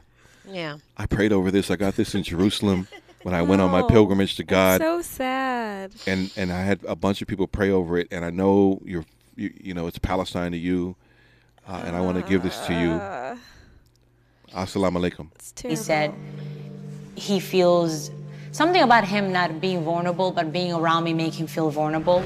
[0.49, 0.77] yeah.
[0.97, 1.69] I prayed over this.
[1.71, 2.87] I got this in Jerusalem
[3.23, 4.81] when I went on my Oh, pilgrimage to God.
[4.81, 5.91] So sad.
[6.07, 9.05] and and I had a bunch of people pray over it, and I know you're,
[9.35, 10.95] you, you know, it's Palestine to you,
[11.67, 12.91] uh, and I want to give this to you.
[12.91, 13.35] Uh,
[14.53, 15.29] Assalamu alaikum.
[15.65, 16.13] he said
[17.15, 18.11] he feels
[18.51, 22.23] something about him not being vulnerable, but being around me make him feel vulnerable.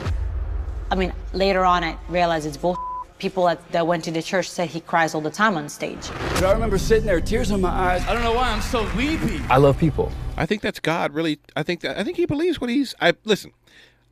[0.91, 2.77] I mean, later on, I realized it's both.
[3.17, 6.09] People that, that went to the church said he cries all the time on stage.
[6.33, 8.05] But I remember sitting there, tears in my eyes.
[8.07, 9.39] I don't know why I'm so weepy.
[9.49, 10.11] I love people.
[10.35, 11.13] I think that's God.
[11.13, 12.93] Really, I think that I think he believes what he's.
[12.99, 13.53] I listen.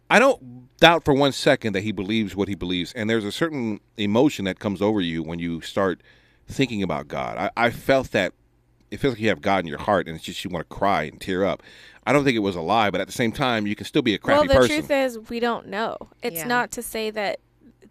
[0.09, 3.31] I don't doubt for one second that he believes what he believes, and there's a
[3.31, 6.01] certain emotion that comes over you when you start
[6.45, 7.37] thinking about God.
[7.37, 8.33] I, I felt that
[8.91, 10.75] it feels like you have God in your heart, and it's just you want to
[10.75, 11.63] cry and tear up.
[12.05, 14.01] I don't think it was a lie, but at the same time, you can still
[14.01, 14.49] be a crappy person.
[14.49, 14.87] well, the person.
[14.87, 15.95] truth is, we don't know.
[16.21, 16.47] It's Yeah.
[16.47, 17.39] not to say that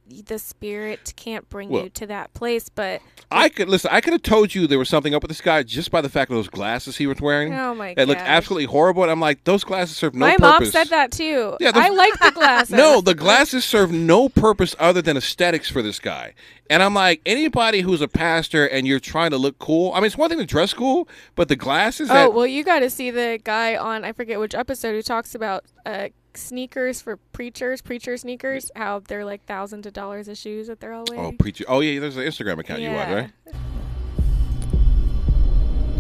[0.08, 3.00] the spirit can't bring Well- you to that place, but
[3.30, 3.90] I could listen.
[3.92, 6.08] I could have told you there was something up with this guy just by the
[6.10, 7.54] fact of those glasses he was wearing.
[7.54, 9.02] Oh, my That looked absolutely horrible.
[9.04, 10.40] And I'm like, those glasses serve no purpose.
[10.40, 10.74] my purpose.
[10.74, 11.56] mom said that too.
[11.60, 12.74] Yeah, those- I like the glasses.
[12.74, 16.34] No, the glasses serve no purpose other than aesthetics for this guy.
[16.68, 19.92] And I'm like, anybody who's a pastor and you're trying to look cool.
[19.92, 22.10] I mean, it's one thing to dress cool, but the glasses.
[22.10, 25.02] Oh that, well, you got to see the guy on I forget which episode who
[25.02, 30.36] talks about uh, sneakers for preachers, preacher sneakers, how they're like thousands of dollars of
[30.36, 31.34] shoes that they're all oh, wearing.
[31.34, 31.64] Oh, preacher.
[31.68, 33.30] Oh yeah, there's an Instagram account you watch, right?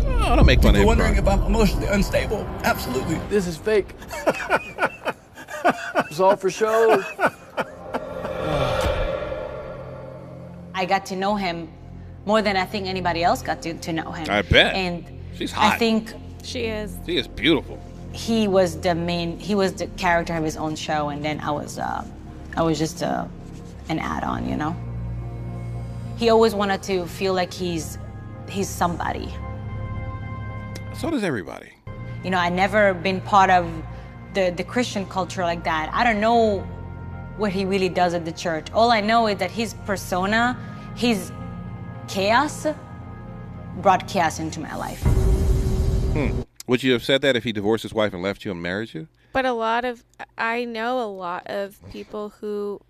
[0.04, 0.98] Oh, don't make fun of People him.
[0.98, 2.44] wondering if I'm emotionally unstable.
[2.64, 3.18] Absolutely.
[3.28, 3.94] This is fake.
[5.96, 7.02] it's all for show.
[10.74, 11.68] I got to know him
[12.24, 14.26] more than I think anybody else got to, to know him.
[14.30, 14.74] I bet.
[14.74, 15.04] And
[15.34, 15.74] She's hot.
[15.74, 16.96] I think she is.
[17.06, 17.82] She is beautiful.
[18.12, 19.38] He was the main.
[19.38, 22.04] He was the character of his own show, and then I was, uh,
[22.56, 23.26] I was just uh,
[23.88, 24.76] an add-on, you know.
[26.16, 27.98] He always wanted to feel like he's,
[28.48, 29.32] he's somebody.
[30.94, 31.72] So does everybody.
[32.22, 33.66] You know, I never been part of
[34.34, 35.90] the the Christian culture like that.
[35.92, 36.60] I don't know
[37.36, 38.70] what he really does at the church.
[38.72, 40.56] All I know is that his persona,
[40.94, 41.32] his
[42.08, 42.66] chaos,
[43.78, 45.02] brought chaos into my life.
[46.12, 46.42] Hmm.
[46.66, 48.94] Would you have said that if he divorced his wife and left you and married
[48.94, 49.08] you?
[49.32, 50.04] But a lot of,
[50.36, 52.80] I know a lot of people who,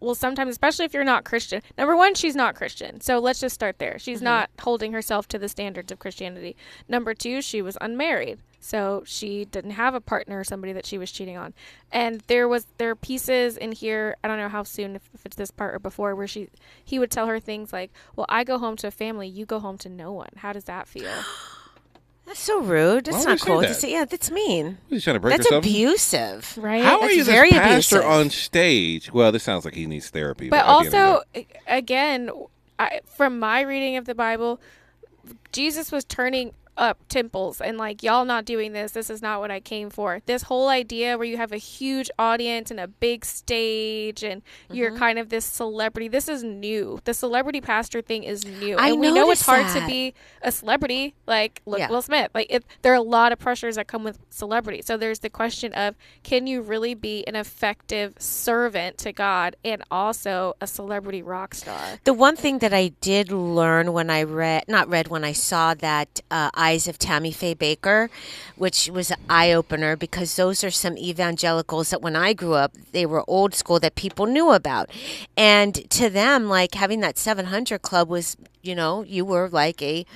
[0.00, 1.62] well, sometimes, especially if you're not Christian.
[1.78, 3.00] Number one, she's not Christian.
[3.00, 3.98] So let's just start there.
[3.98, 4.24] She's Mm-hmm.
[4.24, 6.56] not holding herself to the standards of Christianity.
[6.88, 8.40] Number two, she was unmarried.
[8.58, 11.54] So she didn't have a partner or somebody that she was cheating on.
[11.92, 15.24] And there was, there are pieces in here, I don't know how soon, if, if
[15.24, 16.48] it's this part or before, where she,
[16.84, 19.60] he would tell her things like, well, I go home to a family, you go
[19.60, 20.30] home to no one.
[20.38, 21.12] How does that feel?
[22.26, 23.04] That's so rude.
[23.04, 23.60] That's Why would not he say cool.
[23.60, 23.68] that?
[23.68, 24.78] To say, yeah, that's mean.
[24.88, 26.56] He's trying to break That's or abusive.
[26.56, 26.82] Right?
[26.82, 28.10] How are That's you very this pastor abusive.
[28.10, 29.12] on stage?
[29.12, 30.48] Well, this sounds like he needs therapy.
[30.48, 32.30] But at the end of also, a- again,
[32.78, 34.58] I, from my reading of the Bible,
[35.52, 38.92] Jesus was turning up temples and like y'all not doing this.
[38.92, 40.20] This is not what i came for.
[40.26, 44.90] This whole idea where you have a huge audience and a big stage and you're
[44.90, 44.98] Mm-hmm.
[44.98, 46.08] kind of this celebrity.
[46.08, 47.00] This is new.
[47.04, 48.76] The celebrity pastor thing is new.
[48.76, 51.88] I and we know it's hard to be a celebrity like look Yeah.
[51.88, 52.30] will smith.
[52.34, 54.82] Like it, there are a lot of pressures that come with celebrity.
[54.82, 59.82] So there's the question of can you really be an effective servant to god and
[59.90, 61.98] also a celebrity rock star?
[62.04, 65.74] The one thing that I did learn when I read, not read, when I saw
[65.74, 68.08] that uh, Eyes of Tammy Faye Bakker,
[68.56, 72.72] which was an eye opener because those are some evangelicals that when I grew up,
[72.92, 74.90] they were old school that people knew about.
[75.36, 80.06] And to them, like having that 700 club was, you know, you were like a.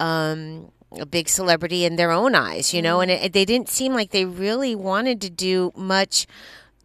[0.00, 3.94] Um, a big celebrity in their own eyes, you know, and it, they didn't seem
[3.94, 6.26] like they really wanted to do much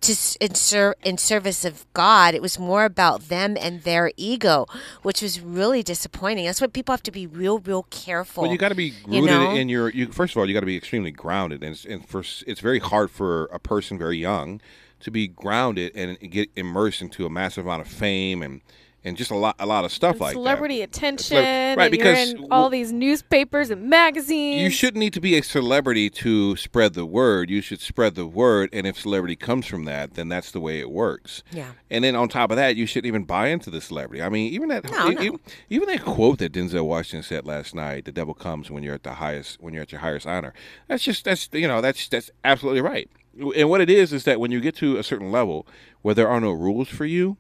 [0.01, 2.33] to in, ser- in service of God.
[2.33, 4.65] It was more about them and their ego,
[5.01, 6.45] which was really disappointing.
[6.45, 8.43] That's what people have to be real, real careful.
[8.43, 9.55] Well, you got to be you rooted know?
[9.55, 9.89] in your.
[9.89, 12.59] You, first of all, you got to be extremely grounded, and it's, and for it's
[12.61, 14.61] very hard for a person very young
[14.99, 18.61] to be grounded and get immersed into a massive amount of fame and
[19.03, 20.39] and just a lot a lot of stuff like that.
[20.39, 25.13] celebrity attention right, and because you're in all these newspapers and magazines You shouldn't need
[25.13, 27.49] to be a celebrity to spread the word.
[27.49, 30.79] You should spread the word, and if celebrity comes from that, then that's the way
[30.79, 31.43] it works.
[31.51, 31.71] Yeah.
[31.89, 34.21] And then on top of that, you shouldn't even buy into the celebrity.
[34.21, 35.21] I mean, even that No, e- no.
[35.21, 38.95] Even, even that quote that Denzel Washington said last night, "The devil comes when you're
[38.95, 40.53] at the highest, when you're at your highest honor."
[40.87, 43.09] That's just that's you know that's that's absolutely right.
[43.55, 45.67] And what it is is that when you get to a certain level
[46.01, 47.37] where there are no rules for you,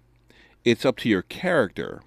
[0.65, 2.01] it's up to your character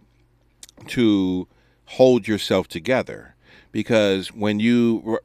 [0.89, 1.47] to
[1.87, 3.35] hold yourself together
[3.73, 5.19] because when you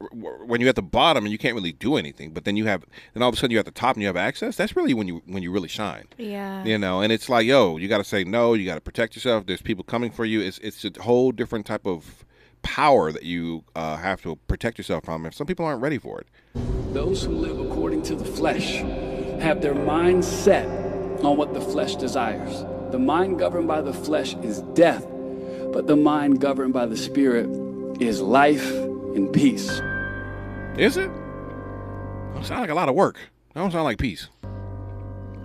[0.44, 2.84] when you're at the bottom and you can't really do anything but then you have
[3.14, 4.94] then all of a sudden you're at the top and you have access that's really
[4.94, 6.64] when you when you really shine Yeah.
[6.64, 9.16] you know and it's like yo you got to say no you got to protect
[9.16, 12.24] yourself there's people coming for you it's it's a whole different type of
[12.62, 16.20] power that you uh, have to protect yourself from if some people aren't ready for
[16.20, 16.26] it
[16.92, 18.76] Those who live according to the flesh
[19.40, 20.66] have their mind set
[21.22, 22.64] on what the flesh desires.
[22.90, 25.06] The mind governed by the flesh is death,
[25.72, 27.46] but the mind governed by the spirit
[28.00, 28.70] is life
[29.14, 29.80] and peace.
[30.78, 31.08] is it
[32.34, 33.16] Don't sound like a lot of work
[33.54, 34.28] that don't sound like peace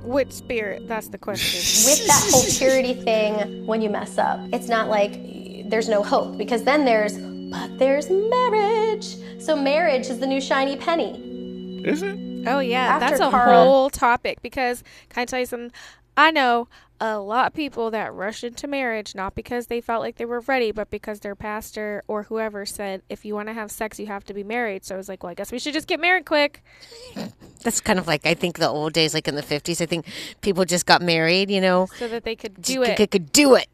[0.04, 1.60] which spirit that's the question
[1.92, 4.40] with that whole purity thing when you mess up.
[4.52, 5.12] It's not like
[5.70, 7.18] there's no hope because then there's,
[7.52, 9.16] but there's marriage.
[9.40, 11.82] So marriage is the new shiny penny.
[11.86, 15.46] is it Oh yeah, After that's a Carl- whole topic because can I tell you
[15.46, 15.72] something?
[16.18, 16.68] I know
[17.04, 20.42] a lot of people that rush into marriage not because they felt like they were
[20.42, 24.06] ready, but because their pastor or whoever said if you want to have sex, you
[24.06, 24.86] have to be married.
[24.86, 26.64] So I was like, well, I guess we should just get married quick.
[27.64, 29.82] That's kind of like I think the old days, like in the fifties.
[29.82, 30.06] I think
[30.42, 32.96] people just got married, you know, so that they could just do it.
[32.98, 33.68] Could, could do it,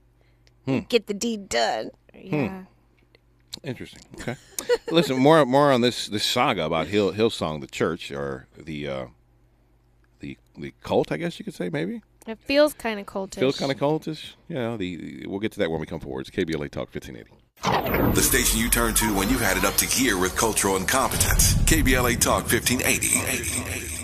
[0.66, 0.80] Hmm.
[0.90, 1.92] get the deed done.
[2.16, 2.64] Yeah.
[3.64, 4.02] Interesting.
[4.22, 4.36] Okay.
[4.92, 9.06] Listen, more more on this this saga about Hill Hillsong, the church, or the uh,
[10.22, 12.02] the the cult, I guess you could say, maybe.
[12.28, 13.40] It feels kind of cultish.
[13.40, 14.34] Feels kind of cultish.
[14.50, 16.28] Yeah, know, the we'll get to that when we come forward.
[16.28, 18.14] It's KBLA Talk 1580.
[18.14, 21.54] The station you turn to when you've had it up to gear with cultural incompetence.
[21.64, 23.87] KBLA Talk 1580.